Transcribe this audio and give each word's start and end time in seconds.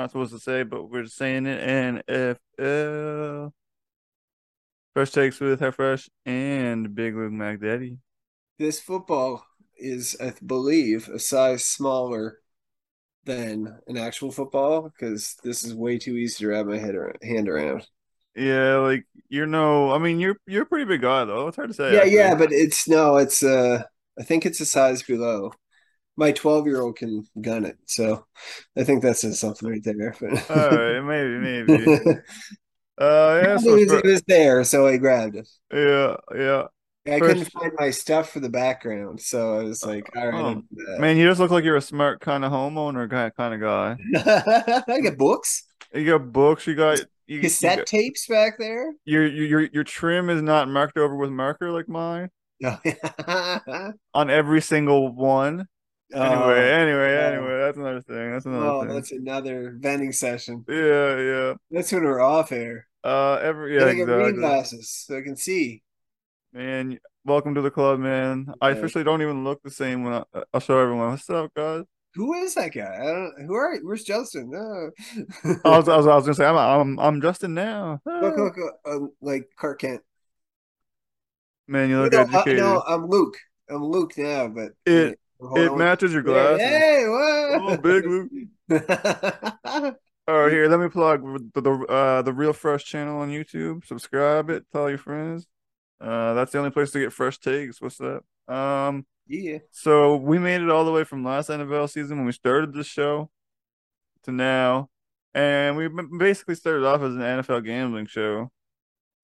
not 0.00 0.10
supposed 0.10 0.32
to 0.32 0.40
say, 0.40 0.62
but 0.62 0.90
we're 0.90 1.06
saying 1.06 1.46
it. 1.46 1.60
And 1.60 2.02
NFL. 2.06 3.52
Fresh 4.94 5.10
takes 5.12 5.38
with 5.38 5.60
her 5.60 5.70
fresh 5.70 6.10
and 6.26 6.94
Big 6.94 7.14
Luke 7.14 7.32
McDaddy. 7.32 7.98
This 8.58 8.80
football 8.80 9.44
is, 9.78 10.16
I 10.20 10.32
believe, 10.44 11.08
a 11.08 11.18
size 11.18 11.64
smaller 11.64 12.38
than 13.24 13.78
an 13.86 13.96
actual 13.96 14.32
football 14.32 14.82
because 14.82 15.36
this 15.44 15.62
is 15.62 15.74
way 15.74 15.98
too 15.98 16.16
easy 16.16 16.44
to 16.44 16.48
wrap 16.48 16.66
my 16.66 16.78
head 16.78 16.96
around, 16.96 17.18
hand 17.22 17.48
around. 17.48 17.86
Yeah, 18.34 18.76
like 18.76 19.06
you're 19.28 19.46
no. 19.46 19.92
I 19.92 19.98
mean, 19.98 20.18
you're 20.18 20.36
you're 20.46 20.62
a 20.62 20.66
pretty 20.66 20.86
big 20.86 21.02
guy 21.02 21.24
though. 21.24 21.48
It's 21.48 21.56
hard 21.56 21.70
to 21.70 21.74
say. 21.74 21.92
Yeah, 21.92 21.98
actually. 22.00 22.14
yeah, 22.14 22.34
but 22.34 22.52
it's 22.52 22.88
no, 22.88 23.16
it's 23.16 23.42
uh, 23.42 23.82
I 24.18 24.22
think 24.22 24.44
it's 24.44 24.60
a 24.60 24.66
size 24.66 25.02
below. 25.02 25.52
My 26.16 26.32
twelve 26.32 26.66
year 26.66 26.80
old 26.80 26.96
can 26.96 27.24
gun 27.40 27.64
it, 27.64 27.78
so 27.86 28.26
I 28.76 28.84
think 28.84 29.02
that 29.02 29.16
says 29.16 29.38
something 29.38 29.68
right 29.68 29.82
there. 29.82 30.14
But 30.20 30.50
All 30.50 30.70
right, 30.70 31.00
maybe, 31.00 31.64
maybe. 31.66 32.18
Uh, 32.98 33.40
yeah, 33.42 33.50
it, 33.52 33.54
was, 33.54 33.64
fir- 33.90 33.98
it 34.00 34.04
was 34.04 34.22
there, 34.28 34.62
so 34.62 34.86
I 34.86 34.98
grabbed 34.98 35.34
it. 35.34 35.48
yeah, 35.72 36.16
yeah. 36.36 36.64
I 37.10 37.18
First- 37.18 37.28
couldn't 37.28 37.50
find 37.52 37.72
my 37.78 37.90
stuff 37.90 38.30
for 38.30 38.40
the 38.40 38.50
background, 38.50 39.18
so 39.22 39.58
I 39.58 39.62
was 39.62 39.82
like, 39.86 40.14
all 40.14 40.26
right, 40.28 40.34
Oh, 40.34 40.46
I'll 40.48 40.54
do 40.56 40.66
that. 40.86 41.00
Man, 41.00 41.16
you 41.16 41.26
just 41.26 41.40
look 41.40 41.50
like 41.50 41.64
you're 41.64 41.76
a 41.76 41.80
smart 41.80 42.20
kind 42.20 42.44
of 42.44 42.52
homeowner 42.52 43.08
kind 43.34 43.54
of 43.54 43.60
guy. 43.62 43.96
I 44.86 45.00
got 45.00 45.16
books, 45.16 45.64
You 45.94 46.04
got 46.04 46.30
books. 46.30 46.66
You 46.66 46.74
got 46.74 46.98
you, 46.98 47.36
you 47.36 47.40
cassette 47.40 47.78
got- 47.78 47.86
tapes 47.86 48.26
back 48.26 48.58
there. 48.58 48.92
your 49.06 49.26
your 49.26 49.46
your 49.46 49.60
your 49.72 49.84
trim 49.84 50.28
is 50.28 50.42
not 50.42 50.68
marked 50.68 50.98
over 50.98 51.16
with 51.16 51.30
marker 51.30 51.70
like 51.70 51.88
mine 51.88 52.28
No. 52.60 52.76
on 54.12 54.28
every 54.28 54.60
single 54.60 55.10
one. 55.14 55.66
Anyway, 56.12 56.70
anyway, 56.70 57.16
oh. 57.16 57.32
anyway, 57.32 57.58
that's 57.58 57.78
another 57.78 58.00
thing. 58.00 58.32
That's 58.32 58.46
another 58.46 58.66
oh, 58.66 58.80
thing. 58.80 58.94
that's 58.94 59.12
another 59.12 59.76
vending 59.78 60.12
session. 60.12 60.64
Yeah, 60.68 61.16
yeah. 61.18 61.54
That's 61.70 61.92
when 61.92 62.02
we're 62.02 62.20
off 62.20 62.50
air. 62.50 62.86
Uh, 63.04 63.34
every 63.34 63.74
Yeah, 63.74 63.84
yeah, 63.84 63.86
I 63.86 63.94
get 63.94 64.08
reading 64.08 64.40
glasses 64.40 65.04
so 65.06 65.18
I 65.18 65.22
can 65.22 65.36
see. 65.36 65.82
Man, 66.52 66.98
welcome 67.24 67.54
to 67.54 67.62
the 67.62 67.70
club, 67.70 68.00
man. 68.00 68.52
I 68.60 68.70
officially 68.70 69.04
don't 69.04 69.22
even 69.22 69.44
look 69.44 69.62
the 69.62 69.70
same 69.70 70.02
when 70.02 70.14
I, 70.14 70.24
I'll 70.52 70.60
show 70.60 70.78
everyone. 70.78 71.10
What's 71.10 71.30
up, 71.30 71.54
guys? 71.54 71.84
Who 72.14 72.34
is 72.34 72.56
that 72.56 72.72
guy? 72.74 72.92
I 72.92 73.04
don't. 73.04 73.46
Who 73.46 73.54
are? 73.54 73.78
Where's 73.78 74.02
Justin? 74.02 74.50
No. 74.50 74.90
I 75.64 75.78
was, 75.78 75.88
I 75.88 75.96
was, 75.96 76.06
I 76.08 76.16
was 76.16 76.24
gonna 76.24 76.34
say, 76.34 76.44
I'm, 76.44 76.56
I'm, 76.56 76.98
I'm 76.98 77.22
Justin 77.22 77.54
now. 77.54 78.00
look, 78.04 78.36
look, 78.36 78.56
look, 78.56 78.74
uh, 78.84 79.06
like 79.20 79.48
Clark 79.54 79.80
Kent. 79.82 80.02
Man, 81.68 81.88
you 81.88 82.00
look 82.00 82.12
no, 82.12 82.18
uh, 82.18 82.22
educated. 82.22 82.58
no, 82.58 82.82
I'm 82.84 83.06
Luke. 83.06 83.36
I'm 83.68 83.84
Luke 83.84 84.18
now, 84.18 84.48
but 84.48 84.72
It- 84.84 85.19
it 85.56 85.76
matches 85.76 86.12
your 86.12 86.22
glasses. 86.22 86.60
Hey, 86.60 87.04
what? 87.08 87.60
Oh, 87.62 87.76
big 87.76 88.06
Luke. 88.06 88.30
All 90.28 90.42
right, 90.42 90.52
here, 90.52 90.68
let 90.68 90.78
me 90.78 90.88
plug 90.88 91.22
the 91.54 91.60
the 91.60 91.72
uh 91.86 92.22
the 92.22 92.32
Real 92.32 92.52
Fresh 92.52 92.84
channel 92.84 93.18
on 93.18 93.30
YouTube. 93.30 93.84
Subscribe 93.84 94.50
it, 94.50 94.64
tell 94.72 94.88
your 94.88 94.98
friends. 94.98 95.46
Uh, 96.00 96.34
that's 96.34 96.52
the 96.52 96.58
only 96.58 96.70
place 96.70 96.90
to 96.92 97.00
get 97.00 97.12
fresh 97.12 97.38
takes. 97.38 97.80
What's 97.80 97.98
that? 97.98 98.22
Um, 98.48 99.06
yeah. 99.26 99.58
so 99.70 100.16
we 100.16 100.38
made 100.38 100.60
it 100.60 100.70
all 100.70 100.84
the 100.84 100.92
way 100.92 101.04
from 101.04 101.24
last 101.24 101.50
NFL 101.50 101.90
season 101.90 102.16
when 102.16 102.26
we 102.26 102.32
started 102.32 102.72
the 102.72 102.84
show 102.84 103.30
to 104.24 104.32
now, 104.32 104.88
and 105.34 105.76
we 105.76 105.88
basically 106.18 106.54
started 106.54 106.86
off 106.86 107.02
as 107.02 107.14
an 107.14 107.20
NFL 107.20 107.64
gambling 107.64 108.06
show. 108.06 108.50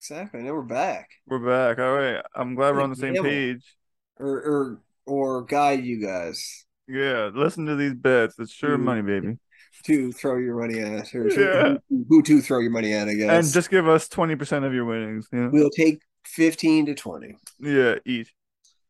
Exactly. 0.00 0.42
Now 0.42 0.52
we're 0.52 0.62
back. 0.62 1.10
We're 1.26 1.38
back. 1.38 1.78
All 1.78 1.94
right, 1.94 2.22
I'm 2.34 2.54
glad 2.54 2.74
we're 2.74 2.82
on 2.82 2.90
the 2.90 2.96
same 2.96 3.14
Gamble. 3.14 3.30
page. 3.30 3.76
Or 4.18 4.28
or 4.28 4.80
or 5.06 5.44
guide 5.44 5.84
you 5.84 6.00
guys 6.04 6.64
Yeah, 6.88 7.30
listen 7.34 7.66
to 7.66 7.76
these 7.76 7.94
bets. 7.94 8.38
It's 8.38 8.52
sure 8.52 8.76
money, 8.78 9.02
baby. 9.02 9.38
to 9.84 10.12
throw 10.12 10.36
your 10.38 10.58
money 10.60 10.78
at 10.80 11.14
or 11.14 11.28
Yeah. 11.28 11.76
who, 12.08 12.22
to 12.22 12.40
throw 12.40 12.60
your 12.60 12.70
money 12.70 12.92
at, 12.92 13.08
I 13.08 13.14
guess. 13.14 13.30
And 13.44 13.52
just 13.52 13.70
give 13.70 13.86
us 13.88 14.08
twenty 14.08 14.34
percent 14.36 14.64
of 14.64 14.72
your 14.74 14.84
winnings. 14.84 15.28
Know? 15.32 15.50
we'll 15.52 15.70
take 15.70 16.00
15 16.24 16.86
to 16.86 16.94
20. 16.94 17.36
Yeah, 17.60 17.94
each. 18.04 18.34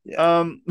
Yeah. 0.05 0.39
Um. 0.41 0.63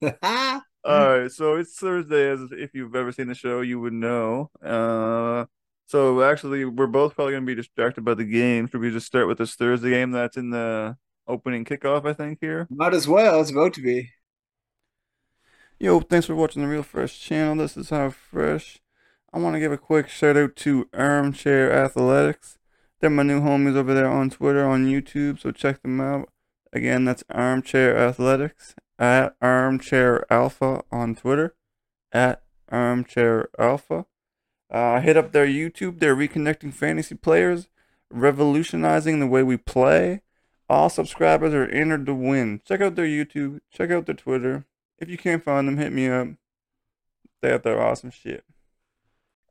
All 0.84 1.18
right, 1.18 1.30
so 1.30 1.56
it's 1.56 1.76
Thursday. 1.76 2.30
As 2.30 2.40
if 2.52 2.70
you've 2.72 2.94
ever 2.94 3.12
seen 3.12 3.26
the 3.28 3.34
show, 3.34 3.60
you 3.60 3.78
would 3.80 3.92
know. 3.92 4.50
Uh, 4.64 5.44
so 5.86 6.22
actually, 6.22 6.64
we're 6.64 6.86
both 6.86 7.14
probably 7.14 7.34
gonna 7.34 7.44
be 7.46 7.54
distracted 7.54 8.04
by 8.04 8.14
the 8.14 8.24
game. 8.24 8.68
Should 8.68 8.80
we 8.80 8.90
just 8.90 9.06
start 9.06 9.26
with 9.28 9.38
this 9.38 9.54
Thursday 9.54 9.90
game 9.90 10.12
that's 10.12 10.36
in 10.36 10.50
the 10.50 10.96
opening 11.28 11.64
kickoff? 11.64 12.06
I 12.06 12.12
think 12.12 12.38
here. 12.40 12.66
Might 12.70 12.94
as 12.94 13.06
well. 13.06 13.40
It's 13.40 13.50
about 13.50 13.74
to 13.74 13.82
be. 13.82 14.10
Yo, 15.78 16.00
thanks 16.00 16.26
for 16.26 16.34
watching 16.34 16.62
the 16.62 16.68
Real 16.68 16.82
Fresh 16.82 17.20
channel. 17.20 17.54
This 17.54 17.76
is 17.76 17.90
How 17.90 18.10
Fresh. 18.10 18.80
I 19.32 19.38
want 19.38 19.54
to 19.54 19.60
give 19.60 19.70
a 19.70 19.78
quick 19.78 20.08
shout 20.08 20.36
out 20.36 20.56
to 20.56 20.88
Armchair 20.92 21.70
Athletics. 21.70 22.58
They're 23.00 23.10
my 23.10 23.22
new 23.22 23.40
homies 23.40 23.76
over 23.76 23.94
there 23.94 24.08
on 24.08 24.30
Twitter, 24.30 24.66
on 24.66 24.86
YouTube, 24.86 25.38
so 25.38 25.52
check 25.52 25.82
them 25.82 26.00
out. 26.00 26.30
Again, 26.72 27.04
that's 27.04 27.22
Armchair 27.30 27.96
Athletics 27.96 28.74
at 28.98 29.36
Armchair 29.40 30.26
Alpha 30.32 30.82
on 30.90 31.14
Twitter, 31.14 31.54
at 32.10 32.42
Armchair 32.70 33.48
Alpha. 33.58 34.06
Uh, 34.70 35.00
hit 35.00 35.16
up 35.16 35.32
their 35.32 35.46
YouTube. 35.46 36.00
They're 36.00 36.16
reconnecting 36.16 36.74
fantasy 36.74 37.14
players, 37.14 37.68
revolutionizing 38.10 39.20
the 39.20 39.26
way 39.26 39.42
we 39.42 39.56
play. 39.56 40.22
All 40.68 40.90
subscribers 40.90 41.54
are 41.54 41.64
entered 41.66 42.06
to 42.06 42.14
win. 42.14 42.60
Check 42.66 42.80
out 42.80 42.94
their 42.94 43.06
YouTube. 43.06 43.60
Check 43.72 43.90
out 43.90 44.06
their 44.06 44.14
Twitter. 44.14 44.66
If 44.98 45.08
you 45.08 45.16
can't 45.16 45.42
find 45.42 45.66
them, 45.66 45.78
hit 45.78 45.92
me 45.92 46.08
up. 46.08 46.28
They 47.40 47.50
have 47.50 47.62
their 47.62 47.80
awesome 47.80 48.10
shit. 48.10 48.44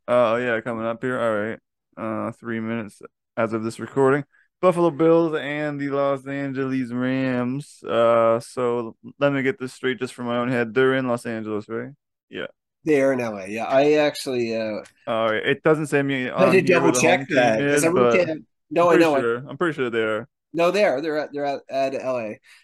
Oh 0.06 0.36
yeah, 0.36 0.60
coming 0.60 0.86
up 0.86 1.02
here. 1.02 1.18
All 1.20 1.34
right. 1.36 1.58
Uh, 1.96 2.32
three 2.32 2.60
minutes 2.60 3.02
as 3.36 3.52
of 3.52 3.64
this 3.64 3.80
recording. 3.80 4.24
Buffalo 4.60 4.90
Bills 4.90 5.34
and 5.36 5.80
the 5.80 5.88
Los 5.88 6.26
Angeles 6.26 6.90
Rams. 6.92 7.82
Uh, 7.84 8.40
so 8.40 8.96
let 9.18 9.32
me 9.32 9.42
get 9.42 9.58
this 9.58 9.72
straight 9.72 9.98
just 9.98 10.14
from 10.14 10.26
my 10.26 10.36
own 10.38 10.48
head. 10.50 10.74
They're 10.74 10.94
in 10.94 11.06
Los 11.08 11.26
Angeles, 11.26 11.68
right? 11.68 11.90
Yeah. 12.28 12.46
They 12.84 13.00
are 13.02 13.12
in 13.12 13.18
LA. 13.20 13.44
Yeah. 13.44 13.64
I 13.66 13.92
actually 13.94 14.56
uh 14.56 14.82
All 15.06 15.30
right. 15.30 15.44
It 15.44 15.62
doesn't 15.62 15.86
say 15.88 16.02
me. 16.02 16.28
I 16.28 16.46
on 16.46 16.54
had 16.54 16.66
to 16.66 16.72
double 16.72 16.92
check 16.92 17.20
home 17.20 17.26
team 17.26 17.36
that. 17.36 17.60
is, 17.60 17.84
I 17.84 17.88
wrote 17.88 18.26
but 18.26 18.38
no, 18.70 18.90
I 18.90 18.96
know. 18.96 19.16
I- 19.16 19.20
Sure. 19.20 19.36
I'm 19.48 19.56
pretty 19.56 19.74
sure 19.76 19.90
they 19.90 20.02
are. 20.02 20.28
No, 20.52 20.70
they 20.70 20.84
are. 20.84 21.00
They're 21.00 21.18
at 21.18 21.32
they're 21.32 21.44
at, 21.44 21.60
at 21.70 21.92
LA. 21.94 22.00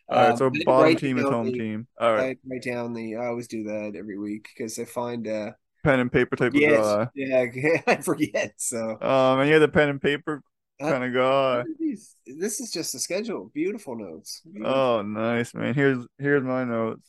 All 0.09 0.19
right. 0.19 0.31
Um, 0.31 0.37
so 0.37 0.50
bottom 0.65 0.97
team 0.97 1.19
is 1.19 1.25
home 1.25 1.47
the- 1.47 1.53
team. 1.53 1.87
All 2.00 2.12
right. 2.12 2.39
I 2.45 2.49
write 2.49 2.62
down 2.62 2.93
the. 2.95 3.17
I 3.17 3.27
always 3.27 3.47
do 3.49 3.65
that 3.65 3.95
every 3.97 4.19
week 4.19 4.49
because 4.55 4.78
I 4.78 4.84
find. 4.84 5.27
uh 5.28 5.53
Pen 5.84 6.00
and 6.00 6.11
paper 6.11 6.34
type 6.34 6.55
of 6.55 6.61
guy. 6.61 7.09
yeah, 7.15 7.45
I 7.87 7.97
forget. 7.97 8.55
So 8.56 8.93
Um, 9.03 9.41
and 9.41 9.50
you're 9.50 9.59
the 9.59 9.69
pen 9.69 9.91
and 9.91 10.00
paper 10.00 10.43
Uh, 10.81 10.89
kind 10.91 11.05
of 11.05 11.12
guy. 11.12 11.59
what 11.59 11.67
are 11.67 11.77
these? 11.78 12.17
This 12.27 12.59
is 12.61 12.71
just 12.71 12.95
a 12.95 12.99
schedule. 12.99 13.50
Beautiful 13.53 13.95
notes. 13.95 14.41
Beautiful. 14.51 14.75
Oh, 14.75 15.03
nice, 15.03 15.53
man. 15.53 15.75
Here's 15.75 16.06
here's 16.19 16.43
my 16.43 16.65
notes. 16.65 17.07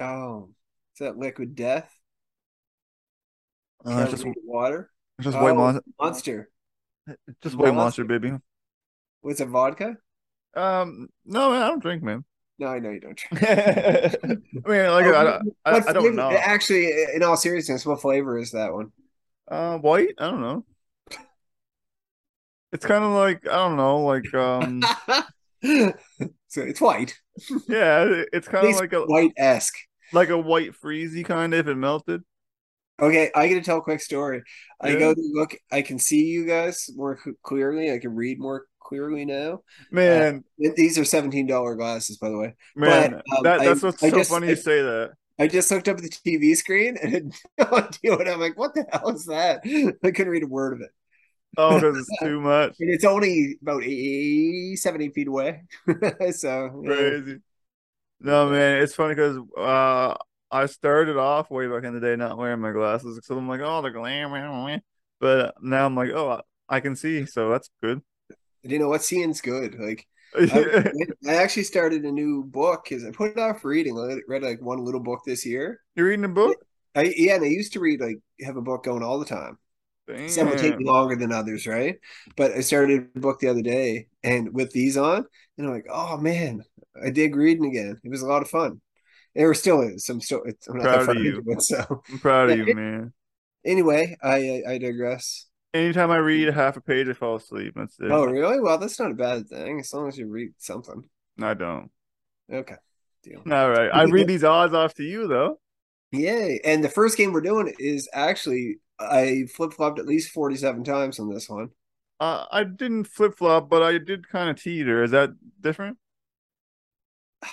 Oh, 0.00 0.48
is 0.94 1.00
that 1.00 1.18
liquid 1.18 1.54
death? 1.54 1.94
Uh, 3.84 4.06
just 4.08 4.24
water. 4.44 4.90
it's 5.18 5.26
just 5.26 5.36
Oh, 5.36 5.42
white 5.42 5.56
monster, 5.56 5.82
Monster. 6.00 6.50
just 7.42 7.56
white 7.56 7.74
Monster. 7.74 8.04
monster, 8.04 8.04
baby. 8.04 8.32
What's 9.22 9.40
it? 9.40 9.48
Vodka? 9.48 9.96
Um, 10.54 11.08
no, 11.24 11.50
man, 11.50 11.62
I 11.62 11.68
don't 11.68 11.82
drink, 11.82 12.02
man. 12.02 12.24
No, 12.58 12.66
I 12.66 12.78
know 12.78 12.90
you 12.90 13.00
don't. 13.00 13.16
Drink. 13.16 13.44
I 13.48 14.36
mean, 14.68 14.90
like, 14.90 15.06
Oh, 15.06 15.40
I, 15.64 15.70
I, 15.70 15.76
I, 15.88 15.92
don't 15.92 16.14
know. 16.14 16.30
Actually, 16.30 16.92
in 17.14 17.22
all 17.22 17.36
seriousness, 17.36 17.86
what 17.86 18.00
flavor 18.00 18.38
is 18.38 18.52
that 18.52 18.72
one? 18.72 18.92
Uh, 19.48 19.78
white? 19.78 20.14
I 20.18 20.30
don't 20.30 20.40
know. 20.40 20.64
It's 22.72 22.86
kind 22.86 23.04
of 23.04 23.12
like 23.12 23.46
I 23.46 23.56
don't 23.56 23.76
know, 23.76 24.00
like 24.00 24.32
um, 24.34 24.82
so 26.48 26.62
it's 26.62 26.80
white. 26.80 27.14
yeah, 27.68 28.22
it's 28.32 28.48
kind 28.48 28.66
of 28.66 28.76
like 28.76 28.94
a 28.94 29.02
white 29.02 29.32
esque. 29.36 29.76
like 30.12 30.30
a 30.30 30.38
white 30.38 30.72
freezy 30.80 31.24
kind 31.24 31.52
of 31.52 31.60
if 31.60 31.66
it 31.66 31.74
melted. 31.74 32.22
Okay, 33.00 33.30
I 33.34 33.48
got 33.48 33.54
to 33.54 33.62
tell 33.62 33.78
a 33.78 33.82
quick 33.82 34.00
story. 34.00 34.42
I 34.80 34.94
go 34.94 35.12
to 35.12 35.30
look. 35.34 35.54
I 35.70 35.82
can 35.82 35.98
see 35.98 36.24
you 36.24 36.46
guys 36.46 36.88
more 36.94 37.18
clearly. 37.42 37.92
I 37.92 37.98
can 37.98 38.14
read 38.14 38.38
more 38.38 38.64
clearly 38.84 39.24
now. 39.24 39.62
Man, 39.90 40.44
These 40.58 40.98
are 40.98 41.04
seventeen 41.04 41.46
dollar 41.46 41.74
glasses, 41.76 42.16
by 42.18 42.28
the 42.30 42.38
way. 42.38 42.54
man, 42.76 43.22
but, 43.28 43.38
um, 43.38 43.42
that 43.44 43.60
I- 43.60 43.64
that's 43.66 43.82
what's 43.82 44.02
I 44.02 44.10
so 44.10 44.16
just- 44.16 44.30
funny 44.30 44.46
I- 44.48 44.50
you 44.50 44.56
say 44.56 44.82
that. 44.82 45.12
I 45.38 45.48
just 45.48 45.70
looked 45.70 45.88
up 45.88 45.96
at 45.96 46.02
the 46.02 46.10
TV 46.10 46.54
screen 46.56 46.96
and 47.02 47.12
had 47.12 47.32
no 47.58 47.76
idea 47.78 48.16
what 48.16 48.28
I'm 48.28 48.38
like. 48.38 48.56
What 48.56 48.74
the 48.74 48.84
hell 48.92 49.08
is 49.10 49.24
that? 49.26 49.62
I 50.04 50.10
couldn't 50.10 50.28
read 50.30 50.42
a 50.44 50.46
word 50.46 50.74
of 50.74 50.80
it. 50.82 50.90
Oh, 51.56 51.74
because 51.80 51.98
it's 51.98 52.20
too 52.20 52.40
much. 52.40 52.76
And 52.80 52.90
it's 52.90 53.04
only 53.04 53.56
about 53.62 53.82
80, 53.82 54.76
70 54.76 55.08
feet 55.10 55.28
away. 55.28 55.62
so 56.32 56.82
yeah. 56.84 56.94
Crazy. 56.94 57.38
No, 58.20 58.50
man, 58.50 58.82
it's 58.82 58.94
funny 58.94 59.14
because 59.14 59.38
uh, 59.58 60.14
I 60.50 60.66
started 60.66 61.16
off 61.16 61.50
way 61.50 61.66
back 61.66 61.82
in 61.84 61.94
the 61.94 62.00
day 62.00 62.14
not 62.14 62.38
wearing 62.38 62.60
my 62.60 62.70
glasses, 62.70 63.18
so 63.24 63.36
I'm 63.36 63.48
like, 63.48 63.60
oh, 63.64 63.82
the 63.82 63.90
glam, 63.90 64.80
but 65.18 65.54
now 65.60 65.86
I'm 65.86 65.96
like, 65.96 66.10
oh, 66.10 66.40
I 66.68 66.80
can 66.80 66.94
see, 66.94 67.26
so 67.26 67.48
that's 67.50 67.68
good. 67.82 68.00
You 68.62 68.78
know 68.78 68.88
what? 68.88 69.02
Seeing's 69.02 69.40
good. 69.40 69.78
Like 69.78 70.06
I, 70.50 70.66
I 71.28 71.34
actually 71.36 71.64
started 71.64 72.04
a 72.04 72.12
new 72.12 72.44
book 72.44 72.84
because 72.84 73.04
I 73.04 73.10
put 73.10 73.32
it 73.32 73.38
off 73.38 73.64
reading. 73.64 73.98
I 73.98 74.18
read 74.28 74.42
like 74.42 74.60
one 74.60 74.84
little 74.84 75.00
book 75.00 75.20
this 75.26 75.44
year. 75.44 75.80
You're 75.94 76.08
reading 76.08 76.24
a 76.24 76.28
book? 76.28 76.56
I 76.94 77.14
yeah, 77.16 77.34
and 77.36 77.44
I 77.44 77.48
used 77.48 77.72
to 77.74 77.80
read 77.80 78.00
like 78.00 78.18
have 78.42 78.56
a 78.56 78.62
book 78.62 78.84
going 78.84 79.02
all 79.02 79.18
the 79.18 79.24
time. 79.26 79.58
Damn. 80.06 80.28
Some 80.28 80.48
will 80.50 80.56
take 80.56 80.80
longer 80.80 81.16
than 81.16 81.32
others, 81.32 81.66
right? 81.66 81.98
But 82.36 82.52
I 82.52 82.60
started 82.60 83.10
a 83.14 83.20
book 83.20 83.40
the 83.40 83.48
other 83.48 83.62
day, 83.62 84.08
and 84.22 84.52
with 84.52 84.72
these 84.72 84.96
on, 84.96 85.24
and 85.58 85.66
I'm 85.66 85.72
like, 85.72 85.86
oh 85.90 86.16
man, 86.18 86.64
I 87.02 87.10
dig 87.10 87.36
reading 87.36 87.66
again. 87.66 87.98
It 88.02 88.08
was 88.10 88.22
a 88.22 88.26
lot 88.26 88.42
of 88.42 88.50
fun. 88.50 88.80
There 89.34 89.52
still 89.54 89.80
is. 89.82 90.08
I'm 90.08 90.20
still. 90.20 90.42
It's, 90.44 90.66
I'm 90.68 90.78
not 90.78 90.88
Proud 90.88 91.06
that 91.06 91.16
of 91.16 91.22
you. 91.22 91.42
it. 91.46 91.62
So 91.62 92.02
I'm 92.10 92.18
proud 92.18 92.50
of 92.50 92.58
you, 92.58 92.66
man. 92.66 93.12
anyway, 93.64 94.16
I 94.22 94.62
I 94.66 94.78
digress. 94.78 95.46
Anytime 95.74 96.10
I 96.10 96.18
read 96.18 96.52
half 96.52 96.76
a 96.76 96.82
page, 96.82 97.08
I 97.08 97.14
fall 97.14 97.36
asleep. 97.36 97.72
That's 97.74 97.98
it. 97.98 98.10
Oh 98.10 98.24
really? 98.24 98.60
Well, 98.60 98.76
that's 98.78 98.98
not 98.98 99.10
a 99.10 99.14
bad 99.14 99.48
thing 99.48 99.80
as 99.80 99.92
long 99.94 100.08
as 100.08 100.18
you 100.18 100.26
read 100.26 100.52
something. 100.58 101.04
I 101.40 101.54
don't. 101.54 101.90
Okay, 102.52 102.76
deal. 103.22 103.42
All 103.50 103.70
right. 103.70 103.88
I 103.92 104.02
read 104.04 104.26
these 104.26 104.44
odds 104.44 104.74
off 104.74 104.94
to 104.94 105.02
you 105.02 105.26
though. 105.28 105.60
Yay! 106.10 106.60
And 106.62 106.84
the 106.84 106.90
first 106.90 107.16
game 107.16 107.32
we're 107.32 107.40
doing 107.40 107.74
is 107.78 108.06
actually 108.12 108.80
I 109.00 109.44
flip 109.54 109.72
flopped 109.72 109.98
at 109.98 110.06
least 110.06 110.30
forty 110.32 110.56
seven 110.56 110.84
times 110.84 111.18
on 111.18 111.32
this 111.32 111.48
one. 111.48 111.70
Uh, 112.20 112.44
I 112.52 112.64
didn't 112.64 113.04
flip 113.04 113.34
flop, 113.36 113.70
but 113.70 113.82
I 113.82 113.96
did 113.96 114.28
kind 114.28 114.50
of 114.50 114.62
teeter. 114.62 115.02
Is 115.02 115.12
that 115.12 115.30
different? 115.60 115.96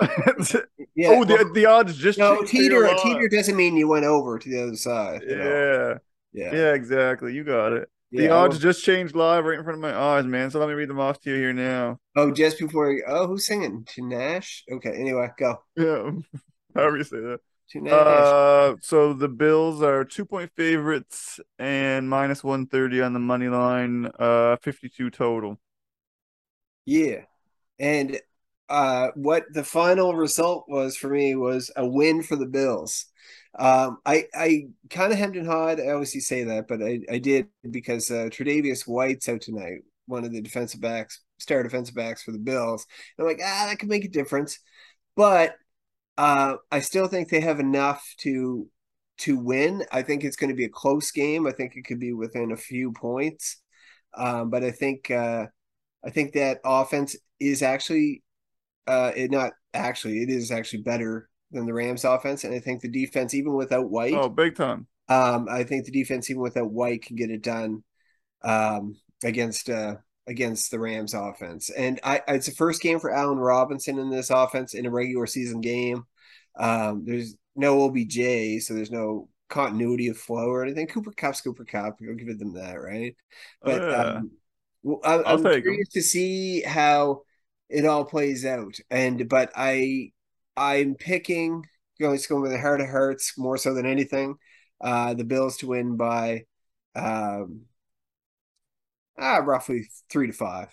Yeah. 0.94 1.08
oh, 1.10 1.24
the 1.24 1.50
the 1.54 1.66
odds 1.66 1.96
just 1.96 2.18
no, 2.18 2.36
changed 2.38 2.52
teeter. 2.52 2.84
a 2.84 2.96
teeter 2.98 3.28
doesn't 3.28 3.56
mean 3.56 3.76
you 3.76 3.88
went 3.88 4.04
over 4.04 4.38
to 4.38 4.48
the 4.48 4.62
other 4.62 4.76
side. 4.76 5.22
you 5.22 5.36
know? 5.36 5.98
Yeah, 6.32 6.42
Yeah. 6.52 6.54
yeah, 6.54 6.72
exactly. 6.74 7.32
You 7.34 7.44
got 7.44 7.72
it. 7.72 7.88
The 8.10 8.24
Yeah, 8.24 8.30
odds 8.34 8.54
well- 8.56 8.60
just 8.60 8.84
changed 8.84 9.14
live 9.14 9.44
right 9.46 9.58
in 9.58 9.64
front 9.64 9.76
of 9.78 9.80
my 9.82 9.96
eyes, 9.96 10.26
man. 10.26 10.50
So 10.50 10.58
let 10.58 10.68
me 10.68 10.74
read 10.74 10.90
them 10.90 11.00
off 11.00 11.18
to 11.20 11.30
you 11.30 11.36
here 11.36 11.52
now. 11.54 11.98
Oh, 12.14 12.30
just 12.30 12.58
before. 12.58 12.94
Oh, 13.06 13.26
who's 13.26 13.46
singing? 13.46 13.84
Tanash. 13.84 14.62
Okay. 14.70 14.90
Anyway, 14.92 15.28
go. 15.38 15.62
Yeah, 15.76 16.10
however 16.74 16.98
you 16.98 17.04
say 17.04 17.20
that. 17.20 17.40
Uh, 17.90 18.76
so 18.82 19.14
the 19.14 19.28
Bills 19.30 19.80
are 19.82 20.04
two 20.04 20.26
point 20.26 20.50
favorites 20.54 21.40
and 21.58 22.06
minus 22.06 22.44
one 22.44 22.66
thirty 22.66 23.00
on 23.00 23.14
the 23.14 23.18
money 23.18 23.48
line. 23.48 24.10
Uh, 24.18 24.56
fifty 24.56 24.90
two 24.90 25.08
total. 25.08 25.58
Yeah. 26.84 27.22
And 27.78 28.20
uh 28.72 29.10
what 29.16 29.44
the 29.52 29.64
final 29.64 30.16
result 30.16 30.66
was 30.68 30.96
for 30.96 31.10
me 31.10 31.36
was 31.36 31.70
a 31.76 31.86
win 31.86 32.22
for 32.24 32.36
the 32.36 32.46
Bills. 32.46 33.06
Um 33.58 33.98
I 34.06 34.26
I 34.34 34.68
kind 34.90 35.12
of 35.12 35.18
hemmed 35.18 35.36
and 35.36 35.46
hawed. 35.46 35.80
I 35.80 35.90
obviously 35.90 36.20
say 36.20 36.44
that, 36.44 36.68
but 36.68 36.82
I, 36.82 37.00
I 37.10 37.18
did 37.18 37.48
because 37.70 38.10
uh 38.10 38.28
Tredavious 38.32 38.86
White's 38.88 39.28
out 39.28 39.42
tonight, 39.42 39.80
one 40.06 40.24
of 40.24 40.32
the 40.32 40.42
defensive 40.42 40.80
backs, 40.80 41.20
star 41.38 41.62
defensive 41.62 41.94
backs 41.96 42.22
for 42.22 42.32
the 42.32 42.38
Bills. 42.38 42.86
And 43.18 43.26
I'm 43.26 43.32
like, 43.34 43.42
ah, 43.44 43.66
that 43.68 43.78
could 43.78 43.90
make 43.90 44.04
a 44.06 44.08
difference. 44.08 44.58
But 45.16 45.56
uh 46.18 46.56
I 46.70 46.80
still 46.80 47.08
think 47.08 47.28
they 47.28 47.40
have 47.40 47.60
enough 47.60 48.04
to 48.20 48.68
to 49.18 49.38
win. 49.38 49.84
I 49.92 50.02
think 50.02 50.24
it's 50.24 50.36
going 50.36 50.50
to 50.50 50.56
be 50.56 50.64
a 50.64 50.68
close 50.70 51.10
game. 51.12 51.46
I 51.46 51.52
think 51.52 51.76
it 51.76 51.82
could 51.84 52.00
be 52.00 52.12
within 52.12 52.52
a 52.52 52.56
few 52.56 52.92
points. 52.92 53.58
Um, 54.16 54.50
but 54.50 54.64
I 54.64 54.70
think 54.72 55.10
uh 55.10 55.46
I 56.04 56.10
think 56.10 56.34
that 56.34 56.60
offense 56.64 57.16
is 57.40 57.62
actually 57.62 58.22
uh 58.86 59.12
it 59.16 59.30
not 59.30 59.52
actually 59.74 60.22
it 60.22 60.30
is 60.30 60.50
actually 60.50 60.82
better 60.82 61.28
than 61.50 61.66
the 61.66 61.74
Rams 61.74 62.04
offense 62.04 62.44
and 62.44 62.54
I 62.54 62.60
think 62.60 62.80
the 62.82 62.88
defense 62.90 63.34
even 63.34 63.54
without 63.54 63.90
White 63.90 64.14
Oh, 64.14 64.28
big 64.28 64.54
time. 64.54 64.86
um 65.08 65.48
I 65.50 65.64
think 65.64 65.84
the 65.86 65.92
defense 65.92 66.30
even 66.30 66.42
without 66.42 66.70
White 66.72 67.02
can 67.04 67.16
get 67.16 67.30
it 67.30 67.42
done 67.42 67.84
um 68.42 68.96
against 69.24 69.70
uh 69.70 69.96
against 70.26 70.70
the 70.70 70.78
Rams 70.80 71.14
offense 71.14 71.70
and 71.70 72.00
I 72.04 72.22
it's 72.28 72.46
the 72.46 72.52
first 72.52 72.82
game 72.82 73.00
for 73.00 73.10
Allen 73.12 73.38
Robinson 73.38 73.98
in 73.98 74.10
this 74.10 74.30
offense 74.30 74.74
in 74.74 74.86
a 74.86 74.90
regular 74.90 75.26
season 75.26 75.60
game 75.60 76.04
um 76.58 77.04
there's 77.04 77.34
no 77.56 77.82
OBJ 77.82 78.60
so 78.60 78.74
there's 78.74 78.90
no 78.90 79.28
continuity 79.48 80.08
of 80.08 80.16
flow 80.18 80.48
or 80.48 80.62
anything 80.64 80.86
Cooper 80.86 81.12
Kupp's 81.12 81.40
Cooper 81.42 81.64
Kupp 81.64 81.96
you'll 82.00 82.14
give 82.16 82.28
it 82.28 82.38
them 82.38 82.54
that 82.54 82.74
right 82.80 83.16
but 83.64 83.88
yeah. 83.90 83.92
um, 83.92 84.30
well, 84.82 85.00
I, 85.04 85.14
I'll 85.24 85.38
I'm 85.38 85.38
take 85.38 85.66
'em. 85.66 85.66
curious 85.68 85.88
to 85.90 86.02
see 86.02 86.62
how 86.62 87.22
it 87.72 87.86
all 87.86 88.04
plays 88.04 88.44
out. 88.44 88.76
And 88.90 89.28
but 89.28 89.52
I, 89.56 90.12
I'm 90.56 90.94
picking 90.94 91.64
going 92.00 92.18
to 92.18 92.28
go 92.28 92.40
with 92.40 92.50
the 92.52 92.60
heart 92.60 92.80
of 92.80 92.88
hearts 92.88 93.38
more 93.38 93.56
so 93.56 93.74
than 93.74 93.86
anything. 93.86 94.36
Uh, 94.80 95.14
the 95.14 95.24
Bills 95.24 95.58
to 95.58 95.68
win 95.68 95.96
by, 95.96 96.44
um, 96.96 97.62
ah, 99.18 99.36
roughly 99.38 99.88
three 100.10 100.26
to 100.26 100.32
five. 100.32 100.68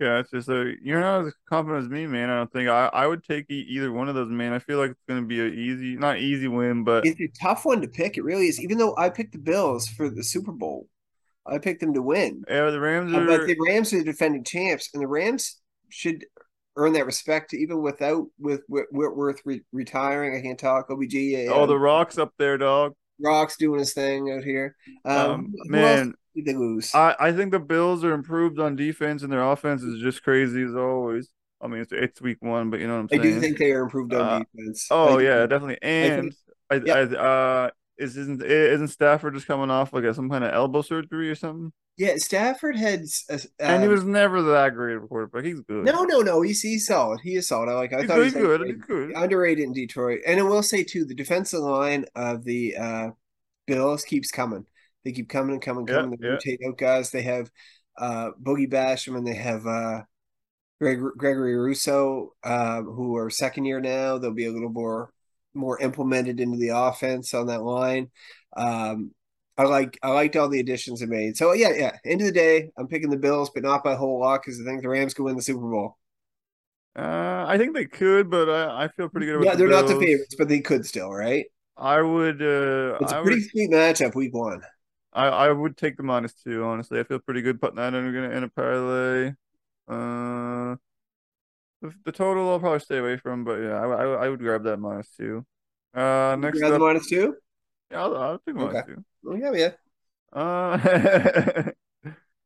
Gotcha. 0.00 0.42
So 0.42 0.72
you're 0.82 1.00
not 1.00 1.26
as 1.26 1.32
confident 1.48 1.84
as 1.84 1.88
me, 1.88 2.06
man. 2.06 2.28
I 2.28 2.36
don't 2.36 2.52
think 2.52 2.68
I, 2.68 2.86
I 2.92 3.06
would 3.06 3.22
take 3.24 3.48
e- 3.50 3.66
either 3.70 3.92
one 3.92 4.08
of 4.08 4.14
those, 4.16 4.28
man. 4.28 4.52
I 4.52 4.58
feel 4.58 4.78
like 4.78 4.90
it's 4.90 5.04
gonna 5.08 5.22
be 5.22 5.40
an 5.40 5.54
easy, 5.54 5.96
not 5.96 6.18
easy 6.18 6.48
win, 6.48 6.82
but 6.84 7.06
It's 7.06 7.20
a 7.20 7.28
tough 7.40 7.64
one 7.64 7.80
to 7.80 7.88
pick. 7.88 8.18
It 8.18 8.24
really 8.24 8.48
is. 8.48 8.60
Even 8.60 8.78
though 8.78 8.94
I 8.98 9.08
picked 9.08 9.32
the 9.32 9.38
Bills 9.38 9.86
for 9.86 10.10
the 10.10 10.24
Super 10.24 10.52
Bowl, 10.52 10.88
I 11.46 11.58
picked 11.58 11.80
them 11.80 11.94
to 11.94 12.02
win. 12.02 12.42
yeah, 12.48 12.70
the 12.70 12.80
Rams 12.80 13.14
Uh, 13.14 13.20
are. 13.20 13.26
but 13.26 13.46
the 13.46 13.56
Rams 13.68 13.92
are 13.92 13.98
the 13.98 14.04
defending 14.04 14.42
champs, 14.44 14.90
and 14.92 15.02
the 15.02 15.06
Rams 15.06 15.60
should 15.88 16.24
earn 16.76 16.92
that 16.94 17.06
respect 17.06 17.54
even 17.54 17.82
without 17.82 18.26
with 18.38 18.62
Whit- 18.68 18.92
Whitworth 18.92 19.40
re- 19.44 19.64
retiring. 19.72 20.36
I 20.36 20.42
can't 20.42 20.58
talk. 20.58 20.88
OBG. 20.88 21.44
Yeah, 21.44 21.52
oh, 21.52 21.66
the 21.66 21.78
Rocks 21.78 22.18
up 22.18 22.32
there, 22.38 22.58
dog. 22.58 22.94
Rock's 23.20 23.56
doing 23.56 23.78
his 23.78 23.94
thing 23.94 24.32
out 24.32 24.42
here. 24.42 24.76
Um, 25.04 25.30
Um, 25.30 25.54
man, 25.66 26.14
they 26.34 26.54
lose? 26.54 26.94
I, 26.94 27.14
I 27.18 27.32
think 27.32 27.52
the 27.52 27.60
Bills 27.60 28.04
are 28.04 28.12
improved 28.12 28.58
on 28.58 28.76
defense, 28.76 29.22
and 29.22 29.32
their 29.32 29.42
offense 29.44 29.82
is 29.82 30.02
just 30.02 30.22
crazy 30.22 30.62
as 30.62 30.74
always. 30.74 31.30
I 31.60 31.68
mean, 31.68 31.80
it's, 31.80 31.92
it's 31.92 32.20
week 32.20 32.38
one, 32.40 32.70
but 32.70 32.80
you 32.80 32.88
know 32.88 32.94
what 32.94 33.00
I'm 33.00 33.08
saying. 33.08 33.22
I'm 33.22 33.28
do 33.34 33.40
think 33.40 33.58
they 33.58 33.72
are 33.72 33.82
improved 33.82 34.12
on 34.12 34.20
Uh, 34.20 34.38
defense. 34.40 34.88
Oh 34.90 35.18
I 35.18 35.22
yeah, 35.22 35.46
definitely. 35.46 35.78
And 35.80 36.34
I, 36.70 36.74
yeah. 36.84 36.94
I, 36.94 37.02
uh, 37.02 37.70
is 37.96 38.16
isn't 38.16 38.42
isn't 38.42 38.88
Stafford 38.88 39.34
just 39.34 39.46
coming 39.46 39.70
off 39.70 39.92
like 39.92 40.04
a, 40.04 40.12
some 40.12 40.28
kind 40.28 40.44
of 40.44 40.52
elbow 40.52 40.82
surgery 40.82 41.30
or 41.30 41.34
something? 41.36 41.72
Yeah. 41.96 42.16
Stafford 42.16 42.76
had, 42.76 43.04
uh, 43.30 43.38
and 43.60 43.82
he 43.82 43.88
um, 43.88 43.94
was 43.94 44.04
never 44.04 44.42
that 44.42 44.74
great 44.74 44.96
of 44.96 45.04
a 45.04 45.06
quarterback. 45.06 45.44
He's 45.44 45.60
good. 45.60 45.84
no, 45.84 46.02
no, 46.04 46.20
no. 46.20 46.42
He's 46.42 46.60
he's 46.60 46.86
solid. 46.86 47.20
He 47.22 47.36
is 47.36 47.46
solid. 47.48 47.68
I 47.68 47.74
like. 47.74 47.92
I 47.92 48.00
he's 48.00 48.06
thought 48.08 48.16
good. 48.16 48.24
he's 48.24 48.32
good. 48.34 48.60
underrated. 48.60 48.76
He's 48.76 48.84
good. 48.86 49.12
underrated 49.16 49.64
in 49.64 49.72
Detroit. 49.72 50.20
And 50.26 50.40
I 50.40 50.42
will 50.42 50.62
say 50.62 50.82
too, 50.84 51.04
the 51.04 51.14
defensive 51.14 51.60
line 51.60 52.04
of 52.14 52.44
the 52.44 52.76
uh, 52.76 53.10
Bills 53.66 54.04
keeps 54.04 54.30
coming. 54.30 54.66
They 55.04 55.12
keep 55.12 55.28
coming 55.28 55.52
and 55.54 55.62
coming, 55.62 55.86
Yeah, 55.86 55.94
coming. 55.96 56.18
They 56.18 56.26
yeah. 56.26 56.32
rotate 56.34 56.60
out 56.66 56.78
guys. 56.78 57.10
They 57.10 57.22
have 57.22 57.50
uh, 57.96 58.30
Boogie 58.42 58.70
Basham 58.70 59.16
and 59.16 59.26
they 59.26 59.34
have 59.34 59.66
uh, 59.66 60.02
Greg, 60.80 61.00
Gregory 61.16 61.56
Rousseau, 61.56 62.34
uh, 62.42 62.82
who 62.82 63.16
are 63.16 63.30
second 63.30 63.66
year 63.66 63.80
now. 63.80 64.18
They'll 64.18 64.32
be 64.32 64.46
a 64.46 64.52
little 64.52 64.70
more 64.70 65.10
more 65.56 65.78
implemented 65.80 66.40
into 66.40 66.58
the 66.58 66.70
offense 66.70 67.32
on 67.32 67.46
that 67.46 67.62
line. 67.62 68.10
Um, 68.56 69.12
I 69.56 69.64
like 69.64 69.98
I 70.02 70.10
liked 70.10 70.36
all 70.36 70.48
the 70.48 70.60
additions 70.60 71.00
they 71.00 71.06
made. 71.06 71.36
So 71.36 71.52
yeah, 71.52 71.72
yeah. 71.76 71.96
End 72.04 72.20
of 72.20 72.26
the 72.26 72.32
day, 72.32 72.70
I'm 72.76 72.88
picking 72.88 73.10
the 73.10 73.16
Bills, 73.16 73.50
but 73.54 73.62
not 73.62 73.84
by 73.84 73.92
a 73.92 73.96
whole 73.96 74.20
lot 74.20 74.42
because 74.42 74.60
I 74.60 74.64
think 74.64 74.82
the 74.82 74.88
Rams 74.88 75.14
could 75.14 75.24
win 75.24 75.36
the 75.36 75.42
Super 75.42 75.60
Bowl. 75.70 75.96
Uh, 76.96 77.44
I 77.48 77.58
think 77.58 77.74
they 77.74 77.86
could, 77.86 78.30
but 78.30 78.48
I, 78.48 78.84
I 78.84 78.88
feel 78.88 79.08
pretty 79.08 79.26
good 79.26 79.36
about 79.36 79.48
Yeah, 79.48 79.54
they're 79.56 79.68
not 79.68 79.86
the 79.86 79.96
favorites, 79.96 80.34
but 80.38 80.48
they 80.48 80.60
could 80.60 80.86
still, 80.86 81.10
right? 81.12 81.46
I 81.76 82.02
would. 82.02 82.42
Uh, 82.42 82.98
It's 82.98 83.12
a 83.12 83.16
I 83.16 83.20
pretty 83.22 83.40
would. 83.40 83.42
sweet 83.42 83.70
matchup, 83.70 84.16
week 84.16 84.34
one. 84.34 84.62
I, 85.12 85.26
I 85.26 85.52
would 85.52 85.76
take 85.76 85.96
the 85.96 86.02
minus 86.02 86.34
two. 86.34 86.64
Honestly, 86.64 86.98
I 86.98 87.04
feel 87.04 87.20
pretty 87.20 87.42
good 87.42 87.60
putting 87.60 87.76
that 87.76 87.94
in, 87.94 88.14
in 88.14 88.42
a 88.44 88.48
parlay. 88.48 89.28
Uh, 89.88 90.76
the, 91.80 91.94
the 92.04 92.12
total 92.12 92.50
I'll 92.50 92.60
probably 92.60 92.80
stay 92.80 92.98
away 92.98 93.16
from, 93.16 93.44
but 93.44 93.56
yeah, 93.60 93.74
I, 93.80 93.86
I, 93.86 94.24
I 94.26 94.28
would 94.28 94.40
grab 94.40 94.64
that 94.64 94.78
minus 94.78 95.08
two. 95.16 95.44
Uh, 95.94 96.36
next 96.38 96.58
Grab 96.58 96.72
the 96.72 96.78
up, 96.78 96.80
minus 96.80 97.06
two? 97.08 97.36
Yeah, 97.94 98.02
I'll, 98.02 98.16
I'll 98.16 98.38
take 98.38 98.54
minus 98.54 98.76
Okay. 98.76 98.94
two. 98.94 99.04
Oh, 99.26 99.36
yeah, 99.36 99.52
yeah. 99.52 99.70
Uh, 100.32 101.70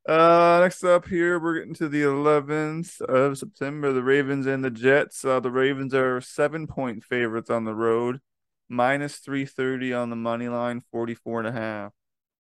uh, 0.09 0.61
next 0.61 0.85
up 0.85 1.07
here, 1.09 1.39
we're 1.39 1.59
getting 1.59 1.75
to 1.75 1.89
the 1.89 2.03
11th 2.03 3.01
of 3.01 3.39
September. 3.39 3.93
The 3.93 4.03
Ravens 4.03 4.47
and 4.47 4.65
the 4.65 4.71
Jets. 4.71 5.25
Uh, 5.25 5.41
the 5.41 5.51
Ravens 5.51 5.95
are 5.95 6.21
seven 6.21 6.67
point 6.67 7.05
favorites 7.05 7.51
on 7.51 7.65
the 7.65 7.75
road, 7.75 8.21
minus 8.69 9.17
330 9.17 9.93
on 9.93 10.11
the 10.11 10.17
money 10.17 10.49
line, 10.49 10.83
44 10.93 11.41
and 11.41 11.49
a 11.49 11.53
half. 11.53 11.93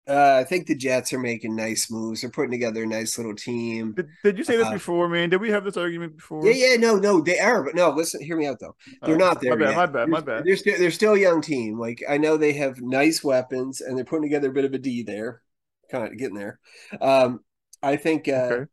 Uh, 0.07 0.37
I 0.41 0.43
think 0.43 0.67
the 0.67 0.75
Jets 0.75 1.13
are 1.13 1.19
making 1.19 1.55
nice 1.55 1.89
moves. 1.89 2.21
They're 2.21 2.29
putting 2.29 2.51
together 2.51 2.83
a 2.83 2.87
nice 2.87 3.17
little 3.17 3.35
team. 3.35 3.93
Did, 3.93 4.09
did 4.23 4.37
you 4.37 4.43
say 4.43 4.57
this 4.57 4.67
Uh, 4.67 4.73
before, 4.73 5.07
man? 5.07 5.29
Did 5.29 5.39
we 5.41 5.49
have 5.51 5.63
this 5.63 5.77
argument 5.77 6.17
before? 6.17 6.43
Yeah, 6.45 6.71
yeah, 6.71 6.75
no, 6.75 6.95
no, 6.97 7.21
they 7.21 7.39
are, 7.39 7.63
but 7.63 7.73
no, 7.75 7.89
listen, 7.91 8.21
hear 8.21 8.35
me 8.35 8.45
out 8.47 8.59
though. 8.59 8.75
They're 9.05 9.15
Oh, 9.15 9.17
not 9.17 9.39
there 9.41 9.55
My 9.55 9.65
bad, 9.65 9.75
my 9.75 9.85
bad, 9.85 10.09
my 10.09 10.19
bad. 10.21 10.43
They're 10.45 10.57
still 10.57 10.77
they're 10.77 10.91
still 10.91 11.13
a 11.13 11.19
young 11.19 11.41
team. 11.41 11.79
Like 11.79 12.03
I 12.09 12.17
know 12.17 12.35
they 12.35 12.53
have 12.53 12.81
nice 12.81 13.23
weapons 13.23 13.79
and 13.79 13.97
they're 13.97 14.03
putting 14.05 14.23
together 14.23 14.49
a 14.49 14.53
bit 14.53 14.65
of 14.65 14.73
a 14.73 14.77
D 14.77 15.03
there, 15.03 15.41
kind 15.89 16.05
of 16.05 16.17
getting 16.17 16.35
there. 16.35 16.59
Um, 16.99 17.39
I 17.81 17.95
think, 17.95 18.27
uh, 18.27 18.55
Okay. 18.55 18.65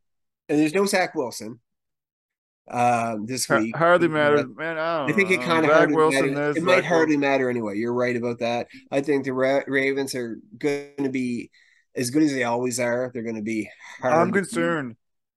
and 0.48 0.58
there's 0.58 0.74
no 0.74 0.86
Zach 0.86 1.14
Wilson. 1.14 1.60
Um, 2.72 3.26
this 3.26 3.48
week 3.48 3.76
hardly 3.76 4.06
Uh, 4.06 4.10
matters, 4.10 4.46
man. 4.56 4.78
I 4.78 4.98
don't 4.98 5.10
I 5.10 5.14
think 5.14 5.30
it 5.30 5.40
kind 5.42 5.64
of 5.66 5.72
hardly 5.72 5.96
Wilson 5.96 6.34
matters. 6.34 6.56
It 6.56 6.62
might 6.62 6.76
Zach 6.76 6.84
hardly 6.84 7.16
Wilson- 7.16 7.20
matter 7.20 7.50
anyway. 7.50 7.76
You're 7.78 7.92
right 7.92 8.16
about 8.16 8.38
that. 8.38 8.68
I 8.92 9.00
think 9.00 9.24
the 9.24 9.32
Ra- 9.32 9.62
Ravens 9.66 10.14
are 10.14 10.38
going 10.56 10.94
to 11.02 11.08
be 11.10 11.50
as 11.96 12.10
good 12.10 12.22
as 12.22 12.32
they 12.32 12.44
always 12.44 12.78
are. 12.78 13.10
They're 13.12 13.24
going 13.24 13.34
to 13.36 13.42
be 13.42 13.68
hard. 14.00 14.14
I'm 14.14 14.32
concerned. 14.32 14.96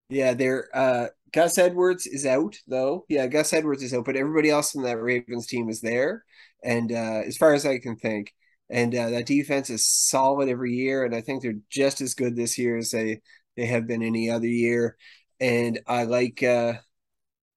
Yeah, 0.09 0.33
they're 0.35 0.67
uh 0.73 1.07
Gus 1.31 1.57
Edwards 1.57 2.05
is 2.05 2.27
out 2.27 2.55
though. 2.67 3.05
Yeah, 3.09 3.25
Gus 3.25 3.51
Edwards 3.53 3.81
is 3.81 3.93
out, 3.95 4.05
but 4.05 4.15
everybody 4.15 4.51
else 4.51 4.75
in 4.75 4.83
that 4.83 5.01
Ravens 5.01 5.47
team 5.47 5.69
is 5.69 5.81
there. 5.81 6.23
And 6.63 6.91
uh 6.91 7.23
as 7.25 7.37
far 7.37 7.55
as 7.55 7.65
I 7.65 7.79
can 7.79 7.95
think, 7.95 8.31
and 8.69 8.93
uh, 8.93 9.09
that 9.09 9.25
defense 9.25 9.71
is 9.71 9.85
solid 9.87 10.49
every 10.49 10.73
year, 10.73 11.03
and 11.03 11.15
I 11.15 11.21
think 11.21 11.41
they're 11.41 11.55
just 11.71 11.99
as 12.01 12.13
good 12.13 12.35
this 12.35 12.59
year 12.59 12.77
as 12.77 12.91
they 12.91 13.21
they 13.57 13.65
have 13.65 13.87
been 13.87 14.03
any 14.03 14.29
other 14.29 14.45
year. 14.47 14.97
And 15.39 15.79
I 15.87 16.03
like 16.03 16.43
uh 16.43 16.73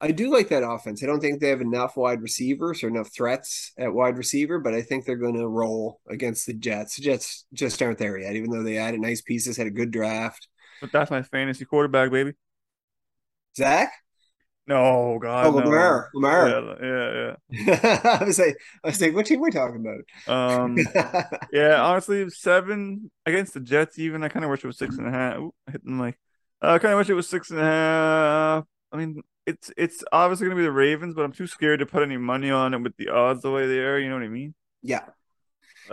I 0.01 0.13
do 0.13 0.31
like 0.31 0.49
that 0.49 0.63
offense. 0.63 1.03
I 1.03 1.07
don't 1.07 1.21
think 1.21 1.41
they 1.41 1.49
have 1.49 1.63
enough 1.63 1.97
wide 1.97 2.21
receivers 2.21 2.83
or 2.85 2.89
enough 2.89 3.11
threats 3.15 3.73
at 3.79 3.93
wide 3.95 4.19
receiver, 4.19 4.59
but 4.59 4.75
I 4.75 4.83
think 4.83 5.05
they're 5.07 5.17
going 5.17 5.37
to 5.37 5.49
roll 5.49 6.01
against 6.09 6.47
the 6.47 6.53
Jets. 6.55 6.97
The 6.97 7.03
Jets 7.03 7.47
just 7.55 7.81
aren't 7.81 7.99
there 7.99 8.19
yet, 8.19 8.37
even 8.37 8.51
though 8.51 8.63
they 8.63 8.77
added 8.77 9.01
nice 9.01 9.23
pieces, 9.23 9.57
had 9.57 9.67
a 9.67 9.71
good 9.71 9.91
draft. 9.91 10.49
But 10.81 10.93
that's 10.93 11.11
my 11.11 11.23
fantasy 11.23 11.65
quarterback, 11.65 12.11
baby. 12.11 12.35
Zach? 13.57 13.93
No, 14.67 15.19
God, 15.23 15.47
Oh, 15.47 15.51
no. 15.53 15.59
Lamar. 15.59 16.11
Lamar. 16.13 16.49
Yeah, 16.83 17.37
yeah, 17.51 18.11
I 18.21 18.25
was 18.25 18.39
like, 18.39 18.59
I 18.85 18.89
was 18.89 19.01
like, 19.01 19.15
what 19.15 19.25
team 19.27 19.39
are 19.39 19.43
we 19.45 19.51
talking 19.51 19.81
about? 19.81 20.01
yeah. 20.27 20.63
Um, 20.65 20.77
yeah, 21.53 21.81
honestly, 21.81 22.29
seven 22.31 23.11
against 23.25 23.55
the 23.55 23.61
Jets. 23.61 23.99
Even 23.99 24.25
I 24.25 24.29
kind 24.29 24.45
of 24.45 24.51
wish 24.51 24.65
it 24.65 24.67
was 24.67 24.77
six 24.79 24.99
and 24.99 25.07
a 25.07 25.11
half. 25.13 25.37
Ooh, 25.39 25.55
I 25.69 25.73
hit 25.73 25.85
the 25.85 25.91
mic. 25.91 26.19
Uh, 26.61 26.73
I 26.73 26.79
kind 26.81 26.93
of 26.93 26.99
wish 26.99 27.09
it 27.09 27.15
was 27.15 27.29
six 27.29 27.51
and 27.51 27.61
a 27.61 27.65
half. 27.65 28.65
I 28.93 28.97
mean, 28.97 29.23
it's 29.47 29.71
it's 29.77 30.05
obviously 30.13 30.47
gonna 30.47 30.57
be 30.57 30.63
the 30.65 30.73
Ravens, 30.73 31.15
but 31.15 31.25
I'm 31.25 31.33
too 31.33 31.47
scared 31.47 31.81
to 31.81 31.87
put 31.87 32.03
any 32.03 32.17
money 32.17 32.51
on 32.51 32.75
it 32.75 32.79
with 32.83 32.97
the 32.97 33.09
odds 33.11 33.43
the 33.43 33.51
way 33.51 33.67
they 33.67 33.79
are. 33.81 33.99
You 33.99 34.09
know 34.09 34.17
what 34.17 34.25
I 34.25 34.29
mean? 34.29 34.55
yeah, 34.83 35.05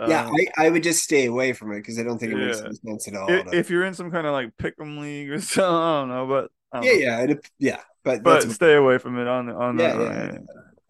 yeah. 0.04 0.26
Um, 0.26 0.34
I, 0.58 0.66
I 0.66 0.70
would 0.70 0.82
just 0.82 1.04
stay 1.04 1.26
away 1.26 1.52
from 1.52 1.72
it 1.72 1.76
because 1.78 1.98
I 1.98 2.02
don't 2.02 2.18
think 2.18 2.32
it 2.32 2.36
makes 2.36 2.60
any 2.60 2.74
sense 2.74 3.08
at 3.08 3.14
all. 3.16 3.30
i- 3.30 3.42
to- 3.42 3.52
if 3.52 3.70
you're 3.70 3.84
in 3.84 3.94
some 3.94 4.10
kind 4.10 4.26
of 4.26 4.32
like 4.32 4.56
pick'em 4.56 4.98
league 5.00 5.30
or 5.30 5.40
something, 5.40 5.64
I 5.64 6.00
don't 6.00 6.08
know, 6.08 6.26
but 6.26 6.50
don't 6.72 6.84
yeah, 6.84 6.92
know. 6.92 6.98
yeah, 6.98 7.20
it, 7.32 7.50
yeah. 7.58 7.80
But 8.02 8.22
But 8.22 8.42
stay 8.50 8.74
away 8.74 8.98
from 8.98 9.18
it 9.18 9.26
on 9.28 9.48
on 9.50 9.78
yeah, 9.78 9.94
that. 9.96 10.34
yeah. 10.34 10.38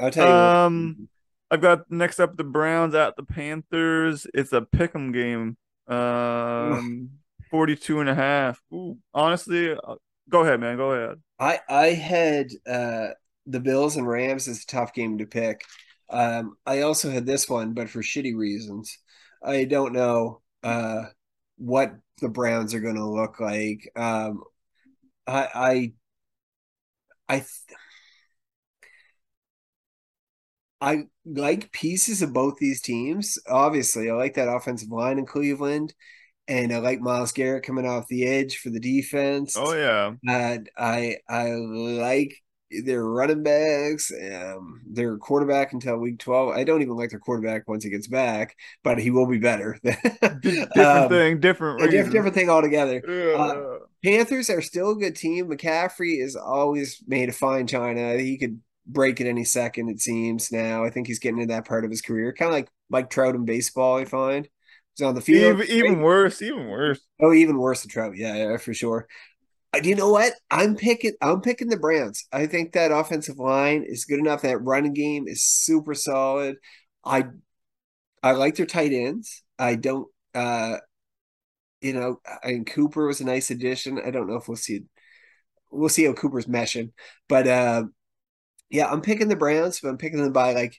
I'll 0.00 0.10
tell 0.10 0.26
you. 0.26 0.32
what. 0.32 0.56
Um, 0.56 1.08
I've 1.50 1.60
got 1.60 1.90
next 1.90 2.18
up 2.18 2.36
the 2.36 2.44
Browns 2.44 2.94
at 2.94 3.16
the 3.16 3.22
Panthers. 3.24 4.26
It's 4.34 4.52
a 4.52 4.62
pick'em 4.62 5.12
game. 5.12 5.56
Um, 5.86 7.10
42 7.50 8.00
and 8.00 8.08
a 8.08 8.14
half. 8.14 8.60
Ooh, 8.72 8.98
honestly, 9.12 9.72
uh, 9.72 9.94
go 10.28 10.42
ahead, 10.42 10.60
man. 10.60 10.76
Go 10.76 10.92
ahead. 10.92 11.18
I 11.38 11.60
I 11.68 11.86
had 11.88 12.48
uh 12.66 13.08
the 13.46 13.60
Bills 13.60 13.96
and 13.96 14.08
Rams 14.08 14.48
is 14.48 14.62
a 14.62 14.66
tough 14.66 14.94
game 14.94 15.18
to 15.18 15.26
pick. 15.26 15.62
Um, 16.10 16.56
I 16.66 16.82
also 16.82 17.10
had 17.10 17.26
this 17.26 17.48
one, 17.48 17.74
but 17.74 17.90
for 17.90 18.00
shitty 18.02 18.36
reasons. 18.36 18.98
I 19.42 19.64
don't 19.64 19.92
know 19.92 20.40
uh 20.62 21.04
what 21.56 21.94
the 22.20 22.28
Browns 22.28 22.74
are 22.74 22.80
going 22.80 22.96
to 22.96 23.04
look 23.08 23.40
like. 23.40 23.90
Um, 23.96 24.42
I 25.26 25.48
I 25.54 25.92
I 27.28 27.38
th- 27.40 27.78
I 30.80 31.04
like 31.24 31.72
pieces 31.72 32.20
of 32.22 32.32
both 32.32 32.58
these 32.58 32.80
teams. 32.80 33.38
Obviously, 33.48 34.10
I 34.10 34.14
like 34.14 34.34
that 34.34 34.48
offensive 34.48 34.90
line 34.90 35.18
in 35.18 35.26
Cleveland, 35.26 35.94
and 36.48 36.72
I 36.72 36.78
like 36.78 37.00
Myles 37.00 37.32
Garrett 37.32 37.64
coming 37.64 37.86
off 37.86 38.08
the 38.08 38.26
edge 38.26 38.58
for 38.58 38.70
the 38.70 38.80
defense. 38.80 39.56
Oh 39.56 39.74
yeah. 39.74 40.14
And 40.28 40.68
I 40.76 41.18
I 41.28 41.50
like 41.52 42.36
their 42.70 43.04
running 43.04 43.42
backs, 43.42 44.10
um, 44.12 44.82
their 44.86 45.16
quarterback 45.18 45.72
until 45.72 45.96
week 45.98 46.18
twelve. 46.18 46.50
I 46.56 46.64
don't 46.64 46.82
even 46.82 46.96
like 46.96 47.10
their 47.10 47.20
quarterback 47.20 47.68
once 47.68 47.84
he 47.84 47.90
gets 47.90 48.08
back, 48.08 48.56
but 48.82 48.98
he 48.98 49.10
will 49.10 49.26
be 49.26 49.38
better. 49.38 49.78
Different 50.74 51.08
Um, 51.08 51.08
thing, 51.08 51.40
different 51.40 51.80
a 51.80 51.88
reason. 51.88 52.10
different, 52.10 52.12
different 52.12 52.34
thing 52.34 52.50
altogether. 52.50 53.02
Yeah. 53.06 53.42
Uh, 53.42 53.78
Panthers 54.04 54.50
are 54.50 54.62
still 54.62 54.90
a 54.92 54.96
good 54.96 55.16
team. 55.16 55.48
McCaffrey 55.48 56.22
is 56.22 56.36
always 56.36 57.02
made 57.06 57.28
a 57.28 57.32
fine 57.32 57.66
china. 57.66 58.16
He 58.18 58.36
could 58.38 58.60
break 58.86 59.20
at 59.20 59.26
any 59.26 59.44
second, 59.44 59.88
it 59.88 60.00
seems 60.00 60.52
now. 60.52 60.84
I 60.84 60.90
think 60.90 61.06
he's 61.06 61.18
getting 61.18 61.40
to 61.40 61.46
that 61.46 61.66
part 61.66 61.84
of 61.84 61.90
his 61.90 62.02
career. 62.02 62.32
Kind 62.32 62.50
of 62.50 62.54
like 62.54 62.68
Mike 62.90 63.10
Trout 63.10 63.34
in 63.34 63.44
baseball, 63.46 63.96
I 63.96 64.04
find. 64.04 64.48
He's 64.96 65.06
on 65.06 65.14
the 65.14 65.20
field. 65.20 65.60
even, 65.60 65.76
even 65.76 66.00
worse, 66.02 66.40
even 66.42 66.66
worse. 66.68 67.00
Oh, 67.20 67.32
even 67.32 67.58
worse 67.58 67.82
than 67.82 67.90
Trout. 67.90 68.16
Yeah, 68.16 68.34
yeah, 68.36 68.56
for 68.56 68.74
sure. 68.74 69.06
Uh, 69.74 69.80
You 69.82 69.94
know 69.96 70.10
what? 70.10 70.34
I'm 70.50 70.76
picking. 70.76 71.14
I'm 71.20 71.40
picking 71.40 71.68
the 71.68 71.78
Browns. 71.78 72.26
I 72.32 72.46
think 72.46 72.72
that 72.72 72.92
offensive 72.92 73.38
line 73.38 73.84
is 73.86 74.04
good 74.04 74.18
enough. 74.18 74.42
That 74.42 74.58
running 74.62 74.94
game 74.94 75.28
is 75.28 75.44
super 75.44 75.94
solid. 75.94 76.56
I 77.04 77.26
I 78.22 78.32
like 78.32 78.56
their 78.56 78.66
tight 78.66 78.92
ends. 78.92 79.42
I 79.58 79.76
don't. 79.76 80.08
uh 80.34 80.78
You 81.80 81.92
know, 81.92 82.20
I 82.42 82.48
mean, 82.52 82.64
Cooper 82.64 83.06
was 83.06 83.20
a 83.20 83.24
nice 83.24 83.50
addition. 83.50 84.00
I 84.04 84.10
don't 84.10 84.26
know 84.28 84.36
if 84.36 84.48
we'll 84.48 84.56
see. 84.56 84.82
We'll 85.72 85.88
see 85.90 86.04
how 86.06 86.14
Cooper's 86.14 86.46
meshing, 86.46 86.92
but 87.28 87.46
uh 87.48 87.84
yeah, 88.70 88.88
I'm 88.90 89.02
picking 89.02 89.28
the 89.28 89.36
Browns. 89.36 89.80
But 89.80 89.90
I'm 89.90 89.98
picking 89.98 90.22
them 90.22 90.32
by 90.32 90.54
like 90.54 90.78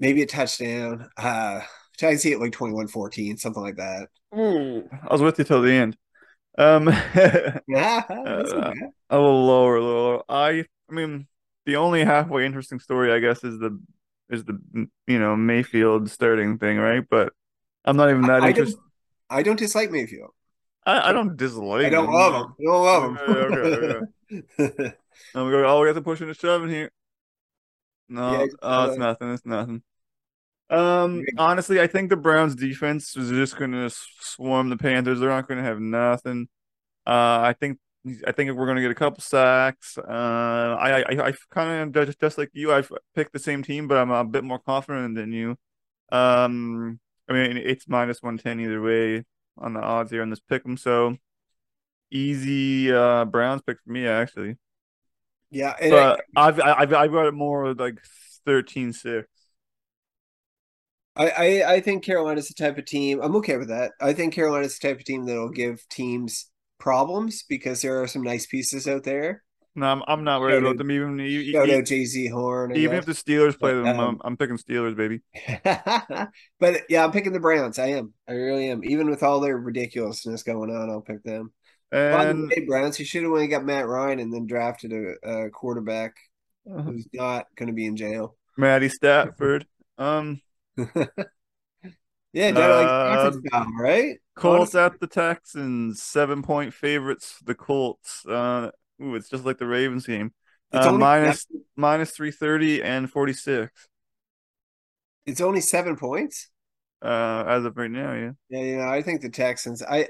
maybe 0.00 0.22
a 0.22 0.26
touchdown. 0.26 1.10
Uh 1.16 1.62
I 2.02 2.16
see 2.16 2.32
it 2.32 2.40
like 2.40 2.52
21-14, 2.52 3.38
something 3.38 3.62
like 3.62 3.76
that. 3.76 4.08
Ooh, 4.36 4.88
I 5.08 5.12
was 5.12 5.22
with 5.22 5.38
you 5.38 5.44
till 5.44 5.62
the 5.62 5.72
end. 5.72 5.96
Um, 6.58 6.88
a 6.88 7.60
Yeah, 7.68 8.02
that's 8.24 8.52
Uh, 8.52 8.54
okay. 8.54 8.92
little 9.10 9.46
lower, 9.46 9.76
a 9.76 9.82
little 9.82 10.02
lower. 10.02 10.22
I, 10.28 10.64
I 10.90 10.92
mean, 10.94 11.26
the 11.66 11.76
only 11.76 12.04
halfway 12.04 12.46
interesting 12.46 12.80
story, 12.80 13.12
I 13.12 13.18
guess, 13.20 13.44
is 13.44 13.58
the 13.58 13.80
is 14.30 14.44
the 14.44 14.58
you 15.06 15.18
know 15.18 15.36
Mayfield 15.36 16.10
starting 16.10 16.58
thing, 16.58 16.78
right? 16.78 17.04
But 17.08 17.32
I'm 17.84 17.96
not 17.96 18.10
even 18.10 18.26
that 18.26 18.42
I 18.42 18.52
don't, 18.52 18.68
interested. 18.68 18.82
I 19.30 19.42
don't 19.42 19.58
dislike 19.58 19.90
Mayfield. 19.90 20.30
I, 20.86 21.10
I 21.10 21.12
don't 21.12 21.36
dislike. 21.36 21.86
I 21.86 21.90
don't 21.90 22.06
him, 22.06 22.12
love 22.12 22.32
no. 22.32 22.44
him. 22.44 22.56
I 22.60 22.64
don't 22.64 22.84
love 22.84 23.02
him. 23.04 23.18
Okay, 23.28 23.68
okay, 23.78 24.00
And 25.34 25.44
we 25.46 25.50
go, 25.52 25.64
oh, 25.66 25.80
we 25.80 25.88
got 25.88 25.94
to 25.94 26.02
push 26.02 26.20
and 26.20 26.34
shove 26.36 26.62
in 26.64 26.70
here. 26.70 26.90
No, 28.08 28.40
Yeah, 28.40 28.46
oh, 28.62 28.84
it's 28.84 28.96
uh, 28.96 28.96
nothing. 28.96 29.32
It's 29.32 29.46
nothing. 29.46 29.82
Um, 30.70 31.24
honestly, 31.38 31.80
I 31.80 31.86
think 31.86 32.10
the 32.10 32.16
Browns 32.16 32.54
defense 32.54 33.16
is 33.16 33.30
just 33.30 33.56
gonna 33.56 33.90
swarm 34.20 34.68
the 34.68 34.76
Panthers. 34.76 35.20
They're 35.20 35.28
not 35.30 35.48
gonna 35.48 35.62
have 35.62 35.80
nothing. 35.80 36.48
Uh, 37.06 37.40
I 37.42 37.54
think 37.60 37.78
I 38.26 38.32
think 38.32 38.52
we're 38.52 38.66
gonna 38.66 38.82
get 38.82 38.90
a 38.90 38.94
couple 38.96 39.20
sacks. 39.22 39.98
Uh, 39.98 40.76
I 40.80 41.02
I, 41.02 41.28
I 41.28 41.32
kind 41.50 41.96
of 41.96 42.06
just, 42.06 42.20
just 42.20 42.38
like 42.38 42.50
you. 42.54 42.72
I've 42.72 42.92
picked 43.14 43.32
the 43.32 43.38
same 43.38 43.62
team, 43.62 43.88
but 43.88 43.98
I'm 43.98 44.10
a 44.10 44.24
bit 44.24 44.44
more 44.44 44.58
confident 44.60 45.14
than 45.16 45.32
you. 45.32 45.56
Um, 46.12 47.00
I 47.28 47.34
mean, 47.34 47.56
it's 47.58 47.88
minus 47.88 48.22
one 48.22 48.38
ten 48.38 48.60
either 48.60 48.82
way 48.82 49.24
on 49.58 49.74
the 49.74 49.80
odds 49.80 50.10
here 50.12 50.22
on 50.22 50.30
this 50.30 50.40
pick 50.40 50.64
'em. 50.66 50.76
So 50.78 51.16
easy 52.10 52.92
uh 52.92 53.24
Browns 53.26 53.62
pick 53.62 53.78
for 53.84 53.90
me 53.92 54.06
actually. 54.06 54.56
yeah, 55.50 55.74
and 55.80 55.92
But 55.92 56.20
I've 56.36 56.60
I've 56.60 56.92
I've 56.92 57.12
got 57.12 57.26
it 57.26 57.34
more 57.34 57.74
like 57.74 57.98
13-6. 58.44 59.28
I, 61.18 61.28
I 61.28 61.72
I 61.74 61.80
think 61.80 62.04
Carolina's 62.04 62.48
the 62.48 62.54
type 62.54 62.78
of 62.78 62.84
team. 62.84 63.20
I'm 63.22 63.36
okay 63.36 63.56
with 63.56 63.68
that. 63.68 63.92
I 64.00 64.12
think 64.12 64.34
Carolina's 64.34 64.78
the 64.78 64.88
type 64.88 64.98
of 64.98 65.04
team 65.04 65.26
that'll 65.26 65.50
give 65.50 65.86
teams 65.88 66.50
problems 66.78 67.42
because 67.48 67.82
there 67.82 68.00
are 68.00 68.06
some 68.06 68.22
nice 68.22 68.46
pieces 68.46 68.86
out 68.86 69.04
there. 69.04 69.42
No, 69.74 69.86
I'm 69.86 70.02
I'm 70.08 70.24
not 70.24 70.40
worried 70.40 70.62
about 70.62 70.76
them 70.76 70.90
even 70.90 71.20
out 71.20 71.68
Jaycee 71.84 72.30
Horn. 72.30 72.74
Even 72.74 72.96
if 72.96 73.06
the 73.06 73.12
Steelers 73.12 73.58
play 73.58 73.74
them. 73.74 73.86
I'm, 73.86 74.00
um, 74.00 74.20
I'm 74.24 74.36
picking 74.36 74.58
Steelers, 74.58 74.96
baby. 74.96 75.20
but 76.58 76.82
yeah, 76.88 77.04
I'm 77.04 77.12
picking 77.12 77.32
the 77.32 77.40
Browns. 77.40 77.78
I 77.78 77.88
am. 77.88 78.12
I 78.28 78.32
really 78.32 78.70
am. 78.70 78.82
Even 78.84 79.08
with 79.08 79.22
all 79.22 79.40
their 79.40 79.56
ridiculousness 79.56 80.42
going 80.42 80.70
on, 80.70 80.90
I'll 80.90 81.00
pick 81.00 81.22
them. 81.22 81.52
By 81.90 82.32
the 82.32 82.64
Browns, 82.66 82.98
you 82.98 83.04
should 83.04 83.22
have 83.22 83.32
only 83.32 83.46
got 83.46 83.64
Matt 83.64 83.86
Ryan 83.86 84.18
and 84.18 84.32
then 84.32 84.46
drafted 84.46 84.92
a, 84.92 85.28
a 85.28 85.50
quarterback 85.50 86.16
uh, 86.70 86.82
who's 86.82 87.06
not 87.14 87.46
going 87.56 87.68
to 87.68 87.72
be 87.72 87.86
in 87.86 87.96
jail. 87.96 88.36
Matty 88.56 88.88
Stafford. 88.88 89.66
Um, 89.96 90.40
Yeah, 92.32 92.50
like 92.50 92.88
Uh, 92.88 93.32
style, 93.32 93.66
right? 93.80 94.18
Colts 94.36 94.74
at 94.74 95.00
the 95.00 95.06
Texans, 95.06 96.02
seven 96.02 96.42
point 96.42 96.74
favorites. 96.74 97.38
The 97.44 97.54
Colts. 97.54 98.24
Uh, 98.26 98.70
ooh, 99.02 99.14
it's 99.14 99.28
just 99.28 99.44
like 99.44 99.58
the 99.58 99.66
Ravens 99.66 100.06
game. 100.06 100.32
Uh, 100.72 100.92
minus 100.92 101.46
minus 101.76 102.10
three 102.10 102.30
thirty 102.30 102.82
and 102.82 103.10
forty 103.10 103.32
six. 103.32 103.88
it's 105.26 105.40
only 105.40 105.60
seven 105.60 105.96
points. 105.96 106.48
Uh, 107.02 107.44
as 107.46 107.64
of 107.64 107.76
right 107.76 107.90
now, 107.90 108.12
yeah. 108.12 108.30
Yeah, 108.48 108.60
you 108.60 108.76
know, 108.78 108.88
I 108.88 109.02
think 109.02 109.20
the 109.20 109.30
Texans. 109.30 109.82
I 109.82 110.08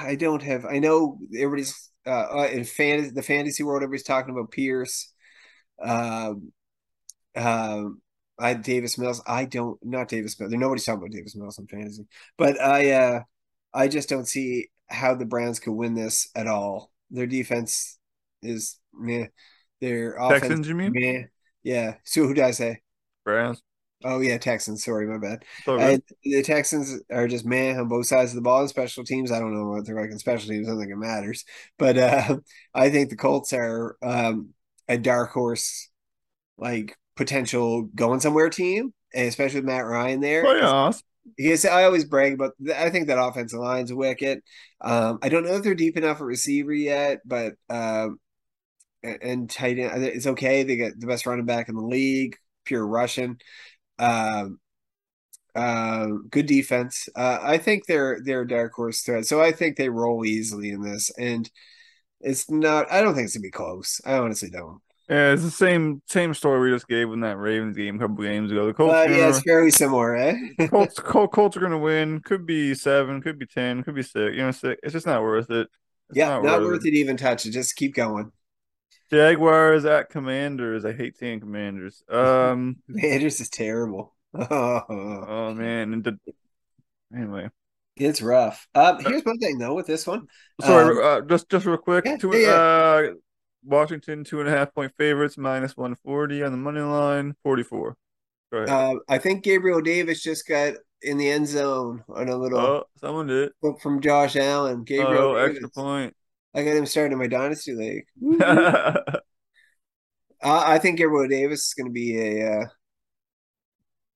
I 0.00 0.16
don't 0.16 0.42
have. 0.42 0.64
I 0.66 0.78
know 0.78 1.18
everybody's 1.34 1.90
uh, 2.06 2.10
uh 2.10 2.48
in 2.52 2.64
fantasy 2.64 3.10
the 3.10 3.22
fantasy 3.22 3.62
world. 3.62 3.82
Everybody's 3.82 4.04
talking 4.04 4.32
about 4.32 4.50
Pierce. 4.50 5.12
Um, 5.82 6.52
um, 7.34 8.01
I 8.38 8.54
Davis 8.54 8.98
Mills. 8.98 9.22
I 9.26 9.44
don't 9.44 9.78
not 9.84 10.08
Davis 10.08 10.38
Mills. 10.38 10.52
Nobody's 10.52 10.84
talking 10.84 11.02
about 11.02 11.12
Davis 11.12 11.36
Mills 11.36 11.58
in 11.58 11.66
fantasy, 11.66 12.06
but 12.36 12.60
I 12.60 12.90
uh 12.92 13.20
I 13.74 13.88
just 13.88 14.08
don't 14.08 14.26
see 14.26 14.68
how 14.88 15.14
the 15.14 15.24
Browns 15.24 15.60
could 15.60 15.72
win 15.72 15.94
this 15.94 16.28
at 16.34 16.46
all. 16.46 16.90
Their 17.10 17.26
defense 17.26 17.98
is 18.42 18.78
meh. 18.92 19.26
Their 19.80 20.14
offense 20.16 20.42
Texans, 20.42 20.68
you 20.68 20.74
mean? 20.74 20.92
meh. 20.94 21.22
Yeah. 21.62 21.96
So 22.04 22.26
who 22.26 22.34
did 22.34 22.44
I 22.44 22.50
say? 22.50 22.82
Browns. 23.24 23.62
Oh 24.04 24.20
yeah, 24.20 24.38
Texans. 24.38 24.84
Sorry, 24.84 25.06
my 25.06 25.18
bad. 25.18 25.44
The 26.24 26.42
Texans 26.42 27.00
are 27.10 27.28
just 27.28 27.44
man 27.44 27.78
on 27.78 27.88
both 27.88 28.06
sides 28.06 28.32
of 28.32 28.36
the 28.36 28.42
ball 28.42 28.62
in 28.62 28.68
special 28.68 29.04
teams. 29.04 29.30
I 29.30 29.38
don't 29.38 29.54
know 29.54 29.68
what 29.68 29.86
they're 29.86 30.00
like 30.00 30.10
in 30.10 30.18
special 30.18 30.48
teams. 30.48 30.66
I 30.66 30.72
don't 30.72 30.80
think 30.80 30.92
it 30.92 30.96
matters. 30.96 31.44
But 31.78 31.98
uh, 31.98 32.38
I 32.74 32.90
think 32.90 33.10
the 33.10 33.16
Colts 33.16 33.52
are 33.52 33.96
um, 34.02 34.50
a 34.88 34.98
dark 34.98 35.30
horse, 35.30 35.88
like 36.58 36.96
potential 37.16 37.82
going 37.94 38.20
somewhere 38.20 38.50
team, 38.50 38.92
and 39.14 39.28
especially 39.28 39.60
with 39.60 39.66
Matt 39.66 39.86
Ryan 39.86 40.20
there. 40.20 40.44
Playoffs. 40.44 41.02
Yes, 41.38 41.64
I 41.64 41.84
always 41.84 42.04
brag 42.04 42.34
about. 42.34 42.52
I 42.74 42.90
think 42.90 43.06
that 43.06 43.22
offensive 43.22 43.60
line's 43.60 43.92
wicked. 43.92 44.40
Um, 44.80 45.18
I 45.22 45.28
don't 45.28 45.44
know 45.44 45.54
if 45.54 45.62
they're 45.62 45.74
deep 45.74 45.96
enough 45.96 46.16
at 46.16 46.24
receiver 46.24 46.72
yet, 46.72 47.20
but 47.24 47.54
um, 47.70 48.18
and, 49.02 49.18
and 49.22 49.50
tight 49.50 49.78
end, 49.78 50.04
it's 50.04 50.26
okay. 50.26 50.62
They 50.64 50.76
got 50.76 50.92
the 50.98 51.06
best 51.06 51.26
running 51.26 51.46
back 51.46 51.68
in 51.68 51.76
the 51.76 51.82
league, 51.82 52.36
pure 52.64 52.86
Russian. 52.86 53.38
Um, 53.98 54.58
uh, 55.54 56.08
good 56.30 56.46
defense. 56.46 57.08
Uh, 57.14 57.38
I 57.40 57.58
think 57.58 57.86
they're 57.86 58.18
they're 58.24 58.42
a 58.42 58.48
dark 58.48 58.72
horse 58.74 59.02
threat, 59.02 59.26
so 59.26 59.40
I 59.40 59.52
think 59.52 59.76
they 59.76 59.88
roll 59.88 60.24
easily 60.24 60.70
in 60.70 60.82
this, 60.82 61.10
and 61.18 61.48
it's 62.20 62.50
not. 62.50 62.90
I 62.90 63.00
don't 63.00 63.14
think 63.14 63.26
it's 63.26 63.36
gonna 63.36 63.42
be 63.42 63.50
close. 63.50 64.00
I 64.04 64.14
honestly 64.14 64.50
don't. 64.50 64.80
Yeah, 65.08 65.32
it's 65.32 65.42
the 65.42 65.50
same 65.50 66.00
same 66.06 66.32
story 66.32 66.60
we 66.70 66.74
just 66.74 66.88
gave 66.88 67.10
in 67.10 67.20
that 67.20 67.36
Ravens 67.36 67.76
game 67.76 67.96
a 67.96 67.98
couple 67.98 68.22
games 68.24 68.50
ago. 68.52 68.66
The 68.66 68.72
Colts, 68.74 68.94
Uh, 68.94 69.06
yeah, 69.10 69.28
it's 69.28 69.42
fairly 69.42 69.70
similar, 69.70 70.14
eh? 70.16 70.34
Colts, 70.70 70.98
Col- 70.98 71.28
Colts 71.28 71.56
are 71.56 71.60
gonna 71.60 71.78
win. 71.78 72.20
Could 72.20 72.46
be 72.46 72.74
seven, 72.74 73.20
could 73.20 73.38
be 73.38 73.46
ten, 73.46 73.82
could 73.82 73.94
be 73.94 74.02
six. 74.02 74.34
You 74.36 74.42
know, 74.42 74.50
six. 74.52 74.80
It's 74.82 74.92
just 74.92 75.06
not 75.06 75.22
worth 75.22 75.50
it. 75.50 75.68
It's 76.10 76.18
yeah, 76.18 76.38
not, 76.40 76.60
worth 76.62 76.84
it. 76.86 76.90
to 76.90 76.96
even 76.96 77.16
touch 77.16 77.46
it. 77.46 77.50
Just 77.50 77.76
keep 77.76 77.94
going. 77.94 78.30
Jaguars 79.10 79.84
at 79.84 80.08
Commanders. 80.08 80.84
I 80.84 80.92
hate 80.92 81.18
seeing 81.18 81.40
Commanders. 81.40 82.02
Um. 82.10 82.76
Commanders 82.86 83.40
is 83.40 83.50
terrible. 83.50 84.14
Oh, 84.34 84.82
oh 84.88 85.54
man. 85.54 85.92
And 85.92 86.04
the, 86.04 86.18
anyway, 87.14 87.50
it's 87.96 88.22
rough. 88.22 88.66
Um, 88.74 89.00
here's 89.00 89.22
one 89.24 89.38
thing 89.38 89.58
though 89.58 89.74
with 89.74 89.86
this 89.86 90.06
one. 90.06 90.28
sorry. 90.62 90.96
Um, 90.96 91.04
uh, 91.04 91.20
just 91.26 91.50
just 91.50 91.66
real 91.66 91.76
quick. 91.76 92.04
yeah, 92.06 92.16
two, 92.16 92.30
yeah, 92.34 93.00
yeah. 93.00 93.10
Washington 93.64 94.24
two 94.24 94.40
and 94.40 94.48
a 94.48 94.52
half 94.52 94.74
point 94.74 94.92
favorites 94.98 95.36
minus 95.38 95.76
one 95.76 95.94
forty 96.04 96.42
on 96.42 96.52
the 96.52 96.58
money 96.58 96.80
line. 96.80 97.34
Forty 97.42 97.62
four. 97.62 97.96
Uh, 98.52 98.96
I 99.08 99.16
think 99.18 99.44
Gabriel 99.44 99.80
Davis 99.80 100.22
just 100.22 100.46
got 100.46 100.74
in 101.00 101.16
the 101.16 101.30
end 101.30 101.48
zone 101.48 102.04
on 102.08 102.28
a 102.28 102.36
little 102.36 102.58
oh, 102.58 102.84
someone 102.98 103.26
did. 103.26 103.52
from 103.80 104.00
Josh 104.00 104.36
Allen. 104.36 104.84
Gabriel 104.84 105.30
Oh, 105.30 105.34
Davis. 105.36 105.50
extra 105.56 105.70
point. 105.70 106.14
I 106.54 106.62
got 106.64 106.76
him 106.76 106.84
starting 106.84 107.12
in 107.12 107.18
my 107.18 107.28
dynasty 107.28 107.74
league. 107.74 108.04
Uh, 110.44 110.60
I 110.66 110.78
think 110.78 110.98
Gabriel 110.98 111.28
Davis 111.28 111.68
is 111.68 111.74
going 111.74 111.86
to 111.86 111.92
be 111.92 112.18
a 112.18 112.62
uh, 112.62 112.64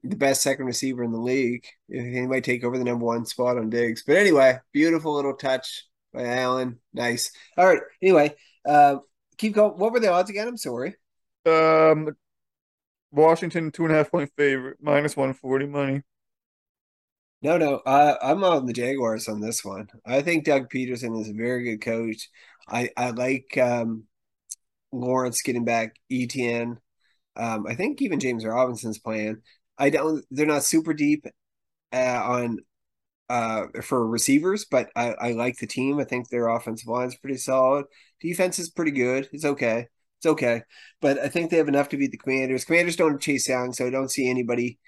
the 0.03 0.17
best 0.17 0.43
second 0.43 0.67
receiver 0.67 1.05
in 1.05 1.12
the 1.12 1.19
league. 1.21 1.65
He 1.88 2.21
might 2.23 2.45
take 2.45 2.65
over 2.65 2.79
the 2.79 2.85
number 2.85 3.05
one 3.05 3.25
spot 3.26 3.59
on 3.59 3.71
Diggs. 3.71 4.03
But 4.07 4.17
anyway, 4.17 4.59
beautiful 4.73 5.15
little 5.15 5.35
touch 5.35 5.85
by 6.12 6.25
Allen. 6.25 6.81
Nice. 6.93 7.31
All 7.57 7.67
right. 7.67 7.81
Anyway, 8.03 8.35
uh, 8.67 8.97
keep 9.38 9.55
going. 9.55 9.78
What 9.78 9.93
were 9.93 10.00
the 10.00 10.12
odds 10.12 10.31
again? 10.31 10.49
I'm 10.49 10.57
sorry. 10.57 10.97
um, 11.47 12.16
Washington 13.12 13.71
two 13.71 13.85
and 13.85 13.93
a 13.93 13.97
half 13.97 14.11
point 14.11 14.30
favorite 14.37 14.78
minus 14.80 15.17
one 15.17 15.34
forty 15.34 15.67
money. 15.67 16.02
No, 17.43 17.58
no. 17.58 17.80
I, 17.87 18.17
I'm 18.23 18.43
on 18.45 18.67
the 18.67 18.73
Jaguars 18.73 19.28
on 19.28 19.41
this 19.41 19.65
one. 19.65 19.89
I 20.04 20.23
think 20.23 20.45
Doug 20.45 20.69
Pederson 20.71 21.21
is 21.21 21.28
a 21.28 21.34
very 21.34 21.65
good 21.65 21.80
coach. 21.82 22.28
I, 22.69 22.91
I 22.97 23.10
like 23.10 23.56
um, 23.58 24.04
Lawrence 24.93 25.43
getting 25.43 25.65
back 25.65 25.97
Etienne. 26.10 26.78
Um, 27.37 27.67
I 27.67 27.75
think 27.75 28.02
even 28.02 28.21
James 28.21 28.45
Robinson's 28.45 28.99
playing. 28.99 29.43
I 29.78 29.91
don't. 29.91 30.25
They're 30.30 30.47
not 30.47 30.65
super 30.65 30.95
deep 30.95 31.26
uh, 31.93 32.23
on 32.25 32.58
uh, 33.28 33.67
for 33.82 34.06
receivers, 34.06 34.65
but 34.65 34.91
I, 34.97 35.13
I 35.13 35.32
like 35.32 35.58
the 35.58 35.67
team. 35.67 35.99
I 36.00 36.04
think 36.04 36.28
their 36.28 36.49
offensive 36.49 36.89
line 36.89 37.08
is 37.08 37.17
pretty 37.17 37.39
solid. 37.39 37.87
Defense 38.21 38.59
is 38.59 38.71
pretty 38.71 38.93
good. 38.93 39.29
It's 39.33 39.45
okay. 39.45 39.89
It's 40.19 40.26
okay, 40.26 40.63
but 41.02 41.19
I 41.19 41.29
think 41.29 41.50
they 41.50 41.59
have 41.59 41.69
enough 41.69 41.91
to 41.91 41.99
beat 41.99 42.11
the 42.11 42.17
Commanders. 42.17 42.65
Commanders 42.65 42.97
don't 42.97 43.21
Chase 43.21 43.49
Young, 43.49 43.73
so 43.75 43.87
I 43.87 43.91
don't 43.91 44.11
see 44.11 44.31
anybody 44.31 44.79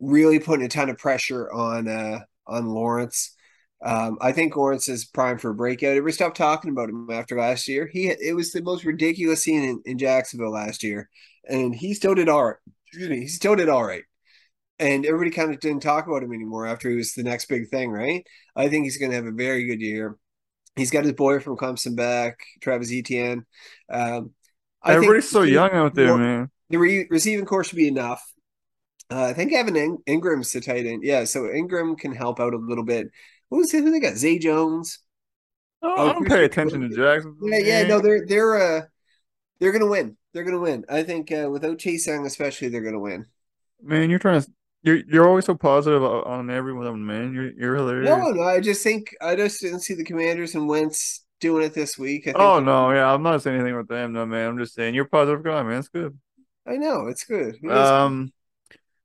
really 0.00 0.40
putting 0.40 0.66
a 0.66 0.68
ton 0.68 0.90
of 0.90 0.98
pressure 0.98 1.50
on 1.52 1.88
uh, 1.88 2.20
on 2.46 2.66
Lawrence. 2.66 3.36
Um, 3.84 4.18
I 4.20 4.32
think 4.32 4.54
Lawrence 4.56 4.88
is 4.88 5.04
primed 5.04 5.40
for 5.40 5.50
a 5.50 5.54
breakout. 5.54 5.90
Everybody 5.90 6.12
stopped 6.12 6.36
talking 6.36 6.70
about 6.70 6.88
him 6.88 7.08
after 7.10 7.38
last 7.38 7.68
year. 7.68 7.88
He 7.92 8.08
it 8.08 8.34
was 8.34 8.52
the 8.52 8.62
most 8.62 8.84
ridiculous 8.84 9.42
scene 9.42 9.62
in, 9.62 9.82
in 9.84 9.98
Jacksonville 9.98 10.52
last 10.52 10.82
year, 10.82 11.08
and 11.48 11.74
he 11.74 11.94
still 11.94 12.14
did 12.14 12.28
all 12.28 12.44
right. 12.44 12.56
Excuse 12.88 13.10
me, 13.10 13.20
he 13.20 13.28
still 13.28 13.56
did 13.56 13.68
all 13.68 13.84
right. 13.84 14.02
And 14.78 15.06
everybody 15.06 15.30
kind 15.30 15.52
of 15.54 15.60
didn't 15.60 15.82
talk 15.82 16.06
about 16.06 16.22
him 16.22 16.32
anymore 16.32 16.66
after 16.66 16.90
he 16.90 16.96
was 16.96 17.14
the 17.14 17.22
next 17.22 17.46
big 17.46 17.68
thing, 17.68 17.90
right? 17.90 18.26
I 18.56 18.68
think 18.68 18.84
he's 18.84 18.98
going 18.98 19.10
to 19.10 19.16
have 19.16 19.26
a 19.26 19.30
very 19.32 19.64
good 19.66 19.80
year. 19.80 20.16
He's 20.76 20.90
got 20.90 21.04
his 21.04 21.12
boy 21.12 21.38
from 21.40 21.56
Clemson 21.56 21.96
back, 21.96 22.38
Travis 22.60 22.90
Etienne. 22.92 23.44
Um, 23.90 24.30
I 24.82 24.92
think 24.92 24.96
Everybody's 25.04 25.28
so 25.30 25.42
young 25.42 25.70
out 25.72 25.94
there, 25.94 26.08
Well, 26.08 26.18
man. 26.18 26.50
the 26.70 26.78
re- 26.78 27.06
receiving 27.10 27.44
corps 27.44 27.64
should 27.64 27.76
be 27.76 27.88
enough. 27.88 28.22
Uh, 29.10 29.24
I 29.24 29.32
think 29.34 29.52
Evan 29.52 29.76
In- 29.76 29.98
Engram's 30.08 30.50
the 30.52 30.60
tight 30.62 30.86
end. 30.86 31.02
Yeah, 31.04 31.24
so 31.24 31.42
Engram 31.42 31.98
can 31.98 32.12
help 32.14 32.40
out 32.40 32.54
a 32.54 32.56
little 32.58 32.84
bit. 32.84 33.08
Who's 33.50 33.70
who 33.70 33.90
they 33.90 34.00
got? 34.00 34.16
Zay 34.16 34.38
Jones. 34.38 35.00
Oh, 35.82 35.94
Oh, 35.96 36.08
I 36.08 36.12
don't 36.14 36.26
pay 36.26 36.44
attention 36.44 36.80
to. 36.80 36.88
Jacksonville. 36.88 37.50
Yeah, 37.50 37.58
yeah, 37.58 37.82
no, 37.86 38.00
they're 38.00 38.24
they're 38.26 38.56
uh 38.56 38.82
they're 39.60 39.72
gonna 39.72 39.86
win. 39.88 40.16
They're 40.32 40.44
gonna 40.44 40.58
win. 40.60 40.84
I 40.88 41.02
think 41.02 41.30
uh, 41.30 41.48
without 41.50 41.78
Chase 41.78 42.06
Young, 42.06 42.24
especially, 42.24 42.68
they're 42.68 42.80
gonna 42.82 42.98
win. 42.98 43.26
Man, 43.82 44.08
you're 44.08 44.18
trying 44.18 44.40
to. 44.40 44.50
You're 44.82 45.02
you're 45.08 45.28
always 45.28 45.44
so 45.44 45.54
positive 45.54 46.02
on 46.02 46.50
everyone, 46.50 47.04
man. 47.04 47.32
You're 47.32 47.52
you're 47.52 47.76
hilarious. 47.76 48.10
No, 48.10 48.30
no, 48.30 48.42
I 48.42 48.60
just 48.60 48.82
think 48.82 49.14
I 49.20 49.36
just 49.36 49.60
didn't 49.60 49.80
see 49.80 49.94
the 49.94 50.04
Commanders 50.04 50.54
and 50.54 50.68
Wentz 50.68 51.24
doing 51.40 51.64
it 51.64 51.74
this 51.74 51.96
week. 51.98 52.22
I 52.22 52.32
think 52.32 52.38
Oh 52.38 52.60
no, 52.60 52.90
yeah, 52.90 53.12
I'm 53.12 53.22
not 53.22 53.42
saying 53.42 53.60
anything 53.60 53.76
with 53.76 53.88
them, 53.88 54.12
no, 54.12 54.26
man. 54.26 54.50
I'm 54.50 54.58
just 54.58 54.74
saying 54.74 54.94
you're 54.94 55.04
a 55.04 55.08
positive 55.08 55.44
guy, 55.44 55.62
man. 55.62 55.78
It's 55.78 55.88
good. 55.88 56.18
I 56.66 56.76
know 56.76 57.08
it's 57.08 57.24
good. 57.24 57.56
It 57.62 57.70
Um, 57.70 58.32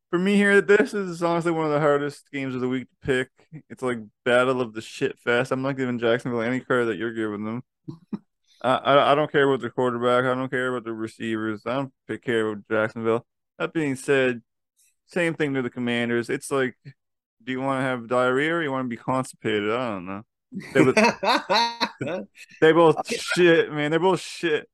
for 0.09 0.19
me 0.19 0.35
here, 0.35 0.61
this 0.61 0.93
is 0.93 1.21
honestly 1.21 1.51
one 1.51 1.65
of 1.65 1.71
the 1.71 1.79
hardest 1.79 2.31
games 2.31 2.55
of 2.55 2.61
the 2.61 2.67
week 2.67 2.87
to 2.89 3.07
pick. 3.07 3.29
It's 3.69 3.83
like 3.83 3.99
battle 4.25 4.61
of 4.61 4.73
the 4.73 4.81
shit 4.81 5.17
fest. 5.19 5.51
I'm 5.51 5.61
not 5.61 5.77
giving 5.77 5.99
Jacksonville 5.99 6.41
any 6.41 6.59
credit 6.59 6.85
that 6.85 6.97
you're 6.97 7.13
giving 7.13 7.45
them. 7.45 7.63
I, 8.63 8.75
I 8.75 9.11
I 9.11 9.15
don't 9.15 9.31
care 9.31 9.47
about 9.47 9.61
the 9.61 9.69
quarterback. 9.69 10.25
I 10.25 10.33
don't 10.33 10.49
care 10.49 10.69
about 10.69 10.85
the 10.85 10.93
receivers. 10.93 11.61
I 11.65 11.75
don't 11.75 12.21
care 12.23 12.47
about 12.47 12.67
Jacksonville. 12.69 13.25
That 13.59 13.73
being 13.73 13.95
said, 13.95 14.41
same 15.07 15.33
thing 15.33 15.53
to 15.55 15.61
the 15.61 15.69
Commanders. 15.69 16.29
It's 16.29 16.51
like, 16.51 16.75
do 17.43 17.51
you 17.51 17.61
want 17.61 17.79
to 17.79 17.83
have 17.83 18.07
diarrhea 18.07 18.53
or 18.55 18.61
you 18.63 18.71
want 18.71 18.85
to 18.85 18.89
be 18.89 18.97
constipated? 18.97 19.71
I 19.71 19.89
don't 19.89 20.05
know. 20.05 20.21
They 20.73 20.81
would- 20.81 20.95
They 22.61 22.71
both 22.71 23.07
shit, 23.09 23.71
man. 23.71 23.91
They're 23.91 23.99
both 23.99 24.21
shit. 24.21 24.69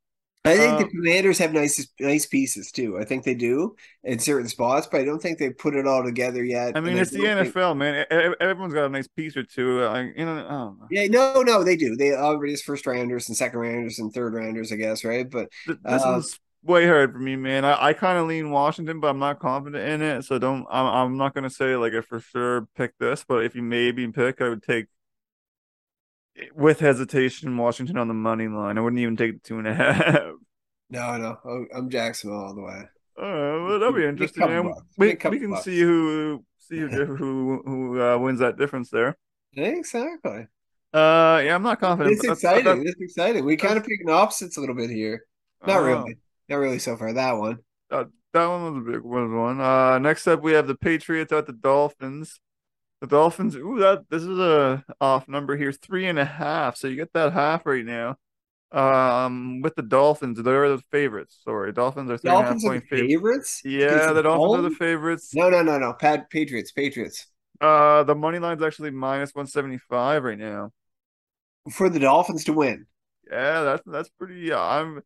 I 0.46 0.58
think 0.58 0.78
the 0.78 0.84
Um, 0.86 0.90
Commanders 0.92 1.38
have 1.38 1.54
nice 1.54 1.88
nice 2.02 2.26
pieces 2.26 2.70
too. 2.70 2.98
I 3.00 3.06
think 3.06 3.24
they 3.24 3.34
do 3.34 3.78
in 4.04 4.20
certain 4.20 4.50
spots, 4.50 4.88
but 4.92 5.00
I 5.00 5.06
don't 5.06 5.22
think 5.22 5.38
they 5.38 5.52
put 5.52 5.74
it 5.74 5.88
all 5.88 6.04
together 6.04 6.44
yet. 6.44 6.76
I 6.76 6.82
mean, 6.82 6.98
it's 6.98 7.12
the 7.12 7.20
don't 7.24 7.44
think- 7.46 7.56
NFL, 7.56 7.78
man. 7.78 8.06
Everyone's 8.42 8.74
got 8.74 8.86
a 8.88 8.90
nice 8.90 9.08
piece 9.08 9.38
or 9.38 9.44
two. 9.44 9.86
I, 9.86 10.02
you 10.02 10.26
know, 10.26 10.36
know. 10.36 10.78
Yeah, 10.92 11.08
no, 11.08 11.44
no, 11.44 11.64
they 11.64 11.78
do. 11.78 11.96
They 11.96 12.14
already 12.14 12.52
is 12.52 12.62
first 12.62 12.86
rounders 12.86 13.30
and 13.30 13.38
second 13.38 13.58
rounders 13.60 14.00
and 14.00 14.14
third 14.14 14.34
rounders, 14.34 14.74
I 14.74 14.76
guess, 14.76 15.06
right? 15.06 15.30
But 15.30 15.48
This 15.66 16.04
Um, 16.04 16.20
is 16.20 16.38
way 16.64 16.88
hard 16.88 17.12
for 17.14 17.20
me, 17.20 17.36
man. 17.36 17.66
I, 17.66 17.88
I 17.88 17.94
kind 17.94 18.18
of 18.18 18.28
lean 18.28 18.50
Washington, 18.52 19.00
but 19.00 19.08
I'm 19.10 19.20
not 19.20 19.40
confident 19.40 19.88
in 19.88 20.02
it. 20.02 20.24
So 20.24 20.40
don't. 20.40 20.66
I'm 20.70 20.86
I'm 20.86 21.18
not 21.18 21.34
gonna 21.36 21.50
say 21.50 21.76
like 21.76 21.94
I 21.94 22.02
for 22.02 22.20
sure 22.20 22.68
pick 22.76 22.98
this, 23.00 23.24
but 23.28 23.44
if 23.46 23.56
you 23.56 23.62
maybe 23.62 24.08
pick, 24.10 24.42
I 24.42 24.50
would 24.50 24.64
take 24.64 24.86
with 26.56 26.80
hesitation 26.80 27.56
Washington 27.58 27.98
on 27.98 28.08
the 28.08 28.14
money 28.14 28.48
line. 28.48 28.78
I 28.78 28.82
wouldn't 28.82 29.00
even 29.00 29.16
take 29.16 29.34
the 29.44 29.48
two 29.48 29.60
and 29.60 29.68
a 29.68 29.74
half. 29.76 30.04
no, 30.90 31.18
no, 31.18 31.38
oh, 31.46 31.66
I'm 31.76 31.90
Jacksonville 31.90 32.40
all 32.40 32.56
the 32.56 32.62
way. 32.62 32.82
Uh, 33.16 33.64
well, 33.66 33.80
that'll 33.80 33.94
be 33.94 34.06
interesting. 34.06 34.44
We 34.98 35.08
we 35.10 35.16
can 35.40 35.52
bucks. 35.52 35.64
see 35.66 35.80
who 35.80 36.44
see 36.58 36.80
who 36.80 36.88
who 37.16 37.62
who 37.66 38.02
uh, 38.02 38.18
wins 38.18 38.40
that 38.40 38.58
difference 38.58 38.90
there. 38.90 39.16
Exactly. 39.56 40.48
Uh, 40.92 41.42
yeah, 41.44 41.56
I'm 41.56 41.64
not 41.64 41.80
confident. 41.80 42.14
It's 42.14 42.22
that's- 42.22 42.40
exciting. 42.40 42.64
that's- 42.66 42.86
It's 42.86 43.02
exciting. 43.02 43.46
We 43.46 43.56
kind 43.58 43.78
of 43.78 43.84
picking 43.84 44.10
opposites 44.10 44.58
a 44.58 44.60
little 44.60 44.76
bit 44.76 44.90
here. 44.90 45.26
Not 45.66 45.78
uh, 45.78 45.82
really. 45.84 46.18
Not 46.50 46.58
really 46.58 46.80
so 46.80 46.98
far. 46.98 47.14
That 47.14 47.34
one. 47.34 47.60
That 47.90 48.48
one 48.48 48.64
was 48.64 48.82
a 48.82 48.92
big 48.92 49.02
was 49.04 49.30
one. 49.32 49.62
Uh, 49.62 50.00
next 50.00 50.28
up 50.28 50.42
we 50.42 50.54
have 50.54 50.68
the 50.68 50.76
Patriots 50.76 51.32
at 51.32 51.46
the 51.46 51.54
Dolphins. 51.54 52.40
The 53.00 53.08
Dolphins. 53.08 53.56
Ooh, 53.56 53.78
that 53.80 54.06
this 54.10 54.24
is 54.24 54.40
a 54.40 54.84
off 55.00 55.28
number 55.28 55.56
here, 55.56 55.72
three 55.72 56.08
and 56.08 56.18
a 56.18 56.26
half. 56.26 56.76
So 56.76 56.88
you 56.88 56.96
get 56.96 57.14
that 57.14 57.34
half 57.34 57.66
right 57.66 57.86
now. 57.86 58.16
Um, 58.72 59.62
with 59.62 59.76
the 59.76 59.84
Dolphins, 59.84 60.42
they're 60.42 60.70
the 60.70 60.82
favorites. 60.90 61.42
Sorry, 61.44 61.72
Dolphins 61.72 62.10
are 62.10 62.18
three 62.18 62.32
and 62.32 62.40
a 62.40 62.42
half 62.42 62.46
Dolphins 62.54 62.64
point 62.64 62.84
favorites. 62.90 63.62
favorites. 63.62 63.62
Yeah, 63.66 64.14
the 64.14 64.24
Dolphins 64.24 64.66
are 64.66 64.70
the 64.70 64.76
favorites. 64.76 65.36
No, 65.36 65.50
no, 65.50 65.62
no, 65.62 65.78
no. 65.78 65.94
Pat 65.94 66.32
Patriots. 66.32 66.72
Patriots. 66.72 67.28
Uh, 67.62 68.04
the 68.04 68.16
money 68.16 68.40
line's 68.40 68.64
actually 68.64 68.90
minus 68.90 69.30
one 69.36 69.46
seventy 69.46 69.78
five 69.78 70.24
right 70.24 70.40
now. 70.40 70.72
For 71.72 71.88
the 71.88 72.00
Dolphins 72.00 72.46
to 72.46 72.54
win. 72.54 72.88
Yeah, 73.30 73.62
that's 73.62 73.84
that's 73.86 74.10
pretty. 74.10 74.52
I'm, 74.52 75.04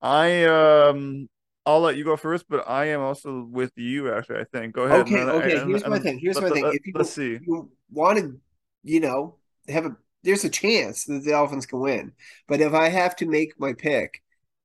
I 0.00 0.44
um, 0.44 1.28
I'll 1.66 1.80
let 1.80 1.96
you 1.96 2.04
go 2.04 2.16
first, 2.16 2.46
but 2.48 2.68
I 2.68 2.86
am 2.86 3.00
also 3.00 3.46
with 3.50 3.72
you. 3.76 4.12
Actually, 4.12 4.40
I 4.40 4.44
think. 4.44 4.74
Go 4.74 4.84
ahead. 4.84 5.00
Okay, 5.00 5.20
okay. 5.20 5.66
Here's 5.66 5.86
my 5.86 5.98
thing. 5.98 6.18
Here's 6.18 6.40
my 6.40 6.50
thing. 6.50 6.66
If 6.72 6.86
you, 6.86 6.92
let's 6.94 7.10
see. 7.10 7.38
You 7.40 7.70
want 7.90 8.18
to, 8.18 8.40
you 8.84 9.00
know, 9.00 9.36
have 9.68 9.86
a 9.86 9.96
there's 10.22 10.44
a 10.44 10.50
chance 10.50 11.04
that 11.04 11.22
the 11.24 11.30
Dolphins 11.30 11.66
can 11.66 11.80
win, 11.80 12.12
but 12.46 12.60
if 12.60 12.74
I 12.74 12.88
have 12.88 13.16
to 13.16 13.26
make 13.26 13.58
my 13.58 13.72
pick, 13.72 14.22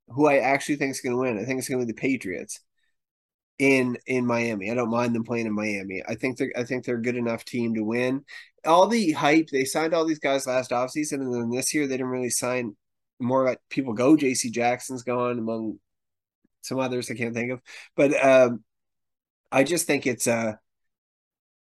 who 0.08 0.28
I 0.28 0.38
actually 0.38 0.78
think 0.78 0.92
is 0.92 1.02
going 1.02 1.14
to 1.14 1.22
win, 1.22 1.40
I 1.40 1.46
think 1.46 1.60
it's 1.60 1.70
going 1.70 1.80
to 1.80 1.86
be 1.86 1.92
the 1.92 2.00
Patriots 2.00 2.60
in 3.60 3.98
in 4.08 4.26
Miami. 4.26 4.72
I 4.72 4.74
don't 4.74 4.90
mind 4.90 5.14
them 5.16 5.24
playing 5.24 5.46
in 5.46 5.54
Miami. 5.54 6.04
I 6.08 6.16
think 6.16 6.38
they're 6.38 6.54
I 6.56 6.64
think 6.64 6.86
they're 6.86 6.98
a 6.98 7.02
good 7.02 7.18
enough 7.18 7.46
team 7.46 7.76
to 7.76 7.84
win. 7.84 8.24
All 8.66 8.88
the 8.88 9.12
hype 9.12 9.50
they 9.52 9.66
signed 9.66 9.94
all 9.94 10.06
these 10.06 10.20
guys 10.20 10.48
last 10.48 10.72
offseason, 10.72 11.22
and 11.22 11.34
then 11.34 11.50
this 11.50 11.74
year 11.74 11.88
they 11.88 11.96
didn't 11.96 12.08
really 12.08 12.30
sign 12.30 12.76
more 13.24 13.46
like 13.46 13.60
people 13.70 13.94
go. 13.94 14.16
JC 14.16 14.52
Jackson's 14.52 15.04
gone 15.04 15.40
among 15.40 15.80
some 16.62 16.80
others 16.80 17.12
I 17.12 17.16
can't 17.16 17.36
think 17.36 17.52
of. 17.52 17.62
But 17.96 18.14
um 18.26 18.64
I 19.52 19.64
just 19.64 19.88
think 19.88 20.08
it's 20.08 20.28
uh 20.28 20.56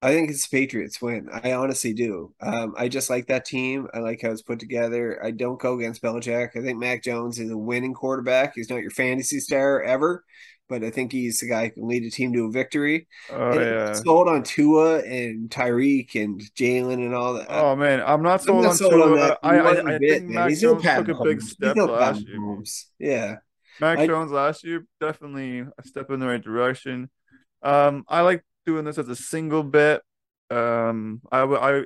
I 0.02 0.12
think 0.12 0.30
it's 0.30 0.46
Patriots 0.46 1.00
win. 1.00 1.28
I 1.32 1.52
honestly 1.52 1.92
do. 1.94 2.34
Um, 2.40 2.74
I 2.76 2.88
just 2.88 3.08
like 3.08 3.26
that 3.28 3.44
team. 3.46 3.88
I 3.94 3.98
like 4.00 4.20
how 4.22 4.30
it's 4.30 4.42
put 4.42 4.60
together. 4.60 5.24
I 5.24 5.30
don't 5.30 5.58
go 5.58 5.74
against 5.78 6.02
Belichick. 6.02 6.50
I 6.56 6.60
think 6.62 6.78
Mac 6.78 7.02
Jones 7.02 7.38
is 7.38 7.50
a 7.50 7.56
winning 7.56 7.94
quarterback. 7.94 8.52
He's 8.54 8.68
not 8.70 8.82
your 8.82 8.90
fantasy 8.90 9.40
star 9.40 9.82
ever, 9.82 10.22
but 10.68 10.82
I 10.84 10.90
think 10.90 11.12
he's 11.12 11.40
the 11.40 11.48
guy 11.48 11.66
who 11.66 11.70
can 11.72 11.88
lead 11.88 12.04
a 12.04 12.10
team 12.10 12.32
to 12.32 12.46
a 12.46 12.50
victory. 12.50 13.06
Oh 13.30 13.50
and 13.50 13.60
yeah, 13.60 13.92
sold 13.92 14.28
on 14.28 14.42
Tua 14.42 15.00
and 15.00 15.48
Tyreek 15.48 16.14
and 16.14 16.40
Jaylen 16.58 16.94
and 16.94 17.14
all 17.14 17.34
that. 17.34 17.46
Oh 17.48 17.76
man, 17.76 18.02
I'm 18.04 18.22
not 18.22 18.42
sold, 18.42 18.58
I'm 18.58 18.62
not 18.64 18.70
on, 18.70 18.76
sold 18.76 18.94
on 18.94 19.08
Tua. 19.08 19.38
I, 19.42 19.58
I, 19.58 19.94
I 19.94 19.98
bit, 19.98 20.20
think. 20.20 20.30
Mac 20.30 20.48
he's 20.48 20.60
Jones 20.60 20.84
no 20.84 21.04
took 21.04 21.20
a 21.20 21.24
big 21.24 21.40
step 21.42 21.76
no 21.76 21.86
last 21.86 22.26
year. 22.26 22.62
Yeah, 22.98 23.36
Mac 23.80 23.98
I, 23.98 24.06
Jones 24.06 24.32
last 24.32 24.64
year 24.64 24.86
definitely 25.00 25.60
a 25.60 25.86
step 25.86 26.10
in 26.10 26.20
the 26.20 26.26
right 26.26 26.42
direction. 26.42 27.10
Um, 27.62 28.04
I 28.08 28.22
like 28.22 28.44
doing 28.64 28.84
this 28.84 28.98
as 28.98 29.08
a 29.08 29.16
single 29.16 29.62
bet. 29.62 30.02
Um, 30.50 31.22
I, 31.32 31.42
I 31.42 31.82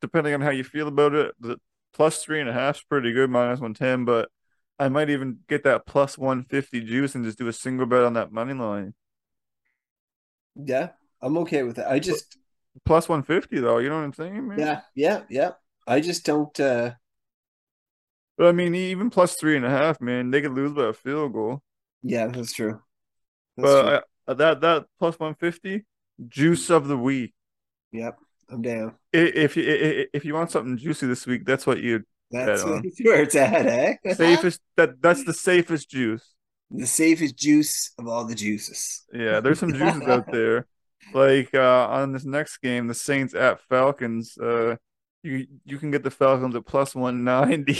depending 0.00 0.34
on 0.34 0.40
how 0.40 0.50
you 0.50 0.64
feel 0.64 0.88
about 0.88 1.14
it, 1.14 1.34
the 1.40 1.58
plus 1.92 2.22
three 2.22 2.40
and 2.40 2.48
a 2.48 2.52
half 2.52 2.76
is 2.76 2.84
pretty 2.88 3.12
good, 3.12 3.30
minus 3.30 3.60
one 3.60 3.74
ten. 3.74 4.04
But 4.04 4.30
I 4.78 4.88
might 4.88 5.10
even 5.10 5.38
get 5.48 5.64
that 5.64 5.86
plus 5.86 6.16
one 6.16 6.44
fifty 6.44 6.80
juice 6.80 7.14
and 7.14 7.24
just 7.24 7.38
do 7.38 7.48
a 7.48 7.52
single 7.52 7.86
bet 7.86 8.04
on 8.04 8.14
that 8.14 8.32
money 8.32 8.54
line. 8.54 8.94
Yeah, 10.54 10.90
I'm 11.20 11.36
okay 11.38 11.62
with 11.62 11.78
it. 11.78 11.86
I 11.86 11.98
just 11.98 12.36
plus 12.84 13.08
one 13.08 13.22
fifty 13.22 13.58
though. 13.60 13.78
You 13.78 13.88
know 13.88 13.96
what 13.96 14.04
I'm 14.04 14.12
saying? 14.12 14.46
Man? 14.48 14.58
Yeah, 14.58 14.80
yeah, 14.94 15.22
yeah. 15.28 15.50
I 15.86 16.00
just 16.00 16.24
don't. 16.24 16.58
uh 16.60 16.92
But 18.36 18.46
I 18.46 18.52
mean, 18.52 18.74
even 18.74 19.10
plus 19.10 19.34
three 19.34 19.56
and 19.56 19.64
a 19.64 19.70
half, 19.70 20.00
man, 20.00 20.30
they 20.30 20.40
could 20.40 20.52
lose 20.52 20.72
by 20.72 20.86
a 20.86 20.92
field 20.92 21.32
goal. 21.32 21.62
Yeah, 22.02 22.28
that's 22.28 22.52
true. 22.52 22.80
That's 23.56 23.72
but 23.72 23.82
true. 23.82 23.98
I, 24.28 24.34
that 24.34 24.60
that 24.60 24.86
plus 24.98 25.18
one 25.18 25.34
fifty 25.34 25.86
juice 26.28 26.70
of 26.70 26.86
the 26.86 26.96
week. 26.96 27.34
Yep, 27.92 28.18
I'm 28.50 28.62
down. 28.62 28.94
If 29.12 29.56
you 29.56 29.64
if 30.12 30.24
you 30.24 30.34
want 30.34 30.50
something 30.50 30.76
juicy 30.76 31.06
this 31.06 31.26
week, 31.26 31.44
that's 31.44 31.66
what 31.66 31.80
you. 31.80 32.04
That's 32.30 32.64
where 33.02 33.22
it's 33.22 33.34
at, 33.34 33.66
eh? 33.66 33.94
safest 34.12 34.60
that 34.76 35.00
that's 35.00 35.24
the 35.24 35.34
safest 35.34 35.90
juice. 35.90 36.34
The 36.70 36.86
safest 36.86 37.36
juice 37.36 37.92
of 37.98 38.08
all 38.08 38.24
the 38.24 38.34
juices. 38.34 39.04
Yeah, 39.12 39.40
there's 39.40 39.58
some 39.58 39.72
juices 39.72 40.02
out 40.02 40.26
there. 40.32 40.66
Like 41.14 41.54
uh 41.54 41.86
on 41.88 42.12
this 42.12 42.24
next 42.24 42.58
game, 42.58 42.86
the 42.86 42.94
Saints 42.94 43.34
at 43.34 43.60
Falcons. 43.62 44.36
Uh, 44.36 44.76
you 45.22 45.46
you 45.64 45.78
can 45.78 45.90
get 45.90 46.02
the 46.02 46.10
Falcons 46.10 46.54
at 46.54 46.66
plus 46.66 46.94
one 46.94 47.24
ninety. 47.24 47.78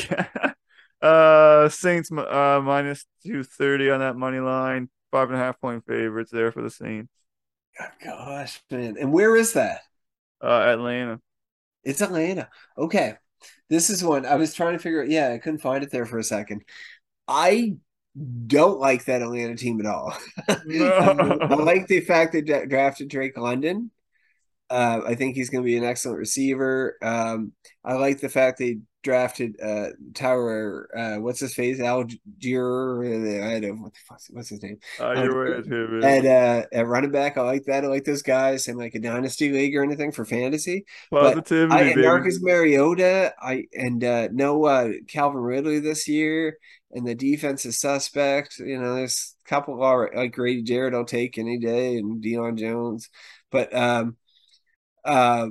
uh, 1.02 1.68
Saints 1.68 2.11
uh 2.11 2.61
minus 2.64 3.04
two 3.22 3.42
thirty 3.42 3.90
on 3.90 4.00
that 4.00 4.16
money 4.16 4.40
line. 4.40 4.88
Five 5.11 5.30
and 5.30 5.38
a 5.38 5.42
half 5.42 5.61
point 5.61 5.84
favorites 5.87 6.30
there 6.30 6.52
for 6.52 6.62
the 6.62 6.70
Saints. 6.70 7.12
gosh, 8.04 8.61
man! 8.70 8.96
And 8.98 9.12
where 9.12 9.37
is 9.37 9.52
that? 9.54 9.80
Uh, 10.42 10.61
Atlanta. 10.72 11.20
It's 11.84 12.00
Atlanta. 12.02 12.48
Okay. 12.76 13.16
This 13.68 13.90
is 13.90 14.03
one 14.03 14.27
I 14.27 14.37
was 14.37 14.55
trying 14.55 14.74
to 14.74 14.79
figure 14.79 15.03
out. 15.03 15.11
Yeah, 15.11 15.31
I 15.33 15.38
couldn't 15.38 15.61
find 15.61 15.83
it 15.85 15.90
there 15.90 16.07
for 16.07 16.18
a 16.18 16.24
second. 16.24 16.62
I 17.27 17.77
don't 18.46 18.81
like 18.81 19.05
that 19.05 19.22
Atlanta 19.22 19.57
team 19.57 19.81
at 19.81 19.87
all. 19.87 20.16
I 20.48 21.55
like 21.55 21.87
the 21.87 22.01
fact 22.01 22.33
they 22.33 22.42
drafted 22.42 23.09
Drake 23.09 23.37
London. 23.37 23.90
Uh, 24.70 25.01
I 25.07 25.14
think 25.14 25.35
he's 25.35 25.51
going 25.51 25.62
to 25.62 25.66
be 25.66 25.77
an 25.77 25.85
excellent 25.85 26.18
receiver. 26.18 26.96
Um, 27.01 27.53
I 27.85 27.94
like 27.94 28.20
the 28.20 28.29
fact 28.29 28.59
they 28.59 28.79
drafted 29.09 29.59
uh 29.62 29.88
Tower 30.14 30.88
uh 30.94 31.16
what's 31.16 31.40
his 31.40 31.55
face? 31.55 31.79
Allgeier 31.79 33.57
I 33.57 33.61
don't 33.61 33.81
what 33.81 33.94
the 33.94 34.01
fuck 34.07 34.21
what's 34.31 34.51
his 34.51 34.62
name? 34.62 34.79
Uh, 35.01 35.12
you're 35.12 35.55
right 35.55 35.64
too, 35.64 36.01
at 36.03 36.27
uh 36.27 36.66
at 36.73 36.87
running 36.87 37.11
back 37.11 37.38
I 37.38 37.42
like 37.42 37.64
that 37.64 37.85
I 37.85 37.87
like 37.87 38.05
those 38.05 38.23
guys 38.23 38.68
in 38.68 38.77
like 38.77 38.94
a 38.94 38.99
dynasty 38.99 39.51
league 39.51 39.75
or 39.75 39.83
anything 39.83 40.12
for 40.12 40.27
fantasy. 40.27 40.85
Positivity 41.11 41.81
I, 41.81 41.83
and 41.85 42.03
Marcus 42.03 42.42
Mariota 42.42 43.33
I 43.40 43.64
and 43.73 44.05
uh 44.05 44.29
no 44.31 44.64
uh 44.66 44.90
Calvin 45.09 45.40
Ridley 45.40 45.79
this 45.79 46.07
year 46.07 46.59
and 46.92 47.07
the 47.07 47.14
defense 47.14 47.64
is 47.64 47.81
suspect 47.81 48.59
you 48.59 48.79
know 48.79 48.94
there's 48.94 49.35
a 49.47 49.49
couple 49.49 49.83
of 49.83 50.09
like 50.14 50.33
Grady 50.33 50.62
Jarrett 50.62 50.94
I'll 50.94 51.07
take 51.07 51.38
any 51.38 51.59
day 51.59 51.97
and 51.97 52.23
Deion 52.23 52.59
Jones. 52.59 53.09
But 53.51 53.75
um 53.75 54.16
uh 55.03 55.49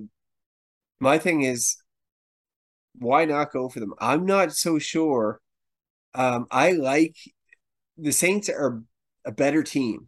my 1.00 1.18
thing 1.18 1.42
is 1.42 1.78
why 2.98 3.26
not 3.26 3.52
go 3.52 3.70
for 3.70 3.80
them? 3.80 3.94
I'm 4.00 4.26
not 4.26 4.54
so 4.54 4.80
sure. 4.80 5.42
Um, 6.14 6.48
I 6.50 6.72
like 6.72 7.16
the 7.98 8.12
Saints 8.12 8.50
are 8.50 8.82
a 9.26 9.32
better 9.32 9.64
team. 9.64 10.08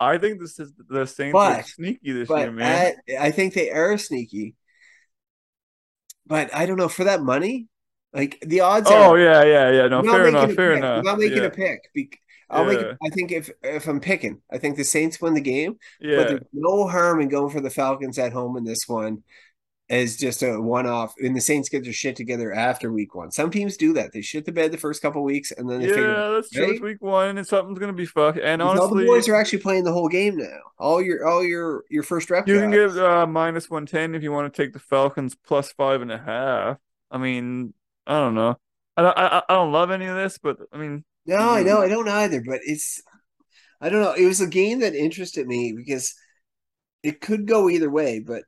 I 0.00 0.18
think 0.18 0.40
this 0.40 0.58
is 0.58 0.72
the 0.88 1.06
Saints 1.06 1.32
but, 1.32 1.60
are 1.60 1.62
sneaky 1.62 2.12
this 2.12 2.28
year, 2.28 2.52
man. 2.52 2.94
At, 3.08 3.20
I 3.20 3.30
think 3.30 3.54
they 3.54 3.70
are 3.70 3.96
sneaky. 3.98 4.54
But 6.26 6.54
I 6.54 6.66
don't 6.66 6.78
know 6.78 6.88
for 6.88 7.04
that 7.04 7.22
money, 7.22 7.68
like 8.12 8.38
the 8.40 8.60
odds. 8.60 8.90
Are 8.90 8.96
Oh 8.96 9.10
are, 9.12 9.18
yeah, 9.18 9.44
yeah, 9.44 9.70
yeah. 9.70 9.88
No, 9.88 10.02
fair 10.02 10.28
enough. 10.28 10.52
Fair 10.52 10.74
enough. 10.74 10.98
I'm 10.98 11.04
not 11.04 11.18
making 11.18 11.38
yeah. 11.38 11.44
a 11.44 11.50
pick. 11.50 11.80
I'll 12.48 12.72
yeah. 12.72 12.78
make. 12.78 12.96
I 13.04 13.08
think 13.10 13.32
if 13.32 13.50
if 13.62 13.86
I'm 13.86 14.00
picking, 14.00 14.40
I 14.50 14.58
think 14.58 14.76
the 14.76 14.84
Saints 14.84 15.20
win 15.20 15.34
the 15.34 15.40
game. 15.42 15.76
Yeah. 16.00 16.16
But 16.16 16.28
there's 16.28 16.42
no 16.52 16.88
harm 16.88 17.20
in 17.20 17.28
going 17.28 17.50
for 17.50 17.60
the 17.60 17.70
Falcons 17.70 18.18
at 18.18 18.32
home 18.32 18.56
in 18.56 18.64
this 18.64 18.88
one 18.88 19.22
as 19.90 20.16
just 20.16 20.42
a 20.42 20.60
one 20.60 20.86
off. 20.86 21.14
And 21.18 21.36
the 21.36 21.40
Saints 21.40 21.68
get 21.68 21.84
their 21.84 21.92
shit 21.92 22.16
together 22.16 22.52
after 22.52 22.92
week 22.92 23.14
one. 23.14 23.30
Some 23.30 23.50
teams 23.50 23.76
do 23.76 23.92
that. 23.94 24.12
They 24.12 24.22
shit 24.22 24.44
the 24.44 24.52
bed 24.52 24.72
the 24.72 24.78
first 24.78 25.02
couple 25.02 25.22
weeks 25.22 25.50
and 25.50 25.68
then 25.68 25.80
they 25.80 25.88
yeah, 25.88 25.94
figure 25.94 26.34
that's 26.34 26.50
true. 26.50 26.62
Right? 26.62 26.72
It's 26.72 26.80
week 26.80 27.02
one 27.02 27.38
and 27.38 27.46
something's 27.46 27.78
gonna 27.78 27.92
be 27.92 28.06
fuck. 28.06 28.36
And 28.42 28.62
honestly, 28.62 28.88
all 28.88 28.94
the 28.94 29.04
boys 29.04 29.28
are 29.28 29.34
actually 29.34 29.58
playing 29.58 29.84
the 29.84 29.92
whole 29.92 30.08
game 30.08 30.36
now. 30.36 30.58
All 30.78 31.02
your 31.02 31.26
all 31.26 31.44
your 31.44 31.84
your 31.90 32.02
first 32.02 32.30
rep. 32.30 32.48
You 32.48 32.54
guys. 32.54 32.62
can 32.62 32.70
give 32.70 32.96
uh, 32.96 33.26
minus 33.26 33.68
one 33.68 33.86
ten 33.86 34.14
if 34.14 34.22
you 34.22 34.32
want 34.32 34.52
to 34.52 34.62
take 34.62 34.72
the 34.72 34.78
Falcons 34.78 35.34
plus 35.34 35.72
five 35.72 36.02
and 36.02 36.10
a 36.12 36.18
half. 36.18 36.78
I 37.10 37.18
mean, 37.18 37.74
I 38.06 38.20
don't 38.20 38.34
know. 38.34 38.58
I 38.96 39.02
I 39.02 39.42
I 39.48 39.54
don't 39.54 39.72
love 39.72 39.90
any 39.90 40.06
of 40.06 40.16
this, 40.16 40.38
but 40.38 40.58
I 40.72 40.78
mean, 40.78 41.04
no, 41.26 41.36
I 41.36 41.62
know 41.62 41.82
I 41.82 41.88
don't 41.88 42.08
either. 42.08 42.42
But 42.44 42.60
it's 42.64 43.02
I 43.80 43.90
don't 43.90 44.02
know. 44.02 44.14
It 44.14 44.26
was 44.26 44.40
a 44.40 44.46
game 44.46 44.80
that 44.80 44.94
interested 44.94 45.46
me 45.46 45.74
because 45.76 46.14
it 47.02 47.20
could 47.20 47.46
go 47.46 47.68
either 47.68 47.90
way, 47.90 48.18
but 48.18 48.44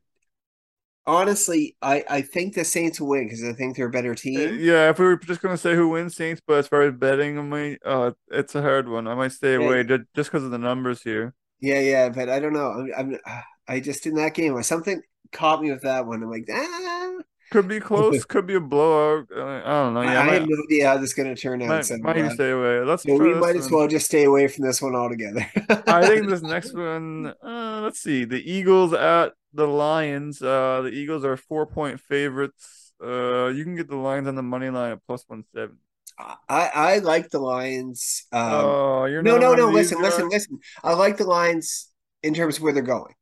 honestly, 1.07 1.77
I, 1.83 2.05
I 2.09 2.23
think 2.23 2.55
the 2.55 2.65
Saints 2.65 3.01
will 3.01 3.09
win 3.09 3.25
because 3.25 3.45
I 3.45 3.53
think 3.53 3.77
they're 3.77 3.87
a 3.87 3.91
better 3.91 4.15
team. 4.15 4.59
Yeah, 4.61 4.91
if 4.91 4.99
we 4.99 5.07
were 5.07 5.17
just 5.17 5.41
gonna 5.41 5.57
say 5.57 5.75
who 5.75 5.89
wins 5.89 6.17
Saints, 6.17 6.41
but 6.47 6.59
as 6.59 6.69
far 6.69 6.83
as 6.83 6.95
betting, 6.95 7.39
I 7.39 7.43
might, 7.43 7.79
uh, 7.85 8.13
it's 8.29 8.55
a 8.55 8.63
hard 8.63 8.89
one. 8.89 9.07
I 9.07 9.15
might 9.15 9.33
stay 9.33 9.55
away 9.55 9.85
just 9.85 10.07
because 10.15 10.45
of 10.45 10.51
the 10.51 10.59
numbers 10.59 11.03
here. 11.03 11.35
Yeah, 11.61 11.81
yeah, 11.81 12.09
but 12.11 12.29
I 12.29 12.39
don't 12.41 12.53
know. 12.53 12.87
I'm, 12.97 13.19
I'm 13.27 13.43
I 13.69 13.81
just 13.81 14.07
in 14.07 14.15
that 14.15 14.35
game, 14.35 14.63
something 14.63 15.03
caught 15.33 15.61
me 15.61 15.73
with 15.73 15.83
that 15.83 16.07
one. 16.07 16.23
I'm 16.23 16.31
like, 16.31 16.49
ah. 16.53 17.13
Could 17.51 17.69
be 17.69 17.81
close. 17.81 18.25
could 18.25 18.47
be 18.47 18.55
a 18.55 18.61
blowout. 18.61 19.29
Uh, 19.35 19.45
I 19.45 19.61
don't 19.63 19.95
know. 19.95 20.03
Yeah, 20.03 20.21
I, 20.21 20.29
I 20.29 20.35
have 20.35 20.49
no 20.49 20.57
idea 20.65 20.89
how 20.89 20.97
this 20.97 21.11
is 21.11 21.15
going 21.15 21.35
to 21.35 21.41
turn 21.41 21.63
out. 21.63 21.69
Might, 21.69 21.87
so, 21.87 21.99
might 21.99 22.31
stay 22.33 22.51
away. 22.51 22.81
Let's. 22.81 23.05
So 23.05 23.17
we 23.17 23.35
might 23.35 23.57
as 23.57 23.71
well 23.71 23.87
just 23.89 24.07
stay 24.07 24.25
away 24.25 24.49
from 24.49 24.65
this 24.65 24.83
one 24.83 24.95
altogether. 24.95 25.47
I 25.87 26.07
think 26.07 26.29
this 26.29 26.43
next 26.43 26.75
one. 26.75 27.35
Uh, 27.43 27.81
let's 27.83 28.01
see. 28.01 28.25
The 28.25 28.41
Eagles 28.51 28.93
at 28.93 29.33
the 29.53 29.67
Lions. 29.67 30.43
Uh, 30.43 30.83
the 30.83 30.91
Eagles 30.91 31.25
are 31.25 31.37
four 31.37 31.67
point 31.67 32.01
favorites. 32.01 32.93
Uh, 33.03 33.49
you 33.49 33.63
can 33.65 33.77
get 33.77 33.89
the 33.89 33.97
Lions 33.97 34.27
on 34.27 34.35
the 34.35 34.43
money 34.43 34.71
line 34.71 34.93
at 34.93 35.07
plus 35.07 35.25
one 35.27 35.45
seven. 35.55 35.79
I 36.19 36.71
I 36.75 36.99
like 36.99 37.31
the 37.31 37.39
Lions. 37.39 38.27
Um, 38.33 38.53
oh, 38.53 39.05
you're 39.05 39.23
no 39.23 39.37
no 39.37 39.55
no. 39.55 39.69
Listen 39.69 40.01
listen 40.01 40.29
listen. 40.29 40.59
I 40.83 40.95
like 40.95 41.17
the 41.17 41.27
Lions 41.27 41.91
in 42.23 42.35
terms 42.35 42.57
of 42.57 42.63
where 42.63 42.73
they're 42.73 42.83
going. 42.83 43.15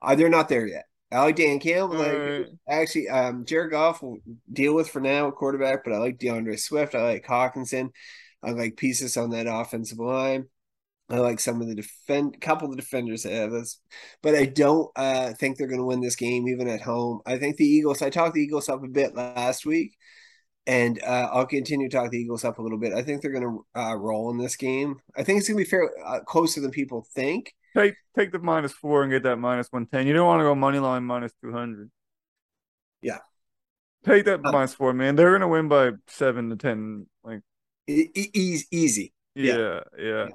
Uh, 0.00 0.14
they're 0.16 0.28
not 0.28 0.48
there 0.48 0.66
yet. 0.66 0.84
I 1.12 1.20
like 1.20 1.36
Dan 1.36 1.60
Campbell. 1.60 1.98
Like, 1.98 2.12
right. 2.12 2.46
Actually, 2.68 3.08
um, 3.08 3.44
Jared 3.44 3.70
Goff 3.72 4.02
will 4.02 4.18
deal 4.52 4.74
with 4.74 4.88
for 4.88 5.00
now 5.00 5.30
quarterback, 5.30 5.84
but 5.84 5.92
I 5.92 5.98
like 5.98 6.18
D'Andre 6.18 6.56
Swift. 6.56 6.94
I 6.94 7.02
like 7.02 7.26
Hockenson. 7.26 7.90
I 8.42 8.52
like 8.52 8.76
pieces 8.76 9.16
on 9.16 9.30
that 9.30 9.46
offensive 9.46 9.98
line. 9.98 10.46
I 11.10 11.18
like 11.18 11.40
some 11.40 11.60
of 11.60 11.68
the 11.68 11.74
defend 11.74 12.40
couple 12.40 12.66
of 12.66 12.70
the 12.74 12.80
defenders 12.80 13.24
that 13.24 13.32
have 13.32 13.52
but 14.22 14.34
I 14.34 14.46
don't 14.46 14.90
uh, 14.96 15.34
think 15.34 15.58
they're 15.58 15.66
going 15.66 15.80
to 15.80 15.84
win 15.86 16.00
this 16.00 16.16
game 16.16 16.48
even 16.48 16.68
at 16.68 16.80
home. 16.80 17.20
I 17.26 17.38
think 17.38 17.56
the 17.56 17.66
Eagles. 17.66 18.00
I 18.02 18.10
talked 18.10 18.34
the 18.34 18.40
Eagles 18.42 18.68
up 18.68 18.82
a 18.82 18.88
bit 18.88 19.14
last 19.14 19.66
week. 19.66 19.96
and 20.66 21.02
uh, 21.02 21.28
I'll 21.32 21.46
continue 21.46 21.88
to 21.88 21.96
talk 21.96 22.10
the 22.10 22.18
Eagles 22.18 22.44
up 22.44 22.58
a 22.58 22.62
little 22.62 22.78
bit. 22.78 22.92
I 22.92 23.02
think 23.02 23.20
they're 23.20 23.32
going 23.32 23.64
to 23.74 23.80
uh, 23.80 23.96
roll 23.96 24.30
in 24.30 24.38
this 24.38 24.56
game. 24.56 25.00
I 25.16 25.24
think 25.24 25.38
it's 25.38 25.48
going 25.48 25.58
to 25.58 25.64
be 25.64 25.70
fair 25.70 25.90
uh, 26.06 26.20
closer 26.20 26.60
than 26.60 26.70
people 26.70 27.06
think. 27.14 27.54
Take 27.76 27.94
take 28.16 28.32
the 28.32 28.38
minus 28.38 28.72
four 28.72 29.02
and 29.02 29.10
get 29.10 29.22
that 29.22 29.36
minus 29.36 29.68
one 29.70 29.86
ten. 29.86 30.06
You 30.06 30.12
don't 30.12 30.26
want 30.26 30.40
to 30.40 30.44
go 30.44 30.54
money 30.54 30.78
line 30.78 31.04
minus 31.04 31.32
two 31.42 31.52
hundred. 31.52 31.90
Yeah, 33.00 33.18
take 34.04 34.24
that 34.26 34.40
uh, 34.44 34.52
minus 34.52 34.74
four, 34.74 34.92
man. 34.92 35.16
They're 35.16 35.30
going 35.30 35.40
to 35.40 35.48
win 35.48 35.68
by 35.68 35.92
seven 36.06 36.50
to 36.50 36.56
ten. 36.56 37.06
Like 37.24 37.40
easy, 37.86 38.66
easy. 38.70 39.12
Yeah, 39.34 39.80
yeah. 39.98 40.02
yeah. 40.02 40.28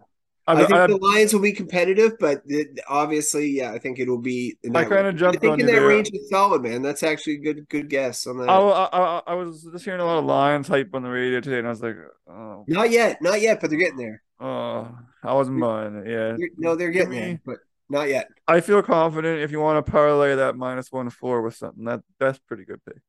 I, 0.48 0.54
I 0.54 0.66
think 0.66 0.72
I, 0.72 0.88
the 0.88 0.98
Lions 0.98 1.34
will 1.34 1.42
be 1.42 1.52
competitive, 1.52 2.14
but 2.20 2.42
it, 2.46 2.80
obviously, 2.88 3.50
yeah, 3.50 3.74
I 3.74 3.80
think 3.80 4.00
it 4.00 4.08
will 4.08 4.18
be. 4.18 4.58
I 4.74 4.86
kind 4.86 5.06
of 5.06 5.18
jumped 5.18 5.38
I 5.38 5.40
think 5.42 5.54
on 5.54 5.60
in 5.60 5.66
that 5.66 5.74
there. 5.74 5.88
range 5.88 6.10
is 6.14 6.30
solid, 6.30 6.64
man. 6.64 6.82
That's 6.82 7.04
actually 7.04 7.34
a 7.34 7.40
good, 7.40 7.68
good 7.68 7.90
guess 7.90 8.26
on 8.26 8.38
that. 8.38 8.50
I, 8.50 8.58
I, 8.58 9.22
I, 9.28 9.34
was 9.34 9.68
just 9.70 9.84
hearing 9.84 10.00
a 10.00 10.06
lot 10.06 10.20
of 10.20 10.26
Lions 10.26 10.70
hype 10.70 10.92
on 10.94 11.04
the 11.04 11.10
radio 11.10 11.42
today, 11.42 11.60
and 11.60 11.68
I 11.68 11.72
was 11.72 11.82
like, 11.82 11.98
oh. 12.30 12.64
not 12.66 12.92
yet, 12.92 13.22
not 13.22 13.42
yet, 13.42 13.60
but 13.60 13.70
they're 13.70 13.80
getting 13.80 13.98
there. 13.98 14.24
Oh, 14.40 14.98
I 15.22 15.34
wasn't 15.34 15.60
buying 15.60 15.96
it. 15.98 16.08
Yeah, 16.08 16.36
they're, 16.38 16.50
no, 16.58 16.76
they're 16.76 16.92
getting 16.92 17.12
there, 17.12 17.42
but 17.46 17.58
not 17.90 18.08
yet. 18.08 18.30
I 18.48 18.62
feel 18.62 18.82
confident 18.82 19.42
if 19.42 19.52
you 19.52 19.60
want 19.60 19.86
to 19.86 19.92
parlay 19.92 20.36
that 20.36 20.56
minus 20.56 20.94
one 20.94 21.10
four 21.10 21.42
with 21.42 21.56
something. 21.56 21.84
That 21.84 22.04
that's 22.20 22.40
pretty 22.40 22.64
good 22.64 22.80
pick. 22.86 23.02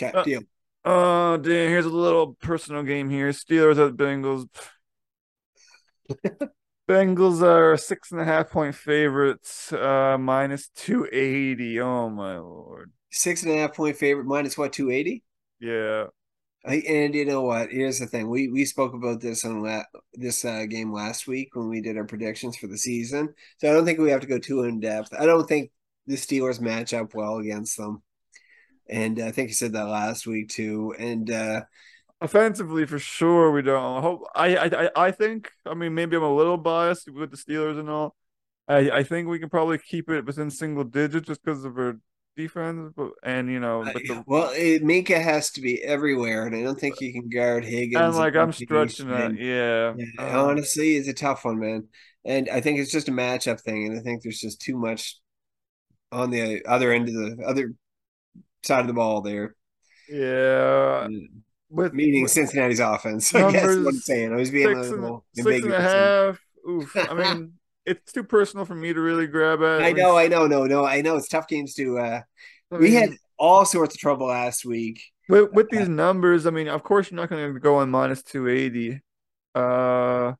Okay, 0.00 0.16
uh, 0.16 0.22
deal. 0.22 0.42
Oh, 0.84 1.36
damn. 1.36 1.68
Here's 1.68 1.84
a 1.84 1.88
little 1.88 2.34
personal 2.34 2.84
game 2.84 3.10
here. 3.10 3.30
Steelers 3.30 3.84
at 3.84 3.96
Bengals. 3.96 4.46
Bengals 6.88 7.42
are 7.42 7.76
six 7.76 8.12
and 8.12 8.20
a 8.20 8.24
half 8.24 8.50
point 8.50 8.74
favorites, 8.74 9.72
uh, 9.72 10.16
minus 10.18 10.68
280. 10.76 11.80
Oh, 11.80 12.08
my 12.08 12.38
lord. 12.38 12.92
Six 13.10 13.42
and 13.42 13.52
a 13.52 13.56
half 13.56 13.74
point 13.74 13.96
favorite, 13.96 14.26
minus 14.26 14.56
what, 14.56 14.72
280? 14.72 15.24
Yeah. 15.60 16.06
I, 16.64 16.82
and 16.88 17.14
you 17.14 17.24
know 17.24 17.42
what? 17.42 17.70
Here's 17.70 17.98
the 17.98 18.06
thing. 18.06 18.28
We 18.28 18.48
we 18.48 18.64
spoke 18.64 18.92
about 18.92 19.20
this 19.20 19.44
on 19.44 19.62
la- 19.62 19.84
this 20.14 20.44
uh, 20.44 20.66
game 20.66 20.92
last 20.92 21.28
week 21.28 21.54
when 21.54 21.68
we 21.68 21.80
did 21.80 21.96
our 21.96 22.04
predictions 22.04 22.56
for 22.56 22.66
the 22.66 22.78
season. 22.78 23.34
So 23.58 23.70
I 23.70 23.72
don't 23.72 23.84
think 23.84 24.00
we 24.00 24.10
have 24.10 24.22
to 24.22 24.26
go 24.26 24.38
too 24.38 24.64
in 24.64 24.80
depth. 24.80 25.12
I 25.16 25.26
don't 25.26 25.46
think 25.46 25.70
the 26.08 26.16
Steelers 26.16 26.60
match 26.60 26.92
up 26.92 27.14
well 27.14 27.38
against 27.38 27.76
them 27.76 28.02
and 28.88 29.20
I 29.20 29.30
think 29.32 29.48
you 29.48 29.54
said 29.54 29.72
that 29.72 29.88
last 29.88 30.26
week 30.26 30.48
too. 30.48 30.94
And 30.98 31.30
uh, 31.30 31.62
offensively, 32.20 32.86
for 32.86 32.98
sure, 32.98 33.50
we 33.50 33.62
don't. 33.62 34.02
Hope 34.02 34.24
I, 34.34 34.56
I 34.56 34.90
I 34.96 35.10
think. 35.10 35.50
I 35.64 35.74
mean, 35.74 35.94
maybe 35.94 36.16
I'm 36.16 36.22
a 36.22 36.34
little 36.34 36.56
biased 36.56 37.10
with 37.10 37.30
the 37.30 37.36
Steelers 37.36 37.78
and 37.78 37.88
all. 37.90 38.16
I 38.68 38.90
I 38.90 39.02
think 39.02 39.28
we 39.28 39.38
can 39.38 39.48
probably 39.48 39.78
keep 39.78 40.10
it 40.10 40.24
within 40.24 40.50
single 40.50 40.84
digits 40.84 41.28
just 41.28 41.42
because 41.42 41.64
of 41.64 41.76
our 41.78 41.98
defense, 42.36 42.92
but 42.96 43.12
and 43.22 43.50
you 43.50 43.60
know, 43.60 43.82
but 43.84 44.02
the, 44.02 44.24
well, 44.26 44.50
it, 44.54 44.82
Minkah 44.82 45.22
has 45.22 45.50
to 45.52 45.60
be 45.60 45.82
everywhere, 45.82 46.46
and 46.46 46.54
I 46.54 46.62
don't 46.62 46.78
think 46.78 47.00
you 47.00 47.12
can 47.12 47.28
guard 47.28 47.64
Higgins. 47.64 48.00
And 48.00 48.16
like 48.16 48.36
I'm 48.36 48.52
stretching 48.52 49.08
that, 49.08 49.38
yeah. 49.38 49.94
yeah 49.96 50.38
um, 50.38 50.50
honestly, 50.50 50.96
it's 50.96 51.08
a 51.08 51.14
tough 51.14 51.44
one, 51.44 51.58
man. 51.58 51.88
And 52.24 52.48
I 52.48 52.60
think 52.60 52.78
it's 52.78 52.90
just 52.90 53.08
a 53.08 53.12
matchup 53.12 53.60
thing, 53.60 53.86
and 53.86 53.98
I 53.98 54.02
think 54.02 54.22
there's 54.22 54.40
just 54.40 54.60
too 54.60 54.76
much 54.76 55.18
on 56.12 56.30
the 56.30 56.64
other 56.66 56.92
end 56.92 57.08
of 57.08 57.14
the 57.14 57.44
other 57.46 57.72
side 58.62 58.80
of 58.80 58.86
the 58.86 58.94
ball 58.94 59.20
there. 59.20 59.54
Yeah. 60.08 61.08
With 61.68 61.94
meaning 61.94 62.22
with 62.22 62.30
Cincinnati's 62.30 62.80
offense. 62.80 63.34
I 63.34 63.50
guess 63.50 63.66
what 63.66 63.88
I'm 63.88 63.92
saying. 63.98 64.32
I 64.32 64.36
was 64.36 64.50
being 64.50 64.74
six 64.74 64.90
little 64.90 65.24
and, 65.36 65.44
six 65.44 65.64
and 65.64 65.72
a 65.74 65.80
half. 65.80 66.40
Oof. 66.68 66.96
I 66.96 67.14
mean, 67.14 67.54
it's 67.86 68.12
too 68.12 68.22
personal 68.22 68.64
for 68.64 68.74
me 68.74 68.92
to 68.92 69.00
really 69.00 69.26
grab 69.26 69.62
at. 69.62 69.82
I 69.82 69.92
know, 69.92 70.16
I 70.16 70.28
know, 70.28 70.46
no, 70.46 70.64
no, 70.64 70.84
I 70.84 71.00
know. 71.00 71.16
It's 71.16 71.28
tough 71.28 71.48
games 71.48 71.74
to. 71.74 71.98
uh 71.98 72.20
I 72.70 72.76
We 72.76 72.94
had 72.94 73.16
all 73.38 73.64
sorts 73.64 73.94
of 73.94 74.00
trouble 74.00 74.28
last 74.28 74.64
week. 74.64 75.00
With 75.28 75.52
with 75.52 75.68
these 75.70 75.88
numbers, 75.88 76.46
I 76.46 76.50
mean, 76.50 76.68
of 76.68 76.84
course 76.84 77.10
you're 77.10 77.16
not 77.16 77.30
going 77.30 77.52
to 77.52 77.60
go 77.60 77.76
on 77.76 77.90
minus 77.90 78.22
two 78.22 78.48
eighty. 78.48 79.00
Uh, 79.54 80.34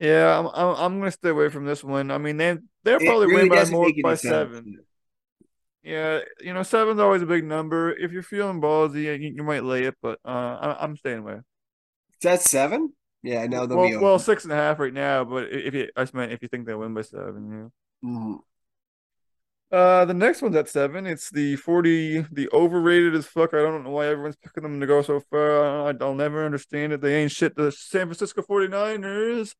yeah, 0.00 0.38
I'm, 0.38 0.46
I'm 0.46 0.76
I'm 0.76 0.98
gonna 0.98 1.10
stay 1.10 1.28
away 1.28 1.48
from 1.48 1.64
this 1.64 1.84
one. 1.84 2.10
I 2.10 2.18
mean, 2.18 2.36
they 2.36 2.56
they're 2.84 2.98
probably 2.98 3.26
really 3.26 3.48
win 3.48 3.64
by 3.64 3.70
more 3.70 3.90
by 4.02 4.14
seven. 4.14 4.78
Yeah, 5.88 6.20
you 6.38 6.52
know, 6.52 6.62
seven's 6.62 7.00
always 7.00 7.22
a 7.22 7.26
big 7.26 7.44
number. 7.44 7.90
If 7.90 8.12
you're 8.12 8.22
feeling 8.22 8.60
ballsy, 8.60 9.04
you, 9.04 9.32
you 9.36 9.42
might 9.42 9.64
lay 9.64 9.84
it, 9.84 9.94
but 10.02 10.18
uh, 10.22 10.76
I, 10.78 10.84
am 10.84 10.98
staying 10.98 11.20
away. 11.20 11.36
Is 11.36 12.22
that 12.24 12.42
seven? 12.42 12.92
Yeah, 13.22 13.46
no, 13.46 13.64
well, 13.64 13.98
well, 13.98 14.18
six 14.18 14.44
and 14.44 14.52
a 14.52 14.56
half 14.56 14.78
right 14.78 14.92
now. 14.92 15.24
But 15.24 15.48
if 15.50 15.72
you, 15.72 15.88
I 15.96 16.06
meant 16.12 16.32
if 16.32 16.42
you 16.42 16.48
think 16.48 16.66
they 16.66 16.74
win 16.74 16.92
by 16.92 17.00
seven, 17.00 17.70
yeah. 18.02 18.08
Mm-hmm. 18.10 18.34
Uh, 19.72 20.04
the 20.04 20.12
next 20.12 20.42
one's 20.42 20.56
at 20.56 20.68
seven. 20.68 21.06
It's 21.06 21.30
the 21.30 21.56
forty, 21.56 22.20
the 22.20 22.50
overrated 22.52 23.14
as 23.14 23.24
fuck. 23.24 23.54
I 23.54 23.62
don't 23.62 23.82
know 23.82 23.90
why 23.90 24.08
everyone's 24.08 24.36
picking 24.36 24.64
them 24.64 24.80
to 24.80 24.86
go 24.86 25.00
so 25.00 25.22
far. 25.30 25.88
I, 25.88 25.94
I'll 26.02 26.14
never 26.14 26.44
understand 26.44 26.92
it. 26.92 27.00
They 27.00 27.14
ain't 27.22 27.32
shit. 27.32 27.56
The 27.56 27.72
San 27.72 28.08
Francisco 28.08 28.42
49ers. 28.42 29.54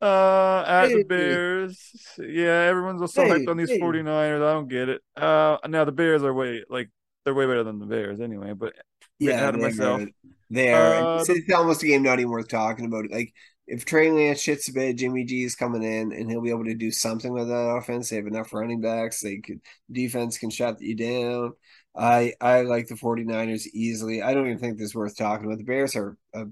Uh, 0.00 0.64
at 0.66 0.88
hey, 0.88 0.94
the 0.96 1.04
Bears. 1.04 1.92
Yeah, 2.18 2.62
everyone's 2.62 3.12
so 3.12 3.22
hey, 3.22 3.30
hyped 3.30 3.48
on 3.48 3.56
these 3.56 3.68
hey. 3.68 3.80
49ers. 3.80 4.48
I 4.48 4.52
don't 4.52 4.68
get 4.68 4.88
it. 4.88 5.02
Uh, 5.16 5.58
now 5.68 5.84
the 5.84 5.92
Bears 5.92 6.22
are 6.22 6.32
way 6.32 6.64
like 6.68 6.90
they're 7.24 7.34
way 7.34 7.46
better 7.46 7.64
than 7.64 7.78
the 7.78 7.86
Bears 7.86 8.20
anyway. 8.20 8.52
But 8.54 8.74
yeah, 9.18 9.46
out 9.46 9.54
of 9.54 9.60
myself. 9.60 10.02
They 10.48 10.72
are. 10.72 11.18
Uh, 11.18 11.24
it's 11.28 11.52
almost 11.54 11.82
a 11.82 11.86
game 11.86 12.02
not 12.02 12.18
even 12.18 12.30
worth 12.30 12.48
talking 12.48 12.86
about. 12.86 13.10
Like 13.10 13.32
if 13.66 13.84
Trey 13.84 14.10
Lance 14.10 14.42
shits 14.42 14.68
a 14.68 14.72
bit, 14.72 14.96
Jimmy 14.96 15.24
G 15.24 15.44
is 15.44 15.54
coming 15.54 15.82
in 15.82 16.12
and 16.12 16.28
he'll 16.28 16.40
be 16.40 16.50
able 16.50 16.64
to 16.64 16.74
do 16.74 16.90
something 16.90 17.32
with 17.32 17.48
that 17.48 17.54
offense. 17.54 18.10
They 18.10 18.16
have 18.16 18.26
enough 18.26 18.52
running 18.52 18.80
backs. 18.80 19.20
They 19.20 19.38
could 19.38 19.60
defense 19.90 20.38
can 20.38 20.50
shut 20.50 20.80
you 20.80 20.96
down. 20.96 21.52
I 21.96 22.34
I 22.40 22.62
like 22.62 22.88
the 22.88 22.94
49ers 22.94 23.66
easily. 23.72 24.22
I 24.22 24.34
don't 24.34 24.46
even 24.46 24.58
think 24.58 24.78
this 24.78 24.88
is 24.88 24.94
worth 24.94 25.16
talking 25.16 25.46
about. 25.46 25.58
The 25.58 25.64
Bears 25.64 25.94
are 25.94 26.16
a 26.34 26.46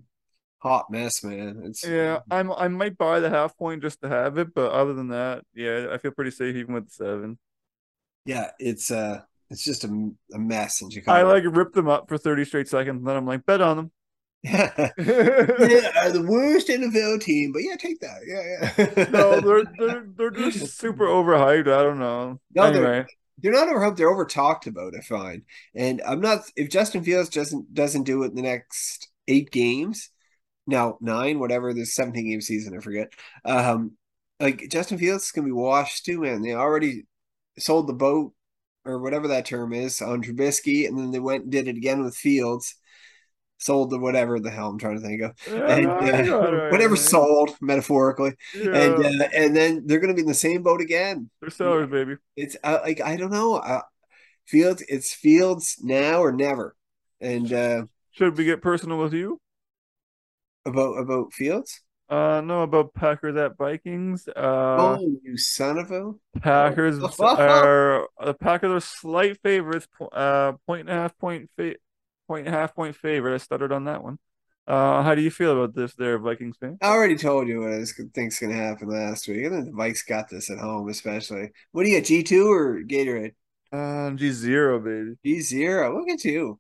hot 0.59 0.91
mess, 0.91 1.23
man. 1.25 1.63
It's 1.65 1.87
yeah. 1.87 2.21
I'm 2.31 2.53
I 2.53 2.69
might 2.69 2.99
buy 2.99 3.21
the 3.21 3.31
half 3.31 3.57
point 3.57 3.83
just 3.83 4.01
to 4.03 4.09
have 4.09 4.39
it, 4.39 4.55
but 4.55 4.73
other 4.73 4.93
than 4.93 5.09
that, 5.09 5.45
yeah, 5.55 5.89
I 5.93 5.99
feel 5.99 6.11
pretty 6.11 6.31
safe 6.31 6.57
even 6.57 6.75
with 6.75 6.89
the 6.89 6.95
seven. 6.95 7.39
Yeah, 8.25 8.51
it's 8.59 8.91
uh, 8.91 9.23
it's 9.51 9.65
just 9.65 9.85
a, 9.85 10.11
a 10.35 10.39
mess 10.39 10.83
in 10.83 10.91
Chicago. 10.91 11.19
I 11.19 11.23
like 11.23 11.45
rip 11.47 11.73
them 11.73 11.89
up 11.89 12.09
for 12.09 12.19
thirty 12.19 12.45
straight 12.45 12.69
seconds, 12.69 12.99
and 12.99 13.07
then 13.07 13.17
I'm 13.17 13.27
like, 13.27 13.47
bet 13.47 13.61
on 13.61 13.77
them. 13.77 13.91
Yeah, 14.45 16.11
the 16.11 16.25
worst 16.27 16.69
NFL 16.69 17.21
team, 17.21 17.53
but 17.53 17.63
yeah, 17.63 17.77
take 17.77 18.01
that. 18.01 18.21
Yeah, 18.27 18.73
yeah. 18.79 19.05
no, 19.11 19.41
they're 19.41 19.65
they're 19.79 20.07
they're 20.17 20.31
just 20.31 20.79
super 20.79 21.07
overhyped. 21.07 21.73
I 21.73 21.83
don't 21.83 21.99
know. 21.99 22.41
No, 22.55 22.63
anyway. 22.65 22.83
they're, 22.83 23.07
they're 23.39 23.53
not 23.53 23.69
overhyped. 23.69 23.97
They're 23.97 24.11
over 24.11 24.25
talked 24.25 24.67
about. 24.67 24.95
I 24.97 25.01
find, 25.01 25.43
and 25.75 26.01
I'm 26.07 26.21
not. 26.21 26.43
If 26.57 26.71
Justin 26.71 27.03
Fields 27.03 27.29
doesn't 27.29 27.75
doesn't 27.75 28.05
do 28.05 28.23
it 28.23 28.29
in 28.29 28.37
the 28.37 28.43
next 28.43 29.09
eight 29.27 29.51
games, 29.51 30.11
now 30.69 30.99
nine, 31.01 31.41
whatever 31.41 31.73
this 31.73 31.95
17 31.95 32.31
game 32.31 32.41
season, 32.41 32.77
I 32.77 32.81
forget. 32.81 33.13
Um, 33.45 33.93
like 34.39 34.69
Justin 34.71 34.99
Fields 34.99 35.25
is 35.25 35.33
gonna 35.33 35.47
be 35.47 35.53
washed 35.53 36.05
too, 36.05 36.21
man. 36.21 36.43
They 36.43 36.55
already 36.55 37.07
sold 37.59 37.89
the 37.89 37.95
boat 37.95 38.33
or 38.85 39.01
whatever 39.01 39.29
that 39.29 39.47
term 39.47 39.73
is 39.73 40.01
on 40.01 40.23
Trubisky, 40.23 40.87
and 40.87 40.97
then 40.97 41.11
they 41.11 41.19
went 41.19 41.45
and 41.45 41.53
did 41.53 41.67
it 41.67 41.77
again 41.77 42.05
with 42.05 42.15
Fields. 42.15 42.77
Sold 43.61 43.91
the 43.91 43.99
whatever 43.99 44.39
the 44.39 44.51
hell 44.51 44.69
I'm 44.69 44.79
trying 44.79 45.01
to 45.01 45.05
think 45.05 45.21
of, 45.21 45.33
yeah, 45.51 45.75
and 45.75 46.31
uh, 46.31 46.69
whatever 46.69 46.95
sold 46.95 47.57
metaphorically, 47.61 48.35
yeah. 48.55 48.71
and 48.71 49.23
uh, 49.23 49.29
and 49.35 49.57
then 49.57 49.83
they're 49.85 49.99
going 49.99 50.15
to 50.15 50.15
be 50.15 50.21
in 50.21 50.29
the 50.29 50.35
same 50.35 50.63
boat 50.63 50.81
again. 50.81 51.29
They're 51.41 51.51
sellers, 51.51 51.91
baby. 51.91 52.17
It's 52.37 52.57
uh, 52.63 52.79
like 52.85 53.01
I 53.01 53.17
don't 53.17 53.33
know, 53.33 53.57
uh, 53.57 53.83
Fields. 54.47 54.85
It's 54.89 55.13
Fields 55.13 55.79
now 55.83 56.23
or 56.23 56.31
never, 56.31 56.77
and 57.21 57.53
uh, 57.53 57.87
should 58.13 58.39
we 58.39 58.45
get 58.45 58.63
personal 58.63 58.99
with 58.99 59.13
you? 59.13 59.41
About 60.65 60.99
about 60.99 61.33
Fields? 61.33 61.81
Uh, 62.09 62.41
no, 62.41 62.63
about 62.63 62.95
Packers 62.95 63.37
at 63.37 63.57
Vikings. 63.59 64.27
Uh, 64.29 64.97
oh, 64.99 65.19
you 65.23 65.37
son 65.37 65.79
of 65.79 65.91
a 65.91 66.13
Packers 66.41 66.99
are 67.21 68.09
the 68.25 68.35
Packers 68.35 68.71
are 68.71 68.81
slight 68.81 69.39
favorites. 69.43 69.87
Uh, 70.13 70.53
point 70.67 70.89
and 70.89 70.91
a 70.91 70.95
half 70.95 71.17
point 71.19 71.51
fa- 71.57 71.77
point 72.27 72.47
and 72.47 72.55
a 72.55 72.59
half 72.59 72.75
point 72.75 72.97
favorite. 72.97 73.35
I 73.35 73.39
stuttered 73.39 73.73
on 73.73 73.85
that 73.85 74.03
one. 74.03 74.19
Uh, 74.67 75.03
how 75.03 75.15
do 75.15 75.23
you 75.23 75.31
feel 75.31 75.53
about 75.53 75.75
this, 75.75 75.95
there, 75.95 76.19
Vikings 76.19 76.59
fan? 76.59 76.77
I 76.83 76.89
already 76.89 77.17
told 77.17 77.49
you 77.49 77.61
what 77.61 77.73
I 77.73 77.85
think's 78.15 78.39
gonna 78.39 78.55
happen 78.55 78.89
last 78.89 79.27
week. 79.27 79.47
I 79.47 79.51
think 79.51 79.65
the 79.67 79.73
Vikes 79.73 80.07
got 80.07 80.29
this 80.29 80.51
at 80.51 80.59
home, 80.59 80.89
especially. 80.89 81.51
What 81.73 81.85
do 81.85 81.91
you 81.91 81.97
get, 81.97 82.07
G 82.07 82.23
two 82.23 82.51
or 82.51 82.83
Gatorade? 82.83 83.33
Uh, 83.73 84.11
G 84.13 84.31
zero, 84.31 84.79
baby. 84.79 85.17
G 85.25 85.41
zero. 85.41 85.99
Look 85.99 86.09
at 86.11 86.25
you. 86.25 86.59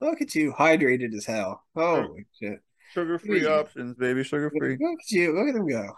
Look 0.00 0.20
at 0.22 0.34
you, 0.34 0.52
hydrated 0.52 1.14
as 1.14 1.26
hell. 1.26 1.62
Holy 1.74 2.26
shit. 2.40 2.60
Sugar 2.92 3.18
free 3.18 3.46
options, 3.46 3.96
baby. 3.96 4.22
Sugar 4.24 4.50
free. 4.56 4.76
Look 4.80 5.00
at 5.00 5.10
you. 5.10 5.34
Look 5.34 5.48
at 5.48 5.54
them 5.54 5.66
go. 5.66 5.94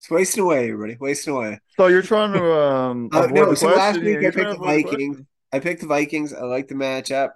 It's 0.00 0.10
wasting 0.10 0.42
away, 0.42 0.70
everybody. 0.70 0.96
Wasting 0.98 1.34
away. 1.34 1.60
So 1.76 1.86
you're 1.86 2.02
trying 2.02 2.32
to 2.32 2.60
um 2.60 3.08
uh, 3.12 3.26
no, 3.26 3.54
so 3.54 3.68
last 3.68 4.00
week 4.00 4.18
I 4.18 4.30
picked 4.30 4.50
the 4.50 4.56
Vikings. 4.58 5.22
I 5.52 5.60
picked 5.60 5.80
the 5.80 5.86
Vikings. 5.86 6.32
I 6.32 6.42
like 6.42 6.68
the 6.68 6.74
matchup 6.74 7.30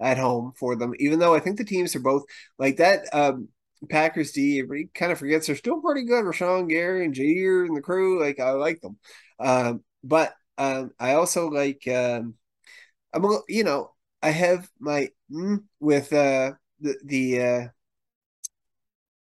at 0.00 0.18
home 0.18 0.52
for 0.56 0.74
them, 0.76 0.94
even 0.98 1.18
though 1.18 1.34
I 1.34 1.40
think 1.40 1.58
the 1.58 1.64
teams 1.64 1.94
are 1.94 2.00
both 2.00 2.24
like 2.58 2.78
that. 2.78 3.02
Um, 3.12 3.48
Packers 3.88 4.32
D, 4.32 4.58
everybody 4.58 4.88
kind 4.94 5.12
of 5.12 5.18
forgets 5.18 5.46
they're 5.46 5.54
still 5.54 5.80
pretty 5.80 6.04
good. 6.04 6.24
Rashan 6.24 6.68
Gary 6.68 7.04
and 7.04 7.14
Jaire 7.14 7.66
and 7.66 7.76
the 7.76 7.80
crew, 7.80 8.20
like 8.20 8.40
I 8.40 8.50
like 8.50 8.80
them. 8.80 8.98
Um, 9.38 9.84
but 10.02 10.34
um, 10.56 10.90
I 10.98 11.14
also 11.14 11.48
like 11.48 11.86
um, 11.86 12.34
I'm 13.12 13.24
a, 13.24 13.38
you 13.48 13.64
know 13.64 13.92
I 14.22 14.30
have 14.30 14.68
my 14.80 15.10
mm, 15.30 15.62
with 15.80 16.12
uh 16.12 16.52
the 16.80 16.96
the 17.04 17.40
uh 17.40 17.68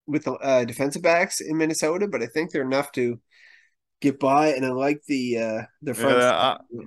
with 0.07 0.25
the 0.25 0.33
uh, 0.33 0.65
defensive 0.65 1.01
backs 1.01 1.39
in 1.41 1.57
Minnesota, 1.57 2.07
but 2.07 2.21
I 2.21 2.27
think 2.27 2.51
they're 2.51 2.61
enough 2.61 2.91
to 2.93 3.19
get 4.01 4.19
by. 4.19 4.47
And 4.49 4.65
I 4.65 4.69
like 4.71 5.01
the 5.07 5.37
uh 5.37 5.61
the 5.81 5.93
front. 5.93 6.17
Yeah, 6.19 6.31
I- 6.31 6.85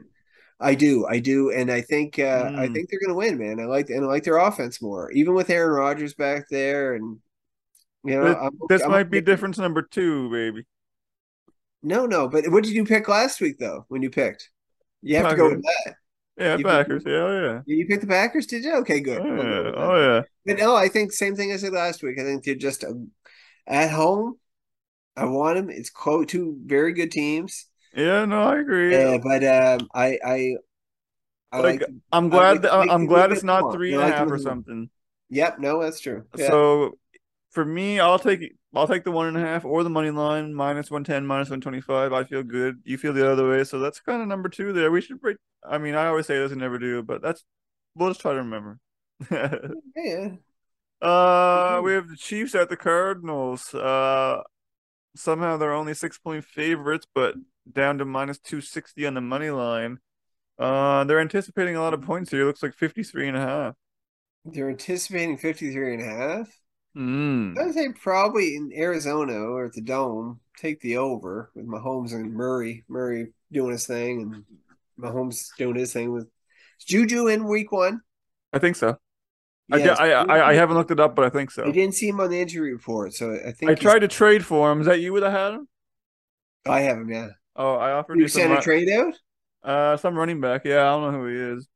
I 0.59 0.75
do, 0.75 1.05
I 1.07 1.19
do, 1.19 1.51
and 1.53 1.71
I 1.71 1.83
think 1.83 2.19
uh, 2.19 2.51
I 2.57 2.67
Mm. 2.69 2.73
think 2.73 2.89
they're 2.89 2.99
going 2.99 3.11
to 3.11 3.15
win, 3.15 3.37
man. 3.37 3.61
I 3.61 3.67
like 3.67 3.91
and 3.91 4.03
I 4.03 4.09
like 4.09 4.25
their 4.25 4.39
offense 4.39 4.81
more, 4.81 5.11
even 5.13 5.35
with 5.35 5.51
Aaron 5.51 5.75
Rodgers 5.75 6.15
back 6.15 6.47
there, 6.51 6.95
and 6.95 7.19
you 8.05 8.15
know, 8.15 8.25
This, 8.25 8.37
I'm, 8.41 8.59
this 8.71 8.83
I'm- 8.83 8.91
might 8.91 9.11
be 9.11 9.21
difference 9.21 9.59
number 9.59 9.83
two, 9.83 10.31
baby. 10.31 10.65
No, 11.83 12.07
no, 12.07 12.27
but 12.27 12.49
what 12.49 12.65
did 12.65 12.73
you 12.73 12.87
pick 12.87 13.07
last 13.07 13.39
week 13.43 13.59
though? 13.59 13.85
When 13.89 14.01
you 14.01 14.09
picked, 14.09 14.49
you 15.03 15.17
have 15.19 15.29
to 15.31 15.37
go 15.37 15.51
with 15.51 15.63
that. 15.63 15.97
Yeah, 16.39 16.57
You- 16.57 16.65
Packers. 16.65 17.03
Yeah, 17.07 17.41
yeah. 17.43 17.61
You 17.67 17.87
picked 17.87 18.03
the 18.03 18.07
Packers, 18.07 18.47
did 18.47 18.65
you? 18.65 18.75
Okay, 18.77 19.01
good. 19.01 19.21
Oh 19.21 19.25
yeah. 19.25 19.73
Oh 19.75 19.97
yeah. 19.97 20.23
But 20.45 20.59
no, 20.59 20.75
I 20.77 20.89
think 20.89 21.13
same 21.13 21.35
thing 21.35 21.53
I 21.53 21.57
said 21.57 21.73
last 21.73 22.03
week. 22.03 22.19
I 22.19 22.25
think 22.25 22.45
they're 22.45 22.55
just 22.55 22.85
uh, 22.85 22.93
at 23.67 23.91
home. 23.91 24.39
I 25.17 25.25
want 25.25 25.57
them. 25.57 25.71
It's 25.71 25.91
quote 25.91 26.29
two 26.29 26.59
very 26.65 26.93
good 26.93 27.11
teams. 27.11 27.67
Yeah, 27.95 28.27
no, 28.27 28.43
I 28.43 28.59
agree. 28.59 28.93
Yeah, 28.93 29.19
but 29.23 29.43
um, 29.45 29.89
I 29.95 30.19
I 30.25 30.57
I 31.53 31.61
Like, 31.61 31.81
like. 31.81 31.91
I'm 32.13 32.29
glad 32.29 32.63
like 32.65 32.91
I'm 32.91 33.07
glad 33.07 33.33
it's 33.33 33.43
not 33.43 33.73
three 33.73 33.95
and 33.95 34.03
a 34.03 34.07
half 34.07 34.29
or 34.29 34.39
something. 34.39 34.91
Yep, 35.31 35.59
no, 35.59 35.83
that's 35.83 36.01
true. 36.01 36.25
Yeah. 36.37 36.49
So 36.49 36.99
for 37.51 37.65
me, 37.65 37.99
I'll 37.99 38.19
take 38.19 38.53
I'll 38.77 38.89
take 38.89 39.05
the 39.05 39.11
one 39.13 39.27
and 39.27 39.37
a 39.37 39.41
half 39.41 39.65
or 39.65 39.83
the 39.83 39.91
money 39.91 40.11
line 40.11 40.55
minus 40.55 40.91
one 40.91 41.05
ten, 41.05 41.27
minus 41.27 41.51
one 41.51 41.61
twenty 41.61 41.81
five. 41.81 42.13
I 42.13 42.25
feel 42.25 42.43
good. 42.43 42.81
You 42.85 42.99
feel 42.99 43.13
the 43.13 43.31
other 43.31 43.49
way, 43.49 43.65
so 43.65 43.79
that's 43.79 44.01
kind 44.01 44.23
of 44.23 44.29
number 44.29 44.49
two 44.49 44.73
there. 44.73 44.91
We 44.91 45.01
should 45.01 45.21
break. 45.21 45.39
I 45.65 45.79
mean, 45.79 45.95
I 45.95 46.07
always 46.07 46.27
say 46.27 46.39
this 46.39 46.53
and 46.53 46.61
never 46.61 46.79
do, 46.79 47.03
but 47.03 47.23
that's 47.23 47.45
we'll 47.95 48.11
just 48.11 48.21
try 48.21 48.33
to 48.33 48.39
remember. 48.39 48.79
yeah, 49.31 50.29
uh, 51.01 51.81
we 51.85 51.93
have 51.93 52.09
the 52.09 52.17
Chiefs 52.17 52.55
at 52.55 52.69
the 52.69 52.77
Cardinals. 52.77 53.73
Uh, 53.75 54.43
somehow 55.17 55.57
they're 55.57 55.73
only 55.73 55.95
six 55.95 56.19
point 56.19 56.45
favorites, 56.45 57.07
but 57.15 57.35
down 57.71 57.99
to 57.99 58.05
minus 58.05 58.39
two 58.39 58.61
sixty 58.61 59.07
on 59.07 59.15
the 59.15 59.21
money 59.21 59.51
line. 59.51 59.99
Uh, 60.59 61.05
they're 61.05 61.21
anticipating 61.21 61.77
a 61.77 61.81
lot 61.81 61.95
of 61.95 62.03
points 62.03 62.31
here. 62.31 62.43
It 62.43 62.47
looks 62.47 62.63
like 62.63 62.75
53 62.75 63.29
and 63.29 63.37
a 63.37 63.41
half. 63.41 63.75
they're 64.45 64.71
anticipating 64.71 65.37
53 65.37 65.95
and 65.95 66.03
a 66.03 66.07
half. 66.07 66.49
Mm. 66.97 67.59
I'd 67.59 67.75
say 67.75 67.89
probably 67.91 68.57
in 68.57 68.73
Arizona 68.75 69.35
or 69.35 69.67
at 69.67 69.73
the 69.75 69.83
Dome, 69.83 70.41
take 70.59 70.81
the 70.81 70.97
over 70.97 71.51
with 71.55 71.67
Mahomes 71.67 72.13
and 72.15 72.33
Murray. 72.33 72.85
Murray 72.89 73.33
doing 73.53 73.73
his 73.73 73.87
thing 73.87 74.23
and 74.23 74.45
Mahomes 74.99 75.49
doing 75.59 75.77
his 75.77 75.93
thing 75.93 76.11
with 76.13 76.29
Juju 76.87 77.27
in 77.29 77.45
week 77.45 77.71
one. 77.73 78.01
I 78.53 78.59
think 78.59 78.77
so. 78.77 78.99
I, 79.71 79.79
Yes. 79.79 79.99
I, 79.99 80.11
I, 80.13 80.51
I 80.51 80.55
haven't 80.55 80.77
looked 80.77 80.93
it 80.93 81.01
up, 81.01 81.15
but 81.17 81.25
I 81.25 81.29
think 81.29 81.51
so. 81.51 81.65
I 81.67 81.73
didn't 81.73 81.97
see 81.97 82.09
him 82.09 82.21
on 82.21 82.31
the 82.31 82.41
injury 82.41 82.73
report, 82.73 83.13
so 83.15 83.35
I 83.35 83.51
think 83.53 83.71
I 83.71 83.75
tried 83.75 83.99
to 83.99 84.09
trade 84.09 84.45
for 84.45 84.71
him. 84.71 84.81
Is 84.81 84.87
that 84.87 85.01
you 85.01 85.13
would 85.13 85.23
have 85.25 85.33
had 85.33 85.55
him? 85.55 85.69
I 86.65 86.81
have 86.81 86.99
him. 86.99 87.11
Yeah, 87.11 87.29
Oh, 87.57 87.75
I 87.75 87.93
offered 87.93 88.17
you 88.17 88.23
you 88.23 88.29
some, 88.29 88.43
sent 88.43 88.59
a 88.59 88.63
trade 88.63 88.89
out. 88.91 89.15
uh, 89.65 89.97
some 89.97 90.17
running 90.17 90.41
back. 90.41 90.65
Yeah, 90.65 90.83
I 90.83 90.91
don't 90.97 91.13
know 91.13 91.19
who 91.19 91.27
he 91.27 91.57
is. 91.57 91.69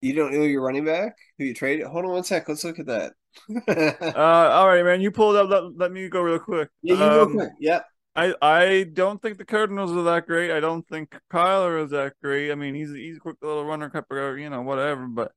You 0.00 0.14
don't 0.14 0.32
know 0.34 0.42
your 0.42 0.62
running 0.62 0.84
back 0.84 1.16
who 1.38 1.44
you 1.44 1.54
traded. 1.54 1.86
Hold 1.86 2.04
on 2.04 2.10
one 2.10 2.24
sec. 2.24 2.48
Let's 2.48 2.64
look 2.64 2.78
at 2.78 2.86
that. 2.86 3.12
Uh, 3.68 4.14
all 4.16 4.68
right, 4.68 4.84
man. 4.84 5.00
You 5.00 5.10
pulled 5.10 5.36
up. 5.36 5.48
Let, 5.48 5.76
let 5.76 5.92
me 5.92 6.08
go 6.08 6.20
real 6.22 6.38
quick. 6.38 6.68
yeah, 6.82 6.94
you 6.94 6.98
go 6.98 7.22
Um, 7.22 7.32
quick. 7.34 7.50
Yep. 7.60 7.86
I, 8.16 8.34
I 8.40 8.82
don't 8.84 9.20
think 9.20 9.36
the 9.36 9.44
Cardinals 9.44 9.92
are 9.92 10.02
that 10.04 10.26
great. 10.26 10.50
I 10.50 10.60
don't 10.60 10.86
think 10.88 11.14
Kyler 11.30 11.84
is 11.84 11.90
that 11.90 12.14
great. 12.22 12.50
I 12.50 12.54
mean, 12.54 12.74
he's 12.74 12.90
he's 12.90 13.18
a 13.18 13.20
quick 13.20 13.36
little 13.42 13.64
runner, 13.64 13.90
couple, 13.90 14.38
you 14.38 14.48
know, 14.48 14.62
whatever. 14.62 15.06
But 15.06 15.32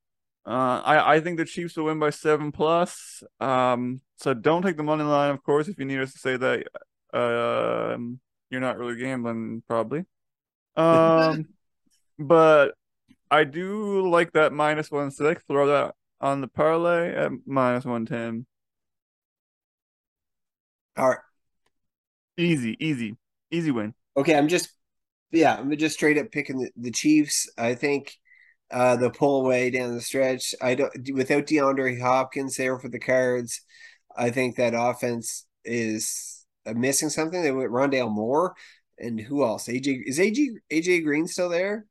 uh, 0.45 0.81
I 0.85 1.15
I 1.15 1.19
think 1.19 1.37
the 1.37 1.45
Chiefs 1.45 1.75
will 1.75 1.85
win 1.85 1.99
by 1.99 2.09
seven 2.11 2.51
plus. 2.53 3.21
Um, 3.41 4.01
so 4.15 4.33
don't 4.33 4.61
take 4.61 4.77
the 4.77 4.83
money 4.83 5.03
line, 5.03 5.31
of 5.31 5.43
course. 5.43 5.67
If 5.67 5.77
you 5.77 5.85
need 5.85 5.99
us 5.99 6.13
to 6.13 6.19
say 6.19 6.37
that, 6.37 6.67
um, 7.13 8.21
you're 8.49 8.61
not 8.61 8.77
really 8.77 8.97
gambling, 8.97 9.63
probably. 9.67 10.05
Um, 10.77 11.47
but 12.17 12.75
I 13.29 13.43
do 13.43 14.07
like 14.09 14.31
that 14.33 14.53
minus 14.53 14.89
one 14.89 15.11
six. 15.11 15.43
Throw 15.47 15.67
that 15.67 15.95
on 16.21 16.41
the 16.41 16.47
parlay 16.47 17.13
at 17.13 17.31
minus 17.45 17.85
one 17.85 18.05
ten. 18.05 18.45
All 20.97 21.09
right. 21.09 21.19
Easy, 22.37 22.77
easy, 22.79 23.15
easy 23.51 23.71
win. 23.71 23.93
Okay, 24.17 24.35
I'm 24.35 24.47
just 24.47 24.69
yeah, 25.31 25.55
I'm 25.55 25.75
just 25.77 25.95
straight 25.95 26.17
up 26.17 26.31
picking 26.31 26.59
the, 26.59 26.71
the 26.75 26.91
Chiefs. 26.91 27.49
I 27.57 27.75
think 27.75 28.15
uh 28.71 28.95
they'll 28.97 29.09
pull 29.09 29.45
away 29.45 29.69
down 29.69 29.95
the 29.95 30.01
stretch. 30.01 30.53
I 30.61 30.75
don't 30.75 30.91
without 31.13 31.45
DeAndre 31.45 31.99
Hopkins 32.01 32.55
there 32.55 32.77
for 32.79 32.89
the 32.89 32.99
cards. 32.99 33.61
I 34.15 34.31
think 34.31 34.55
that 34.55 34.73
offense 34.75 35.45
is 35.63 36.45
uh, 36.65 36.73
missing 36.73 37.09
something. 37.09 37.41
They 37.41 37.51
went 37.51 37.71
Rondale 37.71 38.11
Moore 38.11 38.55
and 38.97 39.19
who 39.19 39.43
else? 39.43 39.67
AJ 39.67 40.01
is 40.05 40.19
AJ 40.19 40.47
AJ 40.71 41.03
Green 41.03 41.27
still 41.27 41.49
there? 41.49 41.85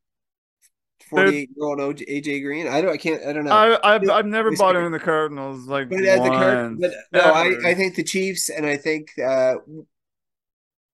Forty 1.08 1.36
eight 1.36 1.50
year 1.56 1.66
old 1.66 1.78
AJ 1.78 2.42
Green. 2.42 2.68
I 2.68 2.80
don't. 2.80 2.90
I 2.90 2.96
can't. 2.96 3.24
I 3.24 3.32
don't 3.32 3.44
know. 3.44 3.52
I 3.52 3.94
I've 3.94 4.08
I've 4.10 4.26
never 4.26 4.52
bought 4.52 4.76
him 4.76 4.84
in 4.84 4.92
the 4.92 4.98
Cardinals 4.98 5.66
like 5.66 5.88
But 5.88 6.04
at 6.04 6.22
the 6.22 6.28
card, 6.28 6.80
but 6.80 6.92
no, 7.12 7.20
I. 7.20 7.54
I 7.64 7.74
think 7.74 7.94
the 7.94 8.04
Chiefs 8.04 8.50
and 8.50 8.66
I 8.66 8.76
think 8.76 9.18
uh 9.18 9.56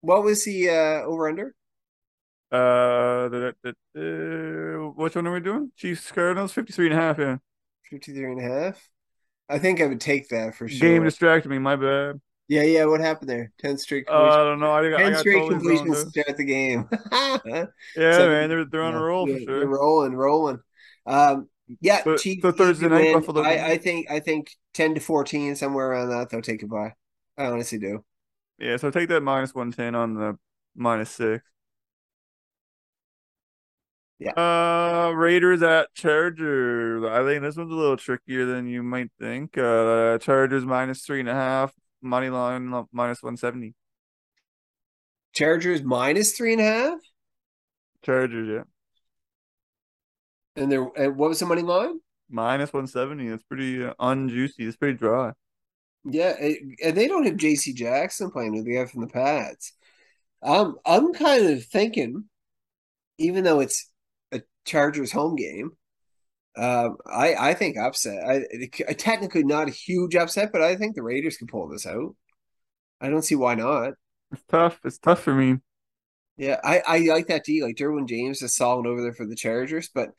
what 0.00 0.22
was 0.22 0.44
the 0.44 0.70
uh 0.70 1.02
over 1.04 1.28
under? 1.28 1.54
uh, 2.52 3.28
the, 3.28 3.54
the, 3.62 3.74
the, 3.94 4.92
which 4.96 5.14
one 5.14 5.26
are 5.26 5.32
we 5.32 5.40
doing? 5.40 5.70
Chiefs 5.76 6.10
Cardinals 6.10 6.52
53 6.52 6.86
and 6.86 6.94
a 6.94 6.96
half, 7.00 7.18
yeah. 7.18 7.36
53 7.90 8.32
and 8.32 8.40
a 8.40 8.42
half. 8.42 8.88
I 9.48 9.58
think 9.58 9.80
I 9.80 9.86
would 9.86 10.00
take 10.00 10.28
that 10.30 10.54
for 10.56 10.66
sure. 10.68 10.88
Game 10.88 11.04
distracted 11.04 11.48
me, 11.48 11.58
my 11.58 11.76
bad. 11.76 12.20
Yeah, 12.50 12.62
yeah. 12.62 12.84
What 12.84 13.00
happened 13.00 13.30
there? 13.30 13.52
10 13.60 13.78
straight 13.78 14.06
Uh, 14.08 14.22
I 14.24 14.36
don't 14.38 14.58
know. 14.58 14.72
I, 14.72 14.90
got- 14.90 15.00
I 15.00 15.04
10 15.04 15.12
got 15.12 15.20
straight 15.20 15.34
totally 15.38 15.76
completions 15.76 16.04
to 16.04 16.10
start 16.10 16.36
the 16.36 16.44
game. 16.44 16.88
Yeah, 17.96 18.12
So- 18.18 18.28
man, 18.28 18.48
they're 18.48 18.64
they're 18.64 18.82
on 18.82 18.94
a 18.94 19.00
roll 19.00 19.26
for 19.26 19.32
Yeah, 19.32 19.44
They're 19.46 19.66
rolling, 19.68 20.14
rolling. 20.14 20.58
Um, 21.06 21.48
yeah, 21.80 22.02
So- 22.02 22.16
Chiefs. 22.16 22.42
so 22.42 22.50
Thursday 22.52 22.88
night, 22.88 23.04
win. 23.04 23.20
Buffalo 23.20 23.42
I. 23.42 23.70
I 23.72 23.78
think 23.78 24.10
I 24.10 24.18
think 24.20 24.50
10 24.74 24.94
to 24.96 25.00
14, 25.00 25.54
somewhere 25.54 25.90
around 25.92 26.10
that, 26.10 26.28
they'll 26.30 26.42
take 26.42 26.62
it 26.64 26.68
by. 26.68 26.94
I 27.38 27.46
honestly 27.46 27.78
do. 27.78 28.04
Yeah, 28.58 28.76
so 28.76 28.90
take 28.90 29.08
that 29.10 29.22
minus 29.22 29.54
110 29.54 29.94
on 29.94 30.14
the 30.14 30.36
minus 30.74 31.10
six. 31.10 31.44
Yeah. 34.18 34.32
Uh, 34.32 35.12
Raiders 35.12 35.62
at 35.62 35.94
Chargers. 35.94 37.02
I 37.04 37.24
think 37.24 37.42
this 37.42 37.56
one's 37.56 37.72
a 37.72 37.74
little 37.74 37.96
trickier 37.96 38.44
than 38.44 38.66
you 38.66 38.82
might 38.82 39.10
think. 39.18 39.56
Uh, 39.56 40.18
Chargers 40.18 40.66
minus 40.66 41.02
three 41.06 41.20
and 41.20 41.28
a 41.28 41.34
half, 41.34 41.72
money 42.02 42.30
line 42.30 42.68
minus 42.92 43.22
170. 43.22 43.74
Chargers 45.34 45.82
minus 45.82 46.36
three 46.36 46.52
and 46.52 46.62
a 46.62 46.64
half. 46.64 47.00
Chargers, 48.02 48.48
yeah. 48.48 48.64
And 50.56 50.70
they're 50.70 50.88
and 50.96 51.16
what 51.16 51.28
was 51.30 51.40
the 51.40 51.46
money 51.46 51.62
line? 51.62 52.00
Minus 52.30 52.72
170. 52.72 53.26
It's 53.28 53.42
pretty 53.42 53.84
uh, 53.84 53.92
unjuicy. 54.00 54.60
It's 54.60 54.76
pretty 54.76 54.96
dry. 54.96 55.34
Yeah, 56.04 56.34
it- 56.38 56.78
and 56.82 56.96
they 56.96 57.08
don't 57.08 57.26
have 57.26 57.36
J.C. 57.36 57.72
Jackson 57.72 58.30
playing 58.30 58.54
who 58.54 58.62
they 58.62 58.74
have 58.74 58.90
from 58.90 59.02
the 59.02 59.06
Pats. 59.06 59.72
Um, 60.42 60.78
I'm 60.86 61.12
kind 61.14 61.46
of 61.46 61.64
thinking, 61.66 62.26
even 63.18 63.44
though 63.44 63.60
it's 63.60 63.90
a 64.32 64.42
Chargers 64.66 65.12
home 65.12 65.36
game, 65.36 65.72
um, 66.56 66.96
I 67.06 67.34
I 67.50 67.54
think 67.54 67.76
upset. 67.78 68.24
I 68.24 68.42
it- 68.50 68.98
technically 68.98 69.44
not 69.44 69.68
a 69.68 69.72
huge 69.72 70.16
upset, 70.16 70.52
but 70.52 70.62
I 70.62 70.76
think 70.76 70.94
the 70.96 71.02
Raiders 71.02 71.36
can 71.36 71.46
pull 71.46 71.68
this 71.68 71.86
out. 71.86 72.14
I 73.00 73.10
don't 73.10 73.22
see 73.24 73.36
why 73.36 73.54
not. 73.56 73.94
It's 74.32 74.42
tough. 74.48 74.80
It's 74.84 74.98
tough 74.98 75.20
for 75.22 75.34
me. 75.34 75.60
Yeah, 76.36 76.58
I 76.64 76.82
I 76.86 76.98
like 77.00 77.26
that 77.26 77.44
D. 77.44 77.62
Like 77.62 77.76
Derwin 77.76 78.08
James 78.08 78.42
is 78.42 78.56
solid 78.56 78.86
over 78.86 79.02
there 79.02 79.12
for 79.12 79.26
the 79.26 79.36
Chargers, 79.36 79.90
but 79.94 80.10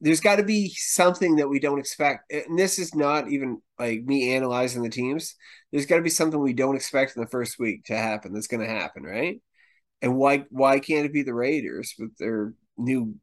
there's 0.00 0.20
got 0.20 0.36
to 0.36 0.42
be 0.42 0.68
something 0.76 1.36
that 1.36 1.48
we 1.48 1.58
don't 1.58 1.78
expect. 1.78 2.30
And 2.32 2.58
this 2.58 2.78
is 2.78 2.94
not 2.94 3.30
even 3.30 3.60
like 3.78 4.02
me 4.04 4.34
analyzing 4.34 4.82
the 4.82 4.90
teams. 4.90 5.34
There's 5.70 5.86
got 5.86 5.96
to 5.96 6.02
be 6.02 6.10
something 6.10 6.38
we 6.40 6.52
don't 6.52 6.76
expect 6.76 7.16
in 7.16 7.22
the 7.22 7.28
first 7.28 7.58
week 7.58 7.84
to 7.86 7.96
happen. 7.96 8.32
That's 8.32 8.46
going 8.46 8.66
to 8.66 8.72
happen, 8.72 9.02
right? 9.02 9.40
And 10.02 10.16
why 10.16 10.44
why 10.50 10.80
can't 10.80 11.06
it 11.06 11.12
be 11.12 11.22
the 11.22 11.34
Raiders 11.34 11.94
with 11.98 12.16
their 12.18 12.54
new 12.78 13.16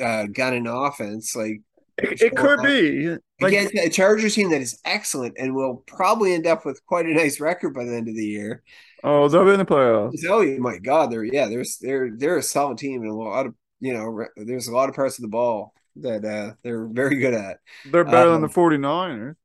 uh, 0.00 0.26
gun 0.26 0.54
and 0.54 0.66
offense? 0.68 1.34
Like 1.36 1.62
It, 1.98 2.22
it 2.22 2.36
could 2.36 2.62
be. 2.62 3.10
Like, 3.40 3.52
against 3.52 3.74
a 3.74 3.88
Chargers 3.88 4.34
team 4.34 4.50
that 4.50 4.60
is 4.60 4.80
excellent 4.84 5.36
and 5.38 5.54
will 5.54 5.82
probably 5.86 6.34
end 6.34 6.46
up 6.46 6.64
with 6.64 6.84
quite 6.86 7.06
a 7.06 7.14
nice 7.14 7.40
record 7.40 7.74
by 7.74 7.84
the 7.84 7.94
end 7.94 8.08
of 8.08 8.14
the 8.16 8.24
year. 8.24 8.62
oh, 9.04 9.28
they'll 9.28 9.44
be 9.44 9.52
in 9.52 9.58
the 9.58 9.64
playoffs. 9.64 10.24
Oh 10.28 10.44
my 10.58 10.78
God, 10.78 11.10
they're 11.10 11.24
yeah, 11.24 11.46
there's 11.48 11.78
they're 11.78 12.10
they're 12.16 12.38
a 12.38 12.42
solid 12.42 12.78
team 12.78 13.02
and 13.02 13.10
a 13.10 13.14
lot 13.14 13.46
of 13.46 13.54
you 13.80 13.92
know 13.94 14.04
re- 14.04 14.28
there's 14.36 14.66
a 14.68 14.72
lot 14.74 14.88
of 14.88 14.94
parts 14.96 15.18
of 15.18 15.22
the 15.22 15.28
ball 15.28 15.72
that 15.96 16.24
uh, 16.24 16.54
they're 16.62 16.86
very 16.86 17.16
good 17.16 17.34
at. 17.34 17.58
They're 17.84 18.04
better 18.04 18.30
than 18.30 18.36
Um, 18.36 18.42
the 18.42 18.48
49ers. 18.48 19.36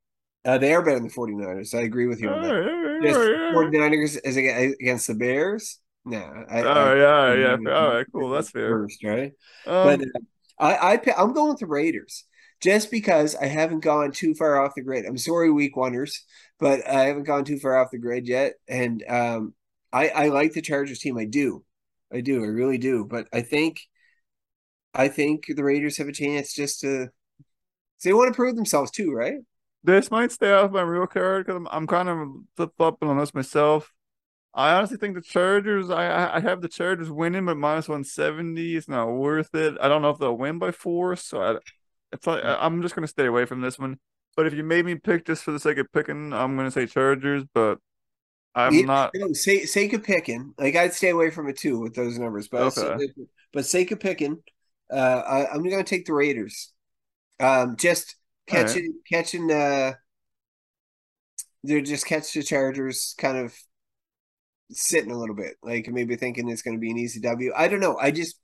Uh, 0.44 0.58
they 0.58 0.74
are 0.74 0.82
better 0.82 0.96
than 0.98 1.08
the 1.08 1.14
49ers. 1.14 1.74
I 1.74 1.82
agree 1.82 2.06
with 2.06 2.20
you 2.20 2.28
on 2.28 2.42
that. 2.42 3.00
Just 3.02 3.18
yeah, 3.18 3.26
yeah. 3.30 3.52
49ers 3.52 4.18
is 4.24 4.36
aga- 4.36 4.74
against 4.80 5.06
the 5.06 5.14
Bears. 5.14 5.78
No, 6.04 6.18
I, 6.50 6.62
Oh, 6.62 6.68
I, 6.70 6.94
yeah, 6.96 7.56
yeah. 7.56 7.72
All 7.72 7.94
right, 7.94 8.06
cool. 8.12 8.30
That's 8.30 8.50
fair. 8.50 8.68
First, 8.70 9.02
right? 9.04 9.32
Um, 9.66 9.98
but 9.98 10.00
uh, 10.02 10.04
I, 10.58 10.74
I 10.74 11.14
I'm 11.16 11.32
going 11.32 11.50
with 11.50 11.60
the 11.60 11.66
Raiders 11.66 12.24
just 12.60 12.90
because 12.90 13.34
I 13.34 13.46
haven't 13.46 13.80
gone 13.80 14.12
too 14.12 14.34
far 14.34 14.64
off 14.64 14.74
the 14.74 14.82
grid. 14.82 15.04
I'm 15.04 15.18
sorry, 15.18 15.50
week 15.50 15.76
wonders, 15.76 16.24
but 16.58 16.86
I 16.88 17.04
haven't 17.04 17.24
gone 17.24 17.44
too 17.44 17.58
far 17.58 17.76
off 17.76 17.90
the 17.90 17.98
grid 17.98 18.26
yet. 18.26 18.54
And 18.68 19.04
um, 19.08 19.54
I 19.92 20.08
I 20.08 20.28
like 20.28 20.52
the 20.52 20.62
Chargers 20.62 20.98
team. 21.00 21.18
I 21.18 21.24
do, 21.24 21.64
I 22.12 22.20
do, 22.20 22.42
I 22.42 22.48
really 22.48 22.78
do. 22.78 23.04
But 23.04 23.28
I 23.32 23.42
think 23.42 23.80
I 24.94 25.08
think 25.08 25.46
the 25.48 25.64
Raiders 25.64 25.96
have 25.98 26.08
a 26.08 26.12
chance 26.12 26.54
just 26.54 26.80
to. 26.80 27.08
They 28.02 28.12
want 28.12 28.32
to 28.32 28.36
prove 28.36 28.54
themselves 28.54 28.90
too, 28.90 29.12
right? 29.12 29.38
This 29.82 30.10
might 30.10 30.32
stay 30.32 30.52
off 30.52 30.70
my 30.70 30.82
real 30.82 31.06
card 31.06 31.46
because 31.46 31.56
I'm, 31.56 31.68
I'm 31.70 31.86
kind 31.86 32.08
of 32.08 32.28
flip 32.56 32.70
flopping 32.76 33.08
on 33.08 33.18
this 33.18 33.34
myself. 33.34 33.92
I 34.54 34.74
honestly 34.74 34.96
think 34.98 35.14
the 35.16 35.20
Chargers. 35.20 35.90
I 35.90 36.36
I 36.36 36.40
have 36.40 36.60
the 36.62 36.68
Chargers 36.68 37.10
winning, 37.10 37.46
but 37.46 37.56
minus 37.56 37.88
one 37.88 38.04
seventy 38.04 38.76
is 38.76 38.88
not 38.88 39.06
worth 39.10 39.54
it. 39.54 39.76
I 39.80 39.88
don't 39.88 40.02
know 40.02 40.10
if 40.10 40.18
they'll 40.18 40.36
win 40.36 40.58
by 40.58 40.70
four, 40.70 41.16
so 41.16 41.42
I, 41.42 41.58
it's 42.12 42.26
like 42.26 42.44
I'm 42.44 42.82
just 42.82 42.94
gonna 42.94 43.08
stay 43.08 43.26
away 43.26 43.46
from 43.46 43.60
this 43.60 43.78
one. 43.78 43.98
But 44.36 44.46
if 44.46 44.54
you 44.54 44.64
made 44.64 44.84
me 44.84 44.94
pick 44.96 45.26
just 45.26 45.42
for 45.44 45.52
the 45.52 45.60
sake 45.60 45.78
of 45.78 45.92
picking, 45.92 46.32
I'm 46.32 46.56
gonna 46.56 46.70
say 46.70 46.86
Chargers. 46.86 47.44
But 47.52 47.78
I'm 48.54 48.86
not. 48.86 49.14
no, 49.14 49.32
say, 49.32 49.64
sake 49.64 49.92
of 49.92 50.02
picking, 50.02 50.54
like 50.58 50.76
I'd 50.76 50.92
stay 50.92 51.10
away 51.10 51.30
from 51.30 51.48
it 51.48 51.56
too 51.58 51.78
with 51.80 51.94
those 51.94 52.18
numbers. 52.18 52.48
But 52.48 52.74
Okay. 52.76 53.00
but 53.52 53.66
sake 53.66 53.90
of 53.90 54.00
picking, 54.00 54.42
uh, 54.92 54.96
I, 54.96 55.50
I'm 55.52 55.62
going 55.62 55.82
to 55.82 55.88
take 55.88 56.06
the 56.06 56.14
Raiders. 56.14 56.72
Um, 57.40 57.76
just 57.76 58.16
All 58.50 58.58
right. 58.58 58.80
catching 58.80 58.94
catching. 59.10 59.50
Uh, 59.50 59.94
they're 61.62 61.80
just 61.80 62.06
catch 62.06 62.32
the 62.32 62.42
Chargers 62.42 63.14
kind 63.18 63.38
of 63.38 63.54
sitting 64.70 65.10
a 65.10 65.18
little 65.18 65.34
bit, 65.34 65.54
like 65.62 65.88
maybe 65.88 66.16
thinking 66.16 66.48
it's 66.48 66.62
going 66.62 66.76
to 66.76 66.80
be 66.80 66.90
an 66.90 66.98
easy 66.98 67.20
W. 67.20 67.52
I 67.56 67.68
don't 67.68 67.80
know. 67.80 67.96
I 68.00 68.10
just 68.10 68.36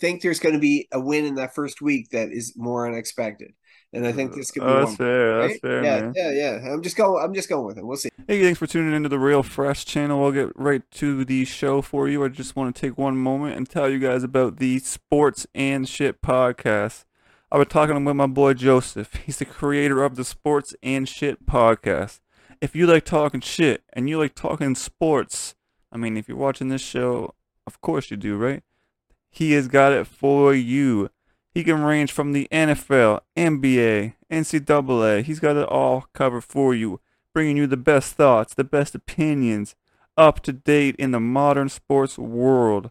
think 0.00 0.22
there's 0.22 0.40
going 0.40 0.54
to 0.54 0.60
be 0.60 0.88
a 0.92 1.00
win 1.00 1.24
in 1.24 1.34
that 1.36 1.54
first 1.54 1.80
week 1.80 2.10
that 2.10 2.30
is 2.30 2.54
more 2.56 2.86
unexpected, 2.86 3.52
and 3.92 4.06
I 4.06 4.12
think 4.12 4.34
this 4.34 4.50
could 4.50 4.60
be 4.60 4.66
Oh, 4.66 4.74
that's 4.80 4.86
one. 4.88 4.96
fair. 4.96 5.38
That's 5.40 5.52
Right? 5.52 5.60
fair, 5.62 5.84
Yeah, 5.84 6.00
man. 6.00 6.12
yeah, 6.16 6.30
yeah. 6.30 6.72
I'm 6.72 6.82
just 6.82 6.96
going. 6.96 7.22
I'm 7.24 7.32
just 7.34 7.48
going 7.48 7.64
with 7.66 7.78
it. 7.78 7.86
We'll 7.86 7.96
see. 7.96 8.08
Hey, 8.26 8.42
thanks 8.42 8.58
for 8.58 8.66
tuning 8.66 8.94
into 8.94 9.08
the 9.08 9.18
Real 9.18 9.42
Fresh 9.42 9.84
channel. 9.84 10.20
We'll 10.20 10.32
get 10.32 10.50
right 10.56 10.82
to 10.92 11.24
the 11.24 11.44
show 11.44 11.80
for 11.82 12.08
you. 12.08 12.24
I 12.24 12.28
just 12.28 12.56
want 12.56 12.74
to 12.74 12.80
take 12.80 12.98
one 12.98 13.16
moment 13.16 13.56
and 13.56 13.68
tell 13.68 13.88
you 13.88 13.98
guys 13.98 14.22
about 14.24 14.56
the 14.58 14.78
Sports 14.80 15.46
and 15.54 15.88
Shit 15.88 16.20
podcast. 16.22 17.04
I've 17.52 17.60
been 17.60 17.68
talking 17.68 18.04
with 18.04 18.16
my 18.16 18.26
boy 18.26 18.54
Joseph. 18.54 19.14
He's 19.26 19.38
the 19.38 19.44
creator 19.44 20.02
of 20.02 20.16
the 20.16 20.24
Sports 20.24 20.74
and 20.82 21.08
Shit 21.08 21.46
podcast. 21.46 22.18
If 22.64 22.74
you 22.74 22.86
like 22.86 23.04
talking 23.04 23.42
shit 23.42 23.82
and 23.92 24.08
you 24.08 24.18
like 24.18 24.34
talking 24.34 24.74
sports, 24.74 25.54
I 25.92 25.98
mean, 25.98 26.16
if 26.16 26.30
you're 26.30 26.38
watching 26.38 26.68
this 26.68 26.80
show, 26.80 27.34
of 27.66 27.78
course 27.82 28.10
you 28.10 28.16
do, 28.16 28.38
right? 28.38 28.62
He 29.30 29.52
has 29.52 29.68
got 29.68 29.92
it 29.92 30.06
for 30.06 30.54
you. 30.54 31.10
He 31.50 31.62
can 31.62 31.82
range 31.82 32.10
from 32.10 32.32
the 32.32 32.48
NFL, 32.50 33.20
NBA, 33.36 34.14
NCAA. 34.32 35.24
He's 35.24 35.40
got 35.40 35.58
it 35.58 35.68
all 35.68 36.06
covered 36.14 36.40
for 36.40 36.74
you 36.74 37.00
bringing 37.34 37.58
you 37.58 37.66
the 37.66 37.76
best 37.76 38.14
thoughts, 38.14 38.54
the 38.54 38.64
best 38.64 38.94
opinions, 38.94 39.74
up 40.16 40.40
to 40.40 40.52
date 40.54 40.96
in 40.96 41.10
the 41.10 41.20
modern 41.20 41.68
sports 41.68 42.16
world. 42.16 42.90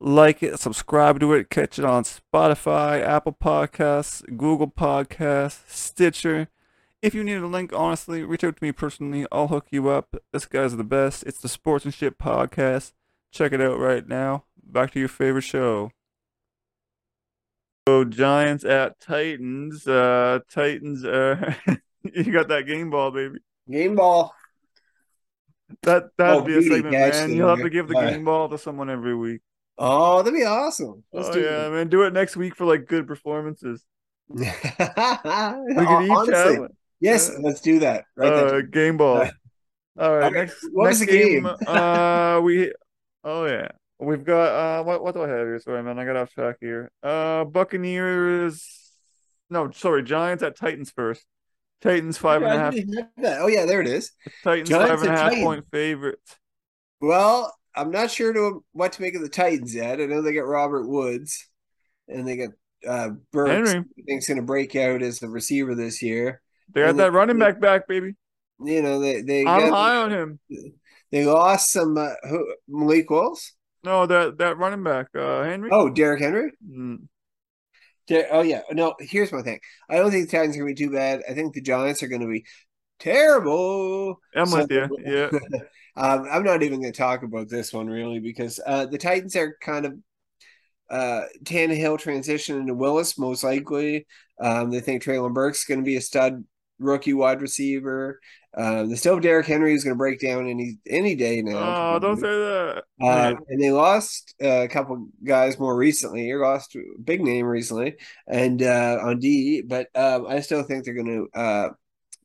Like 0.00 0.42
it, 0.42 0.60
subscribe 0.60 1.18
to 1.20 1.32
it, 1.32 1.48
catch 1.48 1.78
it 1.78 1.86
on 1.86 2.04
Spotify, 2.04 3.00
Apple 3.00 3.32
Podcasts, 3.42 4.22
Google 4.36 4.70
Podcasts, 4.70 5.62
Stitcher. 5.66 6.48
If 7.04 7.14
you 7.14 7.22
need 7.22 7.34
a 7.34 7.46
link, 7.46 7.70
honestly, 7.74 8.22
reach 8.22 8.44
out 8.44 8.56
to 8.56 8.64
me 8.64 8.72
personally. 8.72 9.26
I'll 9.30 9.48
hook 9.48 9.66
you 9.70 9.90
up. 9.90 10.16
This 10.32 10.46
guy's 10.46 10.74
the 10.74 10.84
best. 10.84 11.22
It's 11.24 11.38
the 11.38 11.50
Sports 11.50 11.84
and 11.84 11.92
Shit 11.92 12.16
Podcast. 12.18 12.92
Check 13.30 13.52
it 13.52 13.60
out 13.60 13.78
right 13.78 14.08
now. 14.08 14.44
Back 14.62 14.92
to 14.92 15.00
your 15.00 15.10
favorite 15.10 15.42
show. 15.42 15.90
So 17.86 18.04
Giants 18.04 18.64
at 18.64 18.98
Titans. 19.00 19.86
Uh, 19.86 20.38
Titans. 20.50 21.04
Uh, 21.04 21.52
you 22.02 22.32
got 22.32 22.48
that 22.48 22.66
game 22.66 22.88
ball, 22.88 23.10
baby. 23.10 23.36
Game 23.70 23.96
ball. 23.96 24.34
That 25.82 26.04
that'd 26.16 26.42
Oh, 26.42 26.46
be 26.46 26.56
a 26.56 26.62
segment, 26.62 26.92
man. 26.92 27.34
You'll 27.34 27.50
have 27.50 27.60
to 27.60 27.68
give 27.68 27.86
the 27.86 28.00
game 28.00 28.24
ball 28.24 28.48
to 28.48 28.56
someone 28.56 28.88
every 28.88 29.14
week. 29.14 29.42
Oh, 29.76 30.22
that'd 30.22 30.32
be 30.32 30.46
awesome. 30.46 31.04
Let's 31.12 31.28
oh 31.28 31.32
do 31.34 31.40
yeah, 31.42 31.68
man. 31.68 31.88
Do 31.88 32.04
it 32.04 32.14
next 32.14 32.34
week 32.34 32.56
for 32.56 32.64
like 32.64 32.86
good 32.86 33.06
performances. 33.06 33.84
We 34.28 34.46
could 34.46 36.04
each 36.04 36.10
Honestly, 36.10 36.54
have 36.54 36.68
yes, 37.04 37.30
uh, 37.30 37.34
let's 37.40 37.60
do 37.60 37.80
that. 37.80 38.04
Right 38.16 38.32
uh, 38.32 38.60
game 38.62 38.96
ball. 38.96 39.28
All 39.98 40.16
right, 40.16 40.32
next 40.32 40.66
what 40.72 40.88
was 40.88 41.00
the 41.00 41.06
game. 41.06 41.44
game? 41.44 41.56
uh, 41.66 42.40
we. 42.42 42.72
Oh 43.22 43.46
yeah, 43.46 43.68
we've 43.98 44.24
got. 44.24 44.80
Uh, 44.80 44.82
what 44.82 45.02
what 45.04 45.14
do 45.14 45.22
I 45.22 45.28
have 45.28 45.46
here? 45.46 45.58
Sorry, 45.60 45.82
man, 45.82 45.98
I 45.98 46.04
got 46.04 46.16
off 46.16 46.30
track 46.30 46.56
here. 46.60 46.90
Uh, 47.02 47.44
Buccaneers. 47.44 48.68
No, 49.50 49.70
sorry, 49.70 50.02
Giants 50.02 50.42
at 50.42 50.56
Titans 50.56 50.90
first. 50.90 51.24
Titans 51.80 52.16
five 52.18 52.42
and 52.42 52.52
a 52.52 52.58
half. 52.58 52.74
didn't 52.74 52.96
have 52.96 53.08
that. 53.18 53.40
Oh 53.40 53.46
yeah, 53.46 53.66
there 53.66 53.80
it 53.80 53.86
is. 53.86 54.10
Titans 54.42 54.68
Giants 54.68 54.90
five 54.90 55.02
and 55.02 55.08
a 55.10 55.16
half 55.16 55.28
Titans. 55.30 55.44
point 55.44 55.64
favorites. 55.70 56.36
Well, 57.00 57.54
I'm 57.76 57.90
not 57.90 58.10
sure 58.10 58.32
to 58.32 58.64
what 58.72 58.94
to 58.94 59.02
make 59.02 59.14
of 59.14 59.22
the 59.22 59.28
Titans 59.28 59.74
yet. 59.74 60.00
I 60.00 60.06
know 60.06 60.22
they 60.22 60.32
got 60.32 60.46
Robert 60.46 60.88
Woods, 60.88 61.46
and 62.08 62.26
they 62.26 62.36
got 62.36 62.50
uh, 62.88 63.10
Burks. 63.32 63.70
Henry. 63.70 63.84
I 63.98 64.02
think's 64.06 64.26
going 64.26 64.38
to 64.38 64.44
break 64.44 64.74
out 64.76 65.02
as 65.02 65.18
the 65.18 65.28
receiver 65.28 65.74
this 65.74 66.02
year. 66.02 66.40
They 66.72 66.82
got 66.82 66.96
that 66.96 67.12
running 67.12 67.38
back 67.38 67.60
back, 67.60 67.86
baby. 67.86 68.14
You 68.60 68.82
know 68.82 69.00
they 69.00 69.22
they 69.22 69.40
I'm 69.40 69.70
got, 69.70 69.70
high 69.70 69.96
on 69.96 70.10
him. 70.10 70.38
they 71.10 71.24
lost 71.26 71.72
some 71.72 71.96
uh, 71.96 72.14
who, 72.28 72.54
Malik 72.68 73.10
Willis. 73.10 73.52
No, 73.82 74.06
that 74.06 74.38
that 74.38 74.58
running 74.58 74.82
back, 74.82 75.08
uh, 75.14 75.42
Henry. 75.44 75.68
Oh, 75.72 75.90
Derrick 75.90 76.20
Henry. 76.22 76.52
Mm. 76.66 77.06
Der- 78.06 78.28
oh 78.30 78.42
yeah. 78.42 78.62
No, 78.72 78.94
here's 78.98 79.32
my 79.32 79.42
thing. 79.42 79.60
I 79.88 79.96
don't 79.96 80.10
think 80.10 80.30
the 80.30 80.36
Titans 80.36 80.56
are 80.56 80.60
going 80.60 80.74
to 80.74 80.80
be 80.80 80.86
too 80.86 80.94
bad. 80.94 81.22
I 81.28 81.34
think 81.34 81.54
the 81.54 81.60
Giants 81.60 82.02
are 82.02 82.08
going 82.08 82.20
to 82.20 82.26
be 82.28 82.44
terrible. 82.98 84.20
I'm 84.34 84.46
So- 84.46 84.58
with 84.58 84.70
you. 84.70 84.88
Yeah. 85.04 85.30
um, 85.96 86.26
I'm 86.30 86.44
not 86.44 86.62
even 86.62 86.80
going 86.80 86.92
to 86.92 86.96
talk 86.98 87.22
about 87.22 87.48
this 87.48 87.72
one 87.72 87.86
really 87.88 88.20
because 88.20 88.60
uh, 88.66 88.86
the 88.86 88.98
Titans 88.98 89.36
are 89.36 89.56
kind 89.60 89.86
of 89.86 89.94
uh, 90.90 91.22
Tannehill 91.44 91.98
transition 91.98 92.58
into 92.58 92.74
Willis 92.74 93.18
most 93.18 93.42
likely. 93.42 94.06
Um, 94.40 94.70
they 94.70 94.80
think 94.80 95.02
Treylon 95.02 95.32
Burke's 95.34 95.64
going 95.64 95.80
to 95.80 95.84
be 95.84 95.96
a 95.96 96.00
stud 96.00 96.44
rookie 96.78 97.14
wide 97.14 97.40
receiver. 97.40 98.20
Um, 98.56 98.88
they 98.88 98.96
still 98.96 99.14
have 99.14 99.22
Derrick 99.22 99.46
Henry 99.46 99.72
who's 99.72 99.84
going 99.84 99.94
to 99.94 99.98
break 99.98 100.20
down 100.20 100.48
any 100.48 100.78
any 100.88 101.14
day 101.14 101.42
now. 101.42 101.94
Oh, 101.94 101.98
don't 101.98 102.16
say 102.16 102.22
that. 102.22 102.84
Um, 103.02 103.38
and 103.48 103.60
they 103.60 103.72
lost 103.72 104.34
uh, 104.42 104.62
a 104.62 104.68
couple 104.68 105.08
guys 105.24 105.58
more 105.58 105.76
recently. 105.76 106.26
You 106.26 106.40
lost 106.40 106.76
a 106.76 106.82
big 107.02 107.20
name 107.20 107.46
recently, 107.46 107.96
and 108.28 108.62
uh, 108.62 108.98
on 109.02 109.18
D. 109.18 109.62
But 109.62 109.88
um, 109.96 110.26
I 110.28 110.40
still 110.40 110.62
think 110.62 110.84
they're 110.84 110.94
going 110.94 111.28
to 111.34 111.40
uh, 111.40 111.68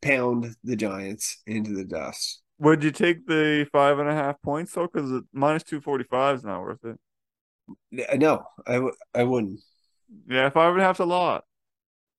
pound 0.01 0.55
the 0.63 0.75
Giants 0.75 1.41
into 1.47 1.73
the 1.73 1.85
dust. 1.85 2.41
Would 2.59 2.83
you 2.83 2.91
take 2.91 3.25
the 3.25 3.67
five 3.71 3.99
and 3.99 4.09
a 4.09 4.13
half 4.13 4.41
points 4.41 4.73
though? 4.73 4.87
Because 4.91 5.23
minus 5.33 5.63
two 5.63 5.81
forty 5.81 6.03
five 6.03 6.35
is 6.35 6.43
not 6.43 6.61
worth 6.61 6.83
it. 6.83 8.19
No, 8.19 8.43
I 8.67 8.73
w- 8.73 8.95
I 9.15 9.23
wouldn't. 9.23 9.61
Yeah, 10.27 10.49
five 10.49 10.73
and 10.73 10.81
a 10.81 10.83
half's 10.83 10.99
a 10.99 11.05
lot, 11.05 11.43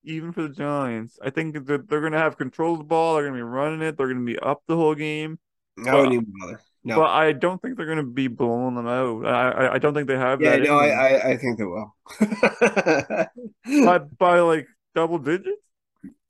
even 0.02 0.32
for 0.32 0.42
the 0.42 0.48
Giants. 0.48 1.18
I 1.22 1.30
think 1.30 1.54
that 1.54 1.88
they're 1.88 2.00
gonna 2.00 2.18
have 2.18 2.38
control 2.38 2.72
of 2.72 2.78
the 2.78 2.84
ball. 2.84 3.14
They're 3.14 3.24
gonna 3.24 3.36
be 3.36 3.42
running 3.42 3.82
it. 3.82 3.96
They're 3.96 4.08
gonna 4.08 4.24
be 4.24 4.38
up 4.38 4.62
the 4.66 4.76
whole 4.76 4.94
game. 4.94 5.38
I 5.86 5.94
wouldn't 5.94 6.14
even 6.14 6.32
bother. 6.40 6.60
No, 6.82 6.96
But 6.96 7.10
I 7.10 7.32
don't 7.32 7.60
think 7.60 7.76
they're 7.76 7.86
gonna 7.86 8.02
be 8.02 8.28
blowing 8.28 8.74
them 8.74 8.86
out. 8.86 9.26
I 9.26 9.50
I, 9.50 9.74
I 9.74 9.78
don't 9.78 9.92
think 9.92 10.08
they 10.08 10.16
have 10.16 10.40
yeah, 10.40 10.52
that. 10.52 10.62
no, 10.62 10.78
I. 10.78 10.88
I 10.88 11.30
I 11.30 11.36
think 11.36 11.58
they 11.58 11.64
will. 11.64 11.94
by 13.86 13.98
by 13.98 14.40
like 14.40 14.66
double 14.94 15.18
digits. 15.18 15.60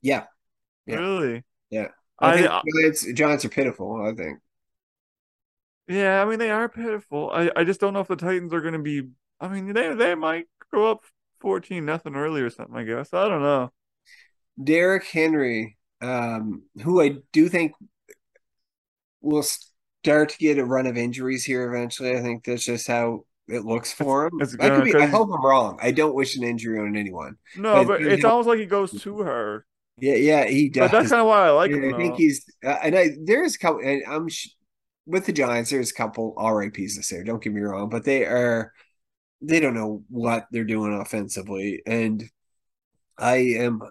yeah, 0.01 0.25
Yeah. 0.85 0.95
Really? 0.97 1.43
Yeah. 1.69 1.87
I, 2.19 2.33
I, 2.33 2.35
think 2.35 2.49
I 2.49 2.61
Giants 2.81 3.13
Giants 3.13 3.45
are 3.45 3.49
pitiful. 3.49 4.01
I 4.05 4.13
think. 4.13 4.39
yeah. 5.87 6.21
I 6.21 6.25
mean, 6.25 6.39
they 6.39 6.51
are 6.51 6.67
pitiful. 6.67 7.31
I 7.33 7.49
I 7.55 7.63
just 7.63 7.79
don't 7.79 7.93
know 7.93 8.01
if 8.01 8.07
the 8.07 8.17
Titans 8.17 8.53
are 8.53 8.61
gonna 8.61 8.79
be. 8.79 9.07
I 9.39 9.47
mean, 9.47 9.71
they 9.73 9.93
they 9.95 10.15
might 10.15 10.47
go 10.71 10.91
up 10.91 11.03
fourteen 11.41 11.85
nothing 11.85 12.15
early 12.15 12.41
or 12.41 12.49
something. 12.49 12.75
I 12.75 12.83
guess 12.83 13.13
I 13.13 13.27
don't 13.27 13.41
know. 13.41 13.71
Derrick 14.61 15.05
Henry, 15.05 15.77
um, 16.01 16.63
who 16.83 17.01
I 17.01 17.15
do 17.31 17.49
think 17.49 17.73
will 19.21 19.43
start 19.43 20.29
to 20.29 20.37
get 20.37 20.57
a 20.57 20.65
run 20.65 20.87
of 20.87 20.97
injuries 20.97 21.43
here 21.45 21.71
eventually. 21.73 22.15
I 22.15 22.21
think 22.21 22.43
that's 22.43 22.63
just 22.65 22.87
how 22.87 23.25
it 23.47 23.65
looks 23.65 23.91
for 23.91 24.27
him. 24.27 24.33
it's 24.39 24.55
I 24.59 24.69
could 24.69 24.83
be. 24.85 24.95
I 24.95 25.05
hope 25.07 25.29
I'm 25.33 25.45
wrong. 25.45 25.79
I 25.81 25.91
don't 25.91 26.15
wish 26.15 26.35
an 26.37 26.43
injury 26.43 26.79
on 26.79 26.95
anyone. 26.95 27.37
No, 27.55 27.83
But 27.83 27.87
but 27.87 28.01
it's 28.01 28.13
it's 28.15 28.25
almost 28.25 28.47
like 28.47 28.59
he 28.59 28.65
goes 28.65 28.91
too 29.01 29.23
hard. 29.23 29.63
Yeah, 29.97 30.15
yeah, 30.15 30.45
he 30.45 30.69
does. 30.69 30.89
But 30.89 30.97
that's 30.97 31.09
kind 31.09 31.21
of 31.21 31.27
why 31.27 31.47
I 31.47 31.49
like 31.51 31.71
him. 31.71 31.83
I 31.93 31.97
think 31.97 32.13
though. 32.13 32.17
he's, 32.17 32.45
uh, 32.65 32.77
and 32.83 32.97
I 32.97 33.09
there's 33.23 33.55
a 33.55 33.59
couple. 33.59 33.81
And 33.81 34.03
I'm 34.07 34.29
sh- 34.29 34.49
with 35.05 35.25
the 35.25 35.33
Giants. 35.33 35.69
There's 35.69 35.91
a 35.91 35.95
couple 35.95 36.33
all 36.37 36.53
right 36.53 36.73
pieces 36.73 37.09
there. 37.09 37.23
Don't 37.23 37.43
get 37.43 37.53
me 37.53 37.61
wrong, 37.61 37.89
but 37.89 38.03
they 38.03 38.25
are 38.25 38.71
they 39.41 39.59
don't 39.59 39.73
know 39.73 40.03
what 40.09 40.47
they're 40.51 40.63
doing 40.63 40.93
offensively, 40.93 41.81
and 41.85 42.23
I 43.17 43.35
am 43.59 43.81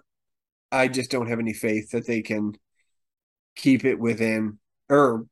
I 0.71 0.87
just 0.87 1.11
don't 1.11 1.27
have 1.27 1.39
any 1.39 1.53
faith 1.53 1.91
that 1.91 2.07
they 2.07 2.21
can 2.21 2.53
keep 3.55 3.85
it 3.85 3.99
within. 3.99 4.59
Or 4.89 5.25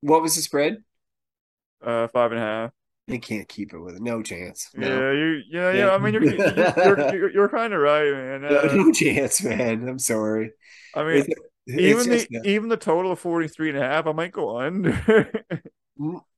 what 0.00 0.22
was 0.22 0.36
the 0.36 0.42
spread? 0.42 0.82
uh 1.84 2.08
five 2.08 2.32
and 2.32 2.40
a 2.40 2.44
half. 2.44 2.70
They 3.06 3.18
can't 3.18 3.48
keep 3.48 3.72
it 3.72 3.78
with 3.78 3.94
it. 3.96 4.02
No 4.02 4.20
chance. 4.22 4.68
No. 4.74 4.88
Yeah, 4.88 5.12
you, 5.12 5.42
yeah, 5.48 5.72
yeah. 5.72 5.90
I 5.90 5.98
mean, 5.98 6.14
you're 6.14 6.24
you're 6.24 7.14
you're, 7.14 7.30
you're 7.30 7.48
kind 7.48 7.72
of 7.72 7.80
right, 7.80 8.10
man. 8.10 8.40
No, 8.50 8.56
Uh, 8.58 8.74
no 8.74 8.92
chance, 8.92 9.44
man. 9.44 9.88
I'm 9.88 9.98
sorry. 10.00 10.50
I 10.94 11.04
mean, 11.04 11.16
It's, 11.18 11.28
it's 11.66 11.78
even 11.80 12.08
the 12.08 12.26
a- 12.38 12.48
even 12.48 12.68
the 12.68 12.76
total 12.76 13.12
of 13.12 13.20
43 13.20 13.68
and 13.70 13.78
a 13.78 13.82
half, 13.82 14.06
I 14.08 14.12
might 14.12 14.32
go 14.32 14.58
under. 14.58 15.30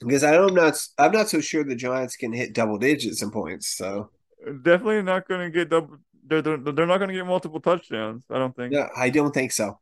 because 0.00 0.24
I'm 0.24 0.54
not 0.54 0.74
I'm 0.98 1.12
not 1.12 1.28
so 1.28 1.40
sure 1.40 1.62
the 1.64 1.74
Giants 1.76 2.16
can 2.16 2.32
hit 2.32 2.52
double 2.54 2.78
digits 2.78 3.22
in 3.22 3.30
points. 3.30 3.68
So 3.76 4.10
Definitely 4.62 5.02
not 5.02 5.28
going 5.28 5.40
to 5.40 5.50
get 5.50 5.68
double. 5.68 5.98
They're, 6.26 6.40
they're, 6.42 6.56
they're 6.56 6.86
not 6.86 6.98
going 6.98 7.08
to 7.08 7.14
get 7.14 7.26
multiple 7.26 7.60
touchdowns. 7.60 8.24
I 8.30 8.38
don't 8.38 8.54
think. 8.56 8.72
no, 8.72 8.88
I 8.96 9.10
don't 9.10 9.32
think 9.32 9.52
so. 9.52 9.78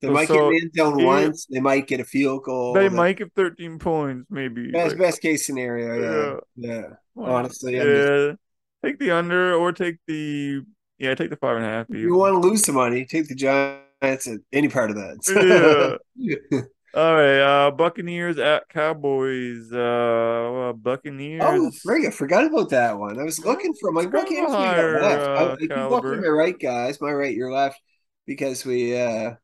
They 0.00 0.08
So- 0.08 0.12
might 0.12 0.28
so 0.28 0.50
get 0.50 0.62
in 0.64 0.70
zone 0.76 0.98
you- 0.98 1.06
once. 1.06 1.46
They 1.50 1.60
might 1.60 1.86
get 1.86 2.00
a 2.00 2.04
field 2.04 2.42
goal. 2.44 2.74
They 2.74 2.88
The 2.88 2.94
might 2.94 3.16
get 3.16 3.32
13 3.34 3.78
points, 3.78 4.26
maybe. 4.30 4.70
best 4.70 4.90
like, 4.96 4.98
best 4.98 5.22
case 5.22 5.46
scenario. 5.46 6.40
Yeah, 6.56 6.68
yeah. 6.68 6.82
well, 7.14 7.32
honestly, 7.32 7.80
I'm 7.80 7.86
just- 7.86 8.08
yeah. 8.10 8.32
Take 8.84 8.98
the 8.98 9.12
under 9.12 9.54
or 9.54 9.72
take 9.72 9.96
the 10.06 10.60
yeah, 10.98 11.14
take 11.14 11.30
the 11.30 11.36
five 11.36 11.56
and 11.56 11.64
a 11.64 11.68
half. 11.68 11.86
Even. 11.88 12.02
you 12.02 12.14
want 12.16 12.34
to 12.42 12.46
lose 12.46 12.62
some 12.64 12.74
money, 12.74 13.06
take 13.06 13.28
the 13.28 13.34
Giants 13.34 14.26
at 14.28 14.40
any 14.52 14.68
part 14.68 14.90
of 14.90 14.96
that. 14.96 15.98
Yeah. 16.16 16.60
All 16.94 17.16
right, 17.16 17.40
uh, 17.40 17.70
Buccaneers 17.72 18.38
at 18.38 18.68
Cowboys. 18.68 19.72
Uh, 19.72 19.78
uh, 20.68 20.72
Buccaneers. 20.74 21.42
Oh, 21.44 21.70
frig, 21.84 22.06
I 22.06 22.10
forgot 22.10 22.44
about 22.44 22.70
that 22.70 22.96
one. 22.96 23.18
I 23.18 23.24
was 23.24 23.44
looking 23.44 23.74
for 23.74 23.90
my 23.90 24.02
It's 24.02 24.12
kind 24.12 24.14
what 24.14 24.26
of 24.26 24.30
a 24.30 24.34
games 24.34 24.46
we 24.46 24.52
got 24.52 24.74
higher, 24.76 25.02
left. 25.02 25.22
I, 25.22 25.34
uh, 25.34 25.52
I 25.54 25.56
keep 25.56 25.70
looking 25.90 26.20
my 26.20 26.28
right, 26.28 26.56
guys. 26.58 27.00
My 27.00 27.10
right, 27.12 27.34
your 27.34 27.52
left, 27.52 27.80
because 28.26 28.64
we. 28.64 28.96
uh 28.96 29.34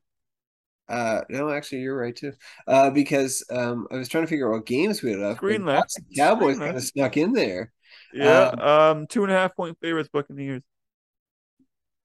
uh 0.89 1.23
no, 1.29 1.51
actually, 1.51 1.81
you're 1.81 1.99
right 1.99 2.15
too. 2.15 2.35
Uh, 2.69 2.91
because 2.91 3.45
um, 3.51 3.89
I 3.91 3.97
was 3.97 4.09
trying 4.09 4.25
to 4.25 4.29
figure 4.29 4.49
out 4.49 4.59
what 4.59 4.67
games 4.67 5.03
we 5.03 5.11
had 5.11 5.21
left. 5.21 5.39
Screen 5.39 5.65
left. 5.65 5.99
Cowboys 6.17 6.59
kind 6.59 6.77
of 6.77 6.83
snuck 6.85 7.17
in 7.17 7.33
there. 7.33 7.73
Yeah, 8.13 8.51
um, 8.61 9.09
two 9.09 9.25
and 9.25 9.33
a 9.33 9.35
half 9.35 9.57
point 9.57 9.77
favorites, 9.81 10.09
Buccaneers. 10.13 10.63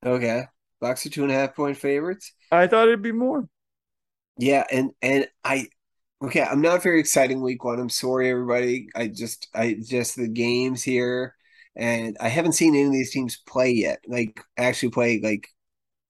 Okay, 0.03 0.45
Bucks 0.81 1.05
are 1.05 1.09
two 1.09 1.23
and 1.23 1.31
a 1.31 1.35
half 1.35 1.55
point 1.55 1.77
favorites. 1.77 2.31
I 2.51 2.65
thought 2.65 2.87
it'd 2.87 3.01
be 3.03 3.11
more. 3.11 3.47
Yeah, 4.37 4.63
and 4.71 4.91
and 5.01 5.27
I 5.43 5.67
okay, 6.23 6.41
I'm 6.41 6.61
not 6.61 6.83
very 6.83 6.99
exciting 6.99 7.41
week 7.41 7.63
one. 7.63 7.79
I'm 7.79 7.89
sorry, 7.89 8.29
everybody. 8.29 8.89
I 8.95 9.07
just 9.07 9.47
I 9.53 9.77
just 9.81 10.15
the 10.15 10.27
games 10.27 10.83
here, 10.83 11.35
and 11.75 12.17
I 12.19 12.29
haven't 12.29 12.53
seen 12.53 12.75
any 12.75 12.85
of 12.85 12.91
these 12.91 13.11
teams 13.11 13.41
play 13.47 13.71
yet. 13.71 13.99
Like 14.07 14.39
actually 14.57 14.89
play 14.89 15.19
like 15.23 15.47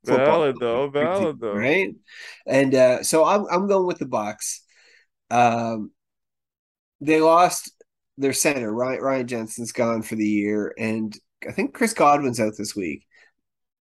football. 0.05 0.25
Valid 0.25 0.57
though, 0.59 0.89
valid 0.89 1.39
though. 1.39 1.53
right? 1.53 1.93
And 2.47 2.75
uh, 2.75 3.03
so 3.03 3.25
I'm 3.25 3.45
I'm 3.51 3.67
going 3.67 3.87
with 3.87 3.99
the 3.99 4.07
Bucks. 4.07 4.63
Um, 5.29 5.91
they 7.01 7.19
lost 7.19 7.71
their 8.17 8.33
center. 8.33 8.71
Ryan 8.73 9.01
Ryan 9.01 9.27
Jensen's 9.27 9.71
gone 9.71 10.01
for 10.01 10.15
the 10.15 10.27
year, 10.27 10.73
and 10.77 11.15
I 11.47 11.51
think 11.51 11.73
Chris 11.73 11.93
Godwin's 11.93 12.39
out 12.39 12.53
this 12.57 12.75
week. 12.75 13.05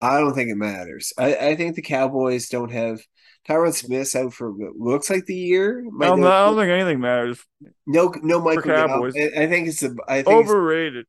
I 0.02 0.20
don't 0.20 0.34
think 0.34 0.50
it 0.50 0.56
matters. 0.56 1.14
I, 1.18 1.36
I 1.36 1.56
think 1.56 1.76
the 1.76 1.84
Cowboys 1.84 2.50
don't 2.50 2.72
have 2.72 3.02
Tyron 3.48 3.74
Smith's 3.74 4.16
out 4.16 4.34
for 4.34 4.52
what 4.52 4.76
looks 4.76 5.10
like 5.10 5.26
the 5.26 5.36
year. 5.36 5.84
I 6.00 6.06
don't, 6.06 6.24
I 6.24 6.46
don't 6.46 6.56
think 6.56 6.70
anything 6.70 7.00
matters. 7.00 7.44
no, 7.88 8.14
no, 8.22 8.40
Michael. 8.40 8.64
Cowboys. 8.64 9.16
I, 9.16 9.44
I 9.44 9.48
think 9.48 9.68
it's 9.68 9.80
the. 9.80 9.98
I 10.08 10.22
think 10.22 10.28
Overrated. 10.28 11.06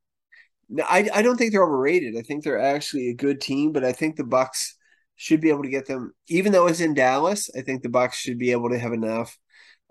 no, 0.68 0.84
I 0.88 1.08
I 1.14 1.22
don't 1.22 1.36
think 1.36 1.52
they're 1.52 1.64
overrated. 1.64 2.16
I 2.16 2.22
think 2.22 2.42
they're 2.42 2.60
actually 2.60 3.08
a 3.10 3.14
good 3.14 3.40
team, 3.40 3.72
but 3.72 3.84
I 3.84 3.92
think 3.92 4.16
the 4.16 4.24
Bucks 4.24 4.76
should 5.16 5.40
be 5.40 5.50
able 5.50 5.62
to 5.62 5.68
get 5.68 5.86
them. 5.86 6.14
Even 6.28 6.52
though 6.52 6.66
it's 6.66 6.80
in 6.80 6.94
Dallas, 6.94 7.50
I 7.56 7.60
think 7.60 7.82
the 7.82 7.90
Bucks 7.90 8.18
should 8.18 8.38
be 8.38 8.52
able 8.52 8.70
to 8.70 8.78
have 8.78 8.92
enough. 8.92 9.36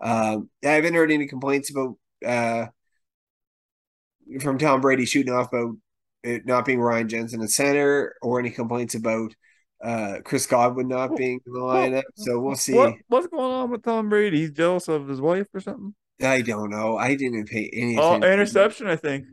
Um, 0.02 0.50
I 0.64 0.70
haven't 0.70 0.96
heard 0.96 1.12
any 1.12 1.28
complaints 1.28 1.70
about 1.70 1.96
uh, 2.26 2.66
from 4.42 4.58
Tom 4.58 4.82
Brady 4.82 5.06
shooting 5.06 5.34
off 5.34 5.54
about 5.54 5.76
it 6.24 6.46
not 6.46 6.66
being 6.66 6.80
Ryan 6.80 7.08
Jensen 7.08 7.42
at 7.42 7.50
center, 7.50 8.16
or 8.22 8.40
any 8.40 8.50
complaints 8.50 8.96
about 8.96 9.34
uh, 9.84 10.18
Chris 10.24 10.46
Godwin 10.48 10.88
not 10.88 11.16
being 11.16 11.40
in 11.46 11.54
the 11.54 11.60
lineup. 11.60 12.04
So 12.16 12.40
we'll 12.40 12.56
see. 12.56 12.74
What 12.74 12.96
what's 13.08 13.28
going 13.28 13.52
on 13.52 13.72
with 13.72 13.84
Tom 13.84 14.10
Brady? 14.10 14.40
He's 14.42 14.52
jealous 14.52 14.88
of 14.88 15.08
his 15.08 15.22
wife 15.22 15.48
or 15.54 15.60
something? 15.60 15.94
I 16.22 16.42
don't 16.42 16.70
know. 16.70 16.98
I 16.98 17.16
didn't 17.16 17.48
pay 17.50 17.70
any 17.74 17.98
Oh, 17.98 18.16
interception, 18.16 18.88
I 18.88 18.96
think. 18.96 19.26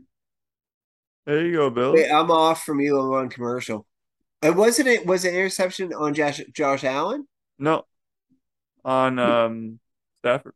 There 1.25 1.45
you 1.45 1.53
go, 1.53 1.69
Bill. 1.69 1.93
Wait, 1.93 2.11
I'm 2.11 2.31
off 2.31 2.63
from 2.63 2.81
Elon 2.81 3.09
One 3.09 3.29
commercial. 3.29 3.85
And 4.41 4.55
wasn't 4.55 4.87
it 4.87 5.05
was 5.05 5.25
it 5.25 5.33
interception 5.33 5.93
on 5.93 6.13
Josh 6.13 6.41
Josh 6.53 6.83
Allen 6.83 7.27
No. 7.59 7.85
On 8.85 9.19
um 9.19 9.79
Stafford. 10.21 10.55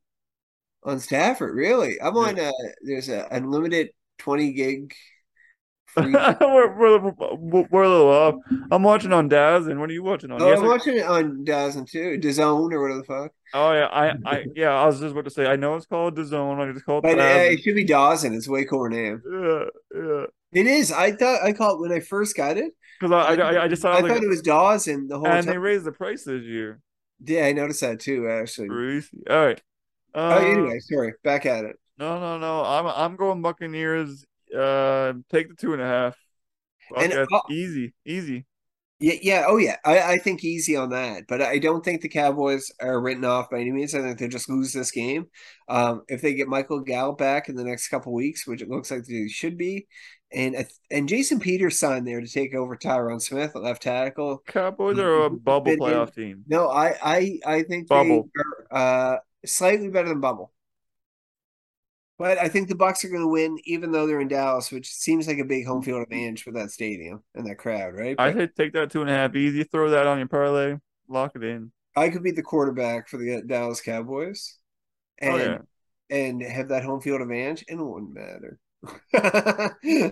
on 0.83 0.99
Stafford? 0.99 1.55
Really? 1.55 2.01
I'm 2.01 2.15
Yeah. 2.15 2.21
on. 2.21 2.39
Uh, 2.39 2.51
there's 2.81 3.09
a 3.09 3.27
unlimited 3.29 3.89
20 4.19 4.53
gig. 4.53 4.93
We're, 6.41 6.77
we're, 6.77 6.99
we're, 7.37 7.67
we're 7.69 7.83
a 7.83 7.89
little 7.89 8.09
off. 8.09 8.35
I'm 8.71 8.81
watching 8.83 9.13
on 9.13 9.27
Daz, 9.29 9.67
and 9.67 9.79
what 9.79 9.89
are 9.89 9.93
you 9.93 10.03
watching 10.03 10.31
on? 10.31 10.41
oh, 10.41 10.47
Yes, 10.49 10.59
I'm 10.59 10.65
I- 10.65 10.67
watching 10.67 10.97
it 10.97 11.05
on 11.05 11.45
Dazen 11.45 11.89
too, 11.89 12.17
DAZN 12.19 12.71
or 12.71 12.81
whatever 12.81 12.97
the 12.99 13.03
fuck. 13.03 13.31
oh 13.53 13.71
yeah, 13.73 13.85
I, 13.91 14.13
I 14.25 14.45
yeah, 14.55 14.69
I 14.71 14.85
was 14.87 14.99
just 14.99 15.11
about 15.11 15.25
to 15.25 15.31
say. 15.31 15.45
I 15.45 15.55
know 15.55 15.75
it's 15.75 15.85
called 15.85 16.15
the. 16.15 16.21
I 16.23 16.71
just 16.73 16.85
call 16.85 16.97
it 16.99 17.03
But 17.03 17.19
uh, 17.19 17.23
it 17.51 17.61
should 17.61 17.75
be 17.75 17.83
Dawson. 17.83 18.33
It's 18.33 18.47
a 18.47 18.51
way 18.51 18.65
cooler 18.65 18.89
name. 18.89 19.21
Yeah, 19.31 19.65
yeah. 19.95 20.25
It 20.53 20.67
is. 20.67 20.91
I 20.91 21.11
thought 21.11 21.43
I 21.43 21.53
called 21.53 21.79
when 21.81 21.91
I 21.91 21.99
first 21.99 22.35
got 22.35 22.57
it. 22.57 22.73
Because 22.99 23.11
I, 23.11 23.35
I, 23.41 23.63
I 23.63 23.67
just 23.67 23.83
I 23.85 23.93
thought, 23.93 24.03
like, 24.03 24.13
thought 24.13 24.23
it 24.23 24.29
was 24.29 24.41
Dawson 24.41 25.07
the 25.07 25.17
whole 25.17 25.27
and 25.27 25.47
they 25.47 25.53
time. 25.53 25.61
raised 25.61 25.83
the 25.85 25.91
price 25.91 26.23
this 26.23 26.43
year. 26.43 26.79
Yeah, 27.25 27.45
I 27.45 27.51
noticed 27.51 27.81
that 27.81 27.99
too. 27.99 28.29
Actually. 28.29 28.69
All 29.29 29.45
right. 29.45 29.61
Oh, 30.15 30.29
Uh, 30.29 30.39
anyway, 30.39 30.79
sorry. 30.79 31.13
Back 31.23 31.45
at 31.45 31.65
it. 31.65 31.75
No, 31.97 32.19
no, 32.19 32.37
no. 32.37 32.63
I'm 32.63 32.87
I'm 32.87 33.15
going 33.15 33.41
Buccaneers. 33.41 34.25
Uh, 34.53 35.13
take 35.31 35.49
the 35.49 35.55
two 35.55 35.73
and 35.73 35.81
a 35.81 35.87
half. 35.87 36.17
And, 36.95 37.13
uh, 37.13 37.25
easy, 37.49 37.93
easy. 38.05 38.45
Yeah, 38.99 39.15
yeah, 39.21 39.43
oh 39.47 39.57
yeah. 39.57 39.75
I, 39.83 40.13
I 40.13 40.17
think 40.17 40.45
easy 40.45 40.77
on 40.77 40.91
that, 40.91 41.23
but 41.27 41.41
I 41.41 41.57
don't 41.57 41.83
think 41.83 42.01
the 42.01 42.07
Cowboys 42.07 42.71
are 42.79 43.01
written 43.01 43.25
off 43.25 43.49
by 43.49 43.59
any 43.59 43.71
means. 43.71 43.93
I 43.93 44.01
think 44.01 44.17
they'll 44.17 44.29
just 44.29 44.49
lose 44.49 44.71
this 44.71 44.91
game. 44.91 45.25
Um, 45.67 46.03
if 46.07 46.21
they 46.21 46.33
get 46.35 46.47
Michael 46.47 46.79
Gallup 46.79 47.17
back 47.17 47.49
in 47.49 47.55
the 47.55 47.65
next 47.65 47.89
couple 47.89 48.13
weeks, 48.13 48.47
which 48.47 48.61
it 48.61 48.69
looks 48.69 48.91
like 48.91 49.03
they 49.03 49.27
should 49.27 49.57
be, 49.57 49.87
and 50.31 50.65
and 50.89 51.09
Jason 51.09 51.41
Peters 51.41 51.77
signed 51.77 52.07
there 52.07 52.21
to 52.21 52.27
take 52.27 52.55
over 52.55 52.77
Tyron 52.77 53.21
Smith 53.21 53.51
at 53.55 53.61
left 53.61 53.81
tackle. 53.81 54.41
Cowboys 54.47 54.97
are 54.99 55.25
a 55.25 55.29
bubble 55.29 55.75
playoff 55.75 56.15
team. 56.15 56.45
No, 56.47 56.69
I 56.69 56.95
I 57.03 57.39
I 57.45 57.63
think 57.63 57.89
Bubble. 57.89 58.29
they 58.33 58.77
are 58.77 59.15
uh, 59.15 59.17
slightly 59.45 59.89
better 59.89 60.07
than 60.07 60.21
bubble. 60.21 60.52
But 62.17 62.37
I 62.37 62.47
think 62.47 62.69
the 62.69 62.75
Bucks 62.75 63.03
are 63.03 63.09
going 63.09 63.21
to 63.21 63.27
win, 63.27 63.57
even 63.65 63.91
though 63.91 64.07
they're 64.07 64.21
in 64.21 64.27
Dallas, 64.27 64.71
which 64.71 64.89
seems 64.93 65.27
like 65.27 65.39
a 65.39 65.45
big 65.45 65.65
home 65.65 65.81
field 65.81 66.03
advantage 66.03 66.43
for 66.43 66.51
that 66.53 66.71
stadium 66.71 67.23
and 67.35 67.47
that 67.47 67.57
crowd, 67.57 67.95
right? 67.95 68.17
I 68.17 68.31
But 68.31 68.37
say 68.39 68.47
take 68.47 68.73
that 68.73 68.91
two 68.91 69.01
and 69.01 69.09
a 69.09 69.13
half 69.13 69.35
easy. 69.35 69.63
Throw 69.63 69.89
that 69.91 70.07
on 70.07 70.17
your 70.19 70.27
parlay. 70.27 70.77
Lock 71.07 71.35
it 71.35 71.43
in. 71.43 71.71
I 71.95 72.09
could 72.09 72.23
be 72.23 72.31
the 72.31 72.43
quarterback 72.43 73.07
for 73.07 73.17
the 73.17 73.37
uh, 73.37 73.41
Dallas 73.45 73.81
Cowboys, 73.81 74.57
and 75.19 75.33
Oh 75.33 75.37
yeah. 75.37 75.57
and 76.09 76.41
have 76.43 76.69
that 76.69 76.83
home 76.83 77.01
field 77.01 77.21
advantage, 77.21 77.65
and 77.69 77.79
it 77.79 77.83
wouldn't 77.83 78.13
matter. 78.13 78.59
you 79.13 80.11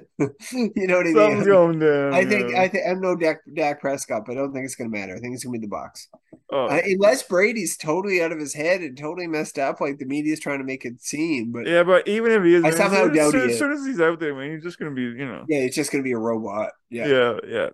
know 0.87 0.97
what 0.97 1.07
I 1.07 1.13
Something's 1.13 1.45
mean? 1.45 1.45
going 1.45 1.79
down. 1.79 2.13
I 2.13 2.25
think 2.25 2.51
yeah. 2.51 2.61
I 2.61 2.67
think 2.69 2.85
I'm 2.87 3.01
no 3.01 3.15
Dak, 3.15 3.39
Dak 3.53 3.81
Prescott, 3.81 4.23
but 4.25 4.33
I 4.33 4.35
don't 4.35 4.53
think 4.53 4.65
it's 4.65 4.75
going 4.75 4.89
to 4.91 4.97
matter. 4.97 5.15
I 5.15 5.19
think 5.19 5.33
it's 5.33 5.43
going 5.43 5.53
to 5.53 5.59
be 5.59 5.65
the 5.65 5.69
box, 5.69 6.07
Oh, 6.49 6.67
Uh, 6.67 6.81
unless 6.85 7.23
Brady's 7.23 7.75
totally 7.77 8.21
out 8.21 8.31
of 8.31 8.39
his 8.39 8.53
head 8.53 8.81
and 8.81 8.97
totally 8.97 9.27
messed 9.27 9.59
up, 9.59 9.81
like 9.81 9.97
the 9.97 10.05
media's 10.05 10.39
trying 10.39 10.59
to 10.59 10.65
make 10.65 10.85
it 10.85 11.01
seem. 11.01 11.51
But 11.51 11.67
yeah, 11.67 11.83
but 11.83 12.07
even 12.07 12.31
if 12.31 12.43
he 12.43 12.55
is, 12.55 12.63
I 12.63 12.71
somehow 12.71 12.97
as 12.97 13.03
soon, 13.07 13.13
doubt 13.13 13.33
he 13.33 13.39
as, 13.41 13.51
is. 13.51 13.59
soon 13.59 13.71
as 13.73 13.85
he's 13.85 13.99
out 14.01 14.19
there, 14.19 14.33
man, 14.35 14.51
he's 14.53 14.63
just 14.63 14.79
gonna 14.79 14.91
be, 14.91 15.01
you 15.03 15.25
know. 15.25 15.45
Yeah, 15.47 15.59
it's 15.59 15.75
just 15.75 15.91
going 15.91 16.03
to 16.03 16.07
be 16.07 16.13
a 16.13 16.17
robot. 16.17 16.71
Yeah. 16.89 17.07
Yeah, 17.07 17.37
yeah. 17.47 17.69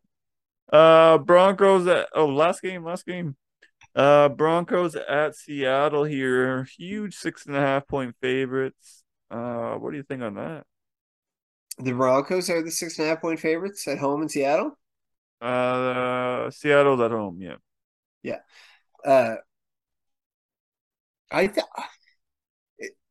Uh, 0.71 1.17
Broncos 1.19 1.87
at 1.87 2.09
oh 2.13 2.25
last 2.27 2.61
game, 2.61 2.83
last 2.83 3.05
game. 3.05 3.35
Uh, 3.95 4.29
Broncos 4.29 4.95
at 4.95 5.35
Seattle 5.35 6.03
here. 6.03 6.67
Huge 6.77 7.15
six 7.15 7.45
and 7.45 7.55
a 7.55 7.59
half 7.59 7.87
point 7.87 8.15
favorites. 8.21 9.03
Uh, 9.31 9.75
what 9.75 9.91
do 9.91 9.97
you 9.97 10.03
think 10.03 10.21
on 10.21 10.35
that? 10.35 10.65
The 11.79 11.93
Broncos 11.93 12.49
are 12.49 12.63
the 12.63 12.71
six 12.71 12.97
and 12.97 13.07
a 13.07 13.09
half 13.09 13.21
point 13.21 13.39
favorites 13.39 13.87
at 13.87 13.99
home 13.99 14.21
in 14.21 14.29
Seattle. 14.29 14.77
Uh, 15.39 16.49
Seattle's 16.49 17.01
at 17.01 17.11
home. 17.11 17.39
Yeah. 17.39 17.57
Yeah. 18.23 18.39
Uh, 19.05 19.35
I 21.31 21.47
thought 21.47 21.67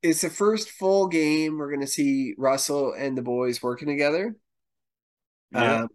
it's 0.02 0.22
the 0.22 0.30
first 0.30 0.70
full 0.70 1.08
game 1.08 1.58
we're 1.58 1.70
going 1.70 1.80
to 1.80 1.86
see 1.86 2.34
Russell 2.38 2.94
and 2.96 3.16
the 3.16 3.22
boys 3.22 3.62
working 3.62 3.88
together. 3.88 4.36
Yeah. 5.52 5.82
Um, 5.82 5.88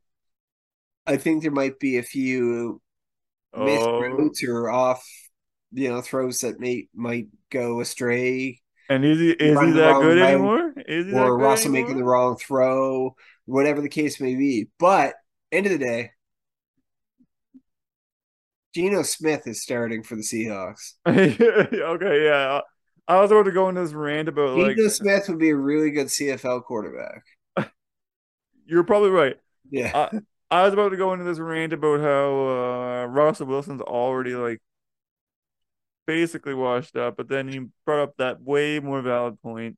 I 1.05 1.17
think 1.17 1.41
there 1.41 1.51
might 1.51 1.79
be 1.79 1.97
a 1.97 2.03
few 2.03 2.81
missed 3.57 3.85
oh, 3.85 3.99
routes 3.99 4.43
or 4.43 4.69
off, 4.69 5.05
you 5.71 5.89
know, 5.89 6.01
throws 6.01 6.39
that 6.41 6.59
may 6.59 6.87
might 6.93 7.27
go 7.49 7.81
astray, 7.81 8.61
and 8.89 9.03
is 9.03 9.19
he 9.19 9.31
is 9.31 9.59
he 9.59 9.71
that 9.71 9.99
good 10.01 10.17
anymore? 10.19 10.70
Is 10.91 11.13
or 11.13 11.37
Russell 11.37 11.71
making 11.71 11.97
the 11.97 12.03
wrong 12.03 12.35
throw, 12.35 13.15
whatever 13.45 13.79
the 13.79 13.87
case 13.87 14.19
may 14.19 14.35
be. 14.35 14.67
But 14.77 15.13
end 15.49 15.65
of 15.65 15.71
the 15.71 15.77
day, 15.77 16.11
Geno 18.75 19.03
Smith 19.03 19.47
is 19.47 19.61
starting 19.61 20.03
for 20.03 20.15
the 20.15 20.21
Seahawks. 20.21 20.95
okay, 21.07 22.25
yeah. 22.25 22.59
I 23.07 23.21
was 23.21 23.31
about 23.31 23.43
to 23.43 23.51
go 23.51 23.69
into 23.69 23.81
this 23.81 23.93
rant 23.93 24.27
about 24.27 24.57
like 24.57 24.75
Geno 24.75 24.89
Smith 24.89 25.29
would 25.29 25.39
be 25.39 25.49
a 25.51 25.55
really 25.55 25.91
good 25.91 26.07
CFL 26.07 26.63
quarterback. 26.63 27.23
you're 28.65 28.83
probably 28.83 29.11
right. 29.11 29.37
Yeah. 29.69 30.09
I, 30.11 30.19
I 30.59 30.63
was 30.63 30.73
about 30.73 30.89
to 30.89 30.97
go 30.97 31.13
into 31.13 31.23
this 31.23 31.39
rant 31.39 31.71
about 31.71 32.01
how 32.01 33.05
uh, 33.05 33.05
Russell 33.05 33.47
Wilson's 33.47 33.81
already 33.81 34.35
like 34.35 34.59
basically 36.05 36.53
washed 36.53 36.97
up, 36.97 37.15
but 37.15 37.29
then 37.29 37.49
you 37.49 37.69
brought 37.85 38.03
up 38.03 38.17
that 38.17 38.41
way 38.41 38.81
more 38.81 39.01
valid 39.01 39.41
point. 39.41 39.77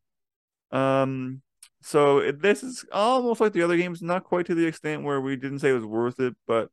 Um, 0.74 1.41
so 1.82 2.17
it, 2.17 2.41
this 2.41 2.63
is 2.63 2.86
almost 2.91 3.39
like 3.39 3.53
the 3.53 3.61
other 3.61 3.78
games, 3.78 4.01
not 4.01 4.24
quite 4.24 4.45
to 4.47 4.55
the 4.55 4.65
extent 4.65 5.03
where 5.03 5.21
we 5.21 5.36
didn't 5.36 5.59
say 5.59 5.69
it 5.69 5.74
was 5.74 5.86
worth 5.86 6.19
it, 6.19 6.36
but 6.47 6.69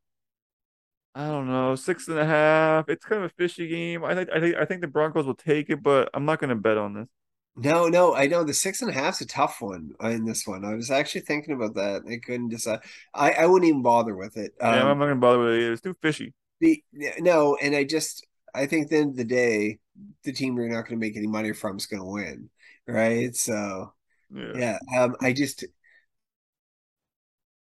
I 1.14 1.26
don't 1.26 1.48
know, 1.48 1.74
six 1.74 2.08
and 2.08 2.18
a 2.18 2.24
half. 2.24 2.88
It's 2.88 3.04
kind 3.04 3.22
of 3.22 3.30
a 3.30 3.34
fishy 3.34 3.68
game. 3.68 4.04
I 4.04 4.14
think 4.14 4.30
I 4.30 4.40
think 4.40 4.56
I 4.56 4.64
think 4.64 4.80
the 4.80 4.86
Broncos 4.88 5.26
will 5.26 5.34
take 5.34 5.68
it, 5.68 5.82
but 5.82 6.08
I'm 6.14 6.24
not 6.24 6.38
going 6.38 6.50
to 6.50 6.56
bet 6.56 6.78
on 6.78 6.94
this. 6.94 7.08
No, 7.56 7.88
no, 7.88 8.14
I 8.14 8.26
know 8.26 8.44
the 8.44 8.54
six 8.54 8.80
and 8.80 8.90
a 8.90 8.94
half's 8.94 9.20
a 9.20 9.26
tough 9.26 9.60
one 9.60 9.92
in 10.00 10.24
this 10.24 10.46
one. 10.46 10.64
I 10.64 10.74
was 10.74 10.90
actually 10.90 11.22
thinking 11.22 11.54
about 11.54 11.74
that. 11.74 12.02
I 12.08 12.18
couldn't 12.24 12.50
decide. 12.50 12.80
I, 13.12 13.32
I 13.32 13.46
wouldn't 13.46 13.68
even 13.68 13.82
bother 13.82 14.14
with 14.14 14.36
it. 14.36 14.54
Um, 14.60 14.74
yeah, 14.74 14.86
I'm 14.86 14.98
not 14.98 15.06
going 15.06 15.16
to 15.16 15.20
bother 15.20 15.40
with 15.40 15.54
it. 15.54 15.72
It's 15.72 15.82
too 15.82 15.96
fishy. 16.00 16.32
The 16.60 16.82
no, 17.18 17.56
and 17.60 17.74
I 17.74 17.84
just 17.84 18.26
I 18.54 18.66
think 18.66 18.84
at 18.84 18.90
the 18.90 18.96
end 18.98 19.10
of 19.10 19.16
the 19.16 19.24
day, 19.24 19.78
the 20.24 20.32
team 20.32 20.56
you're 20.56 20.68
not 20.68 20.86
going 20.86 21.00
to 21.00 21.06
make 21.06 21.16
any 21.16 21.26
money 21.26 21.52
from 21.52 21.76
is 21.76 21.86
going 21.86 22.02
to 22.02 22.08
win, 22.08 22.50
right? 22.92 23.34
So 23.34 23.92
yeah, 24.34 24.78
yeah 24.92 25.02
um, 25.02 25.16
I 25.20 25.32
just 25.32 25.64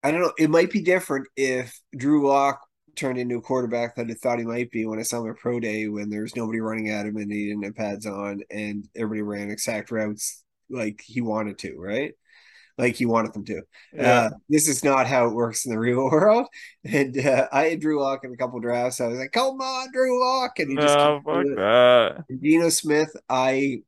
I 0.04 0.12
don't 0.12 0.22
know. 0.22 0.34
It 0.38 0.50
might 0.50 0.72
be 0.72 0.82
different 0.82 1.28
if 1.36 1.80
Drew 1.96 2.28
Lock 2.28 2.60
turned 2.96 3.18
into 3.18 3.38
a 3.38 3.42
quarterback 3.42 3.96
that 3.96 4.10
I 4.10 4.14
thought 4.14 4.40
he 4.40 4.46
might 4.46 4.72
be 4.72 4.86
when 4.86 5.00
I 5.00 5.04
saw 5.04 5.24
him 5.24 5.32
at 5.32 5.38
pro 5.38 5.60
day 5.60 5.88
when 5.88 6.10
there 6.10 6.22
was 6.22 6.36
nobody 6.36 6.60
running 6.60 6.90
at 6.90 7.06
him 7.06 7.18
and 7.18 7.32
he 7.32 7.48
didn't 7.48 7.64
have 7.64 7.76
pads 7.76 8.06
on 8.06 8.42
and 8.50 8.88
everybody 8.96 9.22
ran 9.22 9.52
exact 9.52 9.92
routes 9.92 10.44
like 10.70 11.02
he 11.06 11.22
wanted 11.22 11.58
to, 11.60 11.76
right? 11.78 12.14
Like 12.78 12.96
he 12.96 13.06
wanted 13.06 13.34
them 13.34 13.46
to. 13.46 13.62
Yeah. 13.94 14.20
Uh, 14.20 14.30
this 14.50 14.68
is 14.68 14.84
not 14.84 15.06
how 15.06 15.28
it 15.28 15.36
works 15.36 15.66
in 15.66 15.72
the 15.72 15.80
real 15.80 16.10
world. 16.10 16.48
And 16.84 17.18
uh, 17.18 17.48
I 17.52 17.66
had 17.66 17.82
Drew 17.82 18.02
Lock 18.02 18.24
in 18.24 18.34
a 18.34 18.38
couple 18.38 18.60
drafts. 18.60 19.00
I 19.00 19.08
was 19.08 19.20
like, 19.20 19.34
"Come 19.34 19.62
on, 19.62 19.92
Drew 19.92 20.20
Lock," 20.20 20.58
and 20.58 20.72
he 20.72 20.78
just 20.78 20.98
no, 20.98 21.22
fuck 21.24 21.46
that. 21.58 22.24
Geno 22.42 22.70
Smith, 22.70 23.16
I 23.30 23.84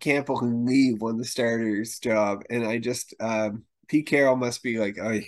can't 0.00 0.26
believe 0.26 1.00
won 1.00 1.18
the 1.18 1.24
starter's 1.24 1.98
job, 1.98 2.42
and 2.50 2.64
I 2.64 2.78
just 2.78 3.14
um, 3.20 3.64
Pete 3.88 4.06
Carroll 4.06 4.36
must 4.36 4.62
be 4.62 4.78
like, 4.78 4.96
"Oh, 5.00 5.12
you 5.12 5.22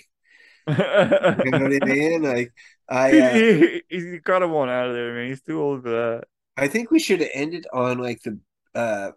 know 0.67 1.59
what 1.59 1.83
I 1.83 1.85
mean? 1.85 2.21
Like, 2.21 2.53
I 2.87 3.19
uh, 3.19 3.33
he, 3.33 3.81
he, 3.89 3.99
he 4.11 4.17
got 4.19 4.43
him 4.43 4.51
one 4.51 4.69
out 4.69 4.87
of 4.87 4.93
there, 4.93 5.13
man. 5.13 5.29
He's 5.29 5.41
too 5.41 5.61
old 5.61 5.83
for 5.83 5.89
that. 5.89 6.23
I 6.57 6.67
think 6.67 6.91
we 6.91 6.99
should 6.99 7.21
have 7.21 7.29
ended 7.33 7.65
on 7.73 7.99
like 7.99 8.21
the 8.23 8.39
uh 8.75 9.11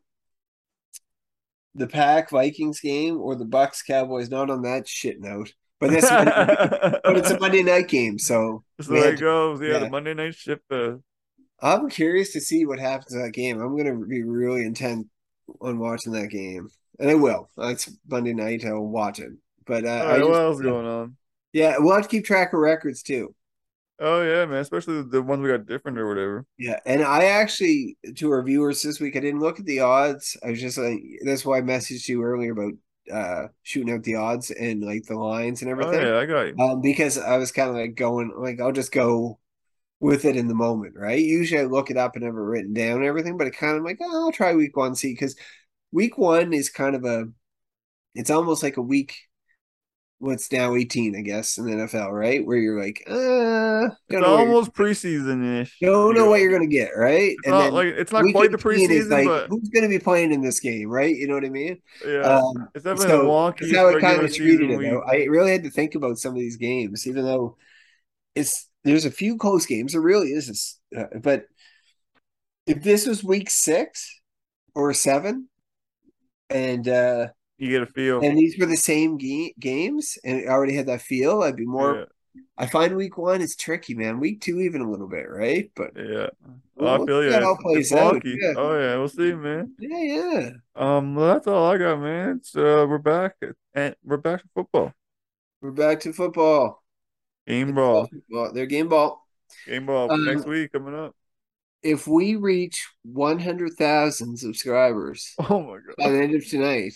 the 1.74 1.86
Pack 1.86 2.30
Vikings 2.30 2.80
game 2.80 3.18
or 3.18 3.34
the 3.34 3.44
Bucks 3.44 3.82
Cowboys, 3.82 4.30
not 4.30 4.50
on 4.50 4.62
that 4.62 4.86
shit 4.86 5.20
note. 5.20 5.52
But 5.80 5.90
that's 5.90 6.08
but 6.08 7.16
it's 7.16 7.30
a 7.30 7.40
Monday 7.40 7.62
night 7.62 7.88
game, 7.88 8.18
so 8.18 8.62
so 8.80 8.92
there 8.92 9.14
it 9.14 9.20
goes. 9.20 9.60
Yeah, 9.60 9.68
yeah, 9.68 9.78
the 9.80 9.90
Monday 9.90 10.14
night 10.14 10.34
ship. 10.34 10.62
Uh... 10.70 10.94
I'm 11.60 11.88
curious 11.88 12.32
to 12.34 12.40
see 12.40 12.66
what 12.66 12.78
happens 12.78 13.14
in 13.14 13.22
that 13.22 13.32
game. 13.32 13.60
I'm 13.60 13.76
gonna 13.76 13.96
be 13.96 14.22
really 14.22 14.64
intent 14.64 15.08
on 15.60 15.78
watching 15.78 16.12
that 16.12 16.28
game, 16.28 16.68
and 16.98 17.10
I 17.10 17.14
will. 17.14 17.48
It's 17.58 17.90
Monday 18.08 18.34
night. 18.34 18.64
I'll 18.64 18.80
watch 18.80 19.18
it. 19.18 19.32
But 19.66 19.84
uh, 19.84 20.04
right, 20.06 20.18
just, 20.18 20.30
what 20.30 20.40
else 20.40 20.60
going 20.60 20.86
on? 20.86 21.16
Yeah, 21.52 21.76
we'll 21.78 21.94
have 21.94 22.02
to 22.02 22.08
keep 22.08 22.24
track 22.24 22.52
of 22.52 22.60
records 22.60 23.02
too. 23.02 23.34
Oh 24.00 24.22
yeah, 24.22 24.46
man, 24.46 24.58
especially 24.58 25.02
the 25.02 25.22
ones 25.22 25.42
we 25.42 25.50
got 25.50 25.66
different 25.66 25.98
or 25.98 26.08
whatever. 26.08 26.44
Yeah, 26.58 26.80
and 26.86 27.02
I 27.02 27.24
actually 27.26 27.96
to 28.16 28.30
our 28.32 28.42
viewers 28.42 28.82
this 28.82 28.98
week, 28.98 29.16
I 29.16 29.20
didn't 29.20 29.40
look 29.40 29.60
at 29.60 29.66
the 29.66 29.80
odds. 29.80 30.36
I 30.44 30.50
was 30.50 30.60
just 30.60 30.78
like, 30.78 31.00
that's 31.24 31.44
why 31.44 31.58
I 31.58 31.62
messaged 31.62 32.08
you 32.08 32.22
earlier 32.22 32.52
about 32.52 32.72
uh 33.12 33.48
shooting 33.62 33.92
out 33.92 34.04
the 34.04 34.14
odds 34.14 34.50
and 34.50 34.82
like 34.82 35.04
the 35.04 35.16
lines 35.16 35.62
and 35.62 35.70
everything. 35.70 36.00
Oh 36.00 36.14
yeah, 36.14 36.18
I 36.18 36.26
got 36.26 36.42
you. 36.42 36.56
Um, 36.58 36.80
because 36.80 37.18
I 37.18 37.36
was 37.36 37.52
kind 37.52 37.70
of 37.70 37.76
like 37.76 37.94
going 37.94 38.32
like 38.36 38.60
I'll 38.60 38.72
just 38.72 38.92
go 38.92 39.38
with 40.02 40.24
it 40.24 40.36
in 40.36 40.48
the 40.48 40.54
moment, 40.54 40.96
right? 40.96 41.22
Usually 41.22 41.60
I 41.60 41.64
look 41.64 41.88
it 41.88 41.96
up 41.96 42.16
and 42.16 42.24
have 42.24 42.34
it 42.34 42.38
written 42.38 42.74
down 42.74 42.98
and 42.98 43.06
everything, 43.06 43.38
but 43.38 43.46
it 43.46 43.56
kind 43.56 43.78
of 43.78 43.84
like 43.84 43.98
oh, 44.02 44.26
I'll 44.26 44.32
try 44.32 44.52
week 44.52 44.76
one, 44.76 44.96
see 44.96 45.12
because 45.12 45.36
week 45.92 46.18
one 46.18 46.52
is 46.52 46.68
kind 46.68 46.96
of 46.96 47.04
a 47.04 47.26
it's 48.14 48.30
almost 48.30 48.64
like 48.64 48.76
a 48.76 48.82
week 48.82 49.14
what's 50.18 50.52
now 50.52 50.74
18, 50.74 51.16
I 51.16 51.20
guess, 51.20 51.58
in 51.58 51.66
the 51.66 51.72
NFL, 51.72 52.12
right? 52.12 52.44
Where 52.44 52.56
you're 52.56 52.80
like, 52.80 53.02
uh, 53.08 53.94
it's 54.08 54.26
almost 54.26 54.72
preseason 54.72 55.62
ish. 55.62 55.78
Don't 55.80 56.14
know 56.14 56.28
what 56.28 56.40
you're 56.40 56.52
gonna 56.52 56.66
get, 56.66 56.90
right? 56.96 57.30
It's 57.30 57.46
and 57.46 57.54
not 57.54 57.72
like 57.72 57.86
it's 57.86 58.12
not 58.12 58.24
quite 58.32 58.50
the 58.50 58.58
preseason, 58.58 59.10
like, 59.10 59.26
but 59.26 59.48
who's 59.48 59.68
gonna 59.68 59.88
be 59.88 60.00
playing 60.00 60.32
in 60.32 60.42
this 60.42 60.58
game, 60.58 60.88
right? 60.88 61.14
You 61.14 61.28
know 61.28 61.34
what 61.34 61.44
I 61.44 61.48
mean? 61.48 61.80
Yeah, 62.04 62.22
um, 62.22 62.68
it's 62.74 62.84
definitely 62.84 63.06
so, 63.08 63.26
wonky. 63.28 63.60
That's 63.60 63.76
how 63.76 63.88
I 63.88 64.00
kind 64.00 64.22
of 64.22 64.34
treated 64.34 64.68
it. 64.68 64.80
Though. 64.80 65.02
I 65.02 65.26
really 65.26 65.52
had 65.52 65.62
to 65.62 65.70
think 65.70 65.94
about 65.94 66.18
some 66.18 66.32
of 66.32 66.40
these 66.40 66.56
games, 66.56 67.06
even 67.06 67.24
though 67.24 67.56
it's 68.34 68.68
there's 68.84 69.04
a 69.04 69.10
few 69.10 69.36
close 69.36 69.66
games. 69.66 69.92
There 69.92 70.00
really 70.00 70.28
is, 70.28 70.78
uh, 70.96 71.04
but 71.22 71.46
if 72.66 72.82
this 72.82 73.06
was 73.06 73.24
week 73.24 73.50
six 73.50 74.20
or 74.74 74.92
seven, 74.94 75.48
and 76.50 76.86
uh 76.88 77.28
you 77.58 77.70
get 77.70 77.82
a 77.82 77.86
feel. 77.86 78.20
And 78.20 78.36
these 78.36 78.58
were 78.58 78.66
the 78.66 78.76
same 78.76 79.18
ga- 79.18 79.54
games, 79.58 80.18
and 80.24 80.40
it 80.40 80.48
already 80.48 80.74
had 80.74 80.86
that 80.86 81.00
feel. 81.00 81.42
I'd 81.42 81.56
be 81.56 81.64
more. 81.64 81.96
Yeah. 81.96 82.04
I 82.56 82.66
find 82.66 82.96
week 82.96 83.18
one 83.18 83.40
is 83.40 83.54
tricky, 83.54 83.94
man. 83.94 84.18
Week 84.18 84.40
two, 84.40 84.58
even 84.60 84.80
a 84.80 84.90
little 84.90 85.06
bit, 85.08 85.28
right? 85.28 85.70
But 85.76 85.90
yeah, 85.94 86.28
well, 86.74 87.02
I 87.02 87.06
feel 87.06 87.22
you. 87.22 87.34
All 87.34 87.56
plays 87.56 87.92
out. 87.92 88.22
Yeah. 88.24 88.54
Oh 88.56 88.78
yeah, 88.78 88.96
we'll 88.96 89.08
see, 89.08 89.32
man. 89.34 89.74
Yeah, 89.78 89.98
yeah. 89.98 90.50
Um, 90.74 91.14
well, 91.14 91.34
that's 91.34 91.46
all 91.46 91.70
I 91.70 91.78
got, 91.78 92.00
man. 92.00 92.40
So 92.42 92.82
uh, 92.82 92.86
we're 92.86 92.98
back, 92.98 93.36
and 93.74 93.94
we're 94.02 94.16
back 94.16 94.42
to 94.42 94.48
football. 94.54 94.92
We're 95.60 95.70
back 95.70 96.00
to 96.00 96.12
football. 96.12 96.81
Game 97.46 97.74
ball. 97.74 98.08
Well, 98.30 98.52
they're 98.52 98.66
game 98.66 98.88
ball. 98.88 99.26
Game 99.66 99.86
ball 99.86 100.10
um, 100.10 100.24
next 100.24 100.46
week 100.46 100.72
coming 100.72 100.94
up. 100.94 101.14
If 101.82 102.06
we 102.06 102.36
reach 102.36 102.88
one 103.02 103.38
hundred 103.38 103.74
thousand 103.74 104.38
subscribers, 104.38 105.34
oh 105.50 105.60
my 105.60 105.78
god, 105.78 105.94
by 105.98 106.10
the 106.10 106.22
end 106.22 106.34
of 106.34 106.48
tonight, 106.48 106.94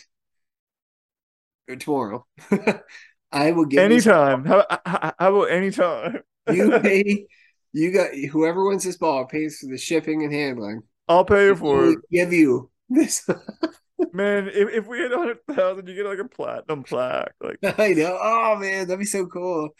or 1.68 1.76
tomorrow. 1.76 2.26
I 3.32 3.50
will 3.50 3.64
give 3.64 3.80
anytime. 3.80 4.44
How, 4.44 4.64
how, 4.86 5.12
about 5.18 5.50
anytime? 5.50 6.20
you 6.52 6.78
pay. 6.80 7.26
You 7.72 7.92
got 7.92 8.14
whoever 8.14 8.66
wins 8.66 8.84
this 8.84 8.96
ball 8.96 9.26
pays 9.26 9.58
for 9.58 9.66
the 9.66 9.76
shipping 9.76 10.22
and 10.22 10.32
handling. 10.32 10.82
I'll 11.08 11.24
pay 11.24 11.54
for 11.54 11.90
it. 11.90 11.98
Give 12.10 12.32
you 12.32 12.70
this. 12.88 13.28
man, 14.12 14.48
if, 14.48 14.70
if 14.70 14.86
we 14.86 15.00
had 15.00 15.12
a 15.12 15.18
hundred 15.18 15.38
thousand, 15.50 15.88
you 15.88 15.96
get 15.96 16.06
like 16.06 16.20
a 16.20 16.28
platinum 16.28 16.84
plaque. 16.84 17.34
Like 17.40 17.58
I 17.78 17.88
know. 17.92 18.16
Oh 18.22 18.56
man, 18.56 18.86
that'd 18.86 19.00
be 19.00 19.04
so 19.04 19.26
cool. 19.26 19.70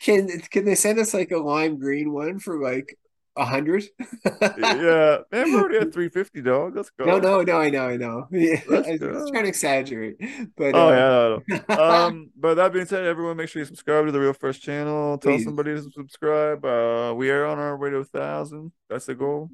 Can 0.00 0.28
can 0.50 0.64
they 0.64 0.74
send 0.74 0.98
us 0.98 1.12
like 1.12 1.30
a 1.30 1.38
lime 1.38 1.78
green 1.78 2.12
one 2.12 2.38
for 2.38 2.60
like 2.60 2.96
a 3.38 3.44
hundred. 3.44 3.84
yeah, 4.42 5.18
man, 5.30 5.52
we're 5.52 5.60
already 5.60 5.78
at 5.78 5.92
three 5.92 6.08
fifty, 6.08 6.42
dog. 6.42 6.76
Let's 6.76 6.90
go. 6.90 7.04
No, 7.04 7.18
no, 7.18 7.42
no, 7.42 7.58
I 7.58 7.70
know, 7.70 7.88
I 7.88 7.96
know. 7.96 8.26
Yeah, 8.32 8.60
I 8.68 8.98
was 9.00 9.30
trying 9.30 9.44
to 9.44 9.48
exaggerate, 9.48 10.16
but 10.56 10.74
oh 10.74 10.88
uh... 10.88 11.38
yeah. 11.48 11.74
um, 11.76 12.30
but 12.36 12.54
that 12.54 12.72
being 12.72 12.86
said, 12.86 13.04
everyone, 13.04 13.36
make 13.36 13.48
sure 13.48 13.60
you 13.60 13.66
subscribe 13.66 14.06
to 14.06 14.12
the 14.12 14.20
Real 14.20 14.32
Fresh 14.32 14.60
channel. 14.60 15.18
Tell 15.18 15.32
Please. 15.32 15.44
somebody 15.44 15.74
to 15.74 15.90
subscribe. 15.90 16.64
Uh, 16.64 17.14
we 17.16 17.30
are 17.30 17.46
on 17.46 17.58
our 17.58 17.76
way 17.76 17.90
to 17.90 17.98
a 17.98 18.04
thousand. 18.04 18.72
That's 18.90 19.06
the 19.06 19.14
goal. 19.14 19.50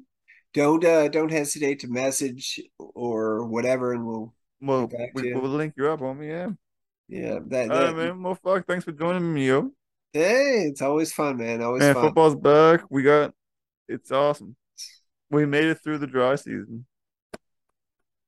Don't 0.53 0.83
uh, 0.83 1.07
don't 1.07 1.31
hesitate 1.31 1.79
to 1.81 1.87
message 1.87 2.59
or 2.79 3.45
whatever, 3.45 3.93
and 3.93 4.05
we'll 4.05 4.33
well 4.61 4.89
we, 5.13 5.33
will 5.33 5.49
link 5.49 5.75
you 5.77 5.89
up, 5.89 6.01
on 6.01 6.17
homie. 6.17 6.29
Yeah. 6.29 6.49
Yeah, 7.07 7.33
that, 7.33 7.67
that 7.67 7.71
All 7.71 7.83
right, 7.83 7.95
man. 7.95 8.23
Well, 8.23 8.33
fuck. 8.33 8.65
Thanks 8.65 8.83
for 8.83 8.91
joining 8.91 9.31
me, 9.31 9.47
yo. 9.47 9.71
Hey, 10.15 10.67
it's 10.69 10.81
always 10.81 11.11
fun, 11.11 11.35
man. 11.35 11.61
Always 11.61 11.81
man, 11.81 11.93
fun. 11.93 12.05
football's 12.05 12.37
back. 12.37 12.83
We 12.89 13.03
got 13.03 13.33
it's 13.89 14.13
awesome. 14.13 14.55
We 15.29 15.45
made 15.45 15.65
it 15.65 15.79
through 15.83 15.97
the 15.97 16.07
dry 16.07 16.35
season. 16.35 16.85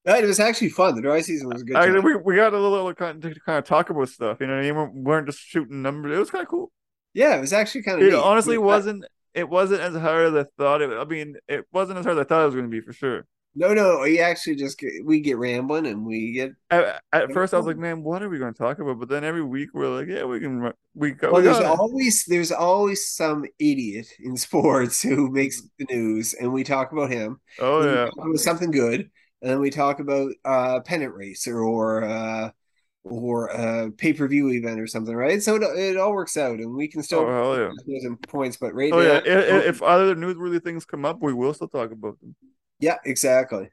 It 0.04 0.26
was 0.26 0.42
actually 0.42 0.68
fun. 0.70 0.96
The 0.96 1.02
dry 1.02 1.22
season 1.22 1.48
was 1.48 1.64
good. 1.64 1.78
Actually, 1.78 2.02
we, 2.02 2.16
we 2.18 2.36
got 2.36 2.54
a 2.54 2.60
little 2.60 2.94
kind 2.94 3.24
of, 3.24 3.34
to 3.34 3.40
kind 3.40 3.58
of 3.58 3.64
talk 3.64 3.90
about 3.90 4.10
stuff. 4.10 4.40
You 4.42 4.48
know, 4.48 4.60
we 4.60 5.02
weren't 5.02 5.28
just 5.28 5.40
shooting 5.40 5.82
numbers. 5.82 6.14
It 6.14 6.20
was 6.20 6.30
kind 6.30 6.42
of 6.42 6.50
cool. 6.50 6.74
Yeah, 7.14 7.38
it 7.38 7.42
was 7.42 7.54
actually 7.54 7.84
kind 7.84 8.02
of. 8.02 8.08
It 8.08 8.12
neat. 8.12 8.20
honestly 8.20 8.58
wasn't. 8.58 9.06
It 9.34 9.48
wasn't 9.48 9.80
as 9.80 9.96
hard 9.96 10.36
as 10.36 10.46
I 10.46 10.50
thought 10.58 10.82
it. 10.82 10.90
I 10.90 11.06
mean, 11.06 11.38
it 11.48 11.68
wasn't 11.72 12.00
as 12.00 12.06
hard 12.06 12.18
as 12.18 12.26
I 12.26 12.28
thought 12.28 12.42
it 12.42 12.48
was 12.48 12.56
going 12.56 12.70
to 12.70 12.70
be 12.70 12.82
for 12.82 12.92
sure. 12.92 13.26
No, 13.60 13.74
no, 13.74 14.02
we 14.04 14.20
actually 14.20 14.56
just 14.56 14.78
get, 14.78 15.04
we 15.04 15.20
get 15.20 15.40
rambling 15.40 15.88
and 15.88 16.06
we 16.06 16.32
get. 16.32 16.52
At, 16.70 17.02
at 17.12 17.32
first, 17.34 17.56
I 17.56 17.58
was 17.58 17.66
like, 17.66 17.78
"Man, 17.78 18.04
what 18.04 18.22
are 18.22 18.30
we 18.30 18.38
going 18.38 18.54
to 18.54 18.58
talk 18.58 18.78
about?" 18.78 19.00
But 19.00 19.10
then 19.10 19.24
every 19.24 19.42
week 19.42 19.70
we're 19.74 19.90
like, 19.90 20.08
"Yeah, 20.08 20.26
we 20.26 20.40
can." 20.40 20.72
We 20.94 21.12
go. 21.12 21.32
Well, 21.32 21.42
there's 21.42 21.58
always 21.58 22.24
there's 22.28 22.52
always 22.52 23.10
some 23.10 23.46
idiot 23.58 24.10
in 24.20 24.38
sports 24.38 25.02
who 25.02 25.32
makes 25.32 25.64
the 25.80 25.86
news, 25.90 26.36
and 26.36 26.54
we 26.54 26.64
talk 26.64 26.92
about 26.92 27.10
him. 27.10 27.40
Oh 27.58 27.84
yeah, 27.84 28.10
about 28.16 28.38
something 28.38 28.70
good, 28.70 29.10
and 29.42 29.52
then 29.52 29.60
we 29.60 29.72
talk 29.72 30.00
about 30.00 30.34
uh 30.46 30.82
pennant 30.82 31.16
race 31.16 31.48
or 31.48 32.04
uh 32.04 32.52
or 33.04 33.48
a 33.48 33.92
pay 33.92 34.14
per 34.14 34.28
view 34.28 34.52
event 34.52 34.80
or 34.80 34.86
something, 34.86 35.16
right? 35.16 35.42
So 35.42 35.56
it, 35.56 35.64
it 35.80 35.98
all 35.98 36.14
works 36.14 36.38
out, 36.38 36.60
and 36.60 36.76
we 36.76 36.88
can 36.88 37.02
still 37.02 37.22
oh, 37.22 37.72
yeah. 37.88 38.00
some 38.02 38.18
points. 38.18 38.58
But 38.58 38.76
right 38.76 38.94
oh 38.94 39.00
now, 39.00 39.04
yeah, 39.04 39.22
if, 39.26 39.66
if 39.66 39.82
other 39.82 40.16
newsworthy 40.16 40.64
things 40.64 40.86
come 40.86 41.06
up, 41.06 41.18
we 41.22 41.34
will 41.34 41.56
still 41.56 41.70
talk 41.70 41.92
about 41.92 42.20
them. 42.20 42.36
Yeah, 42.80 42.98
exactly. 43.06 43.70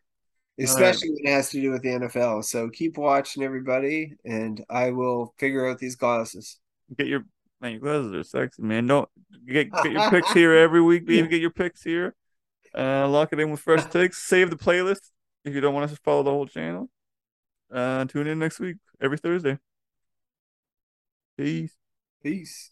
Especially 0.58 1.10
right. 1.10 1.16
when 1.22 1.32
it 1.32 1.36
has 1.36 1.50
to 1.50 1.60
do 1.60 1.70
with 1.72 1.82
the 1.82 1.88
NFL. 1.88 2.44
So 2.44 2.68
keep 2.68 2.96
watching, 2.96 3.42
everybody, 3.42 4.14
and 4.24 4.64
I 4.70 4.90
will 4.90 5.34
figure 5.38 5.68
out 5.68 5.78
these 5.78 5.96
glasses. 5.96 6.58
Get 6.96 7.08
your 7.08 7.24
man, 7.60 7.72
your 7.72 7.80
glasses 7.80 8.12
are 8.12 8.22
sexy, 8.22 8.62
man. 8.62 8.86
Don't 8.86 9.08
get, 9.46 9.72
get 9.72 9.92
your 9.92 10.10
picks 10.10 10.32
here 10.34 10.52
every 10.52 10.80
week. 10.80 11.04
Even 11.08 11.30
get 11.30 11.40
your 11.40 11.50
picks 11.50 11.82
here. 11.82 12.14
Uh, 12.76 13.08
lock 13.08 13.32
it 13.32 13.40
in 13.40 13.50
with 13.50 13.60
fresh 13.60 13.84
takes. 13.90 14.18
Save 14.18 14.50
the 14.50 14.56
playlist 14.56 15.10
if 15.44 15.54
you 15.54 15.60
don't 15.60 15.74
want 15.74 15.84
us 15.84 15.90
to 15.90 16.02
follow 16.02 16.22
the 16.22 16.30
whole 16.30 16.46
channel. 16.46 16.88
Uh, 17.72 18.04
tune 18.04 18.26
in 18.26 18.38
next 18.38 18.60
week 18.60 18.76
every 19.00 19.18
Thursday. 19.18 19.58
Peace. 21.36 21.74
Peace. 22.22 22.70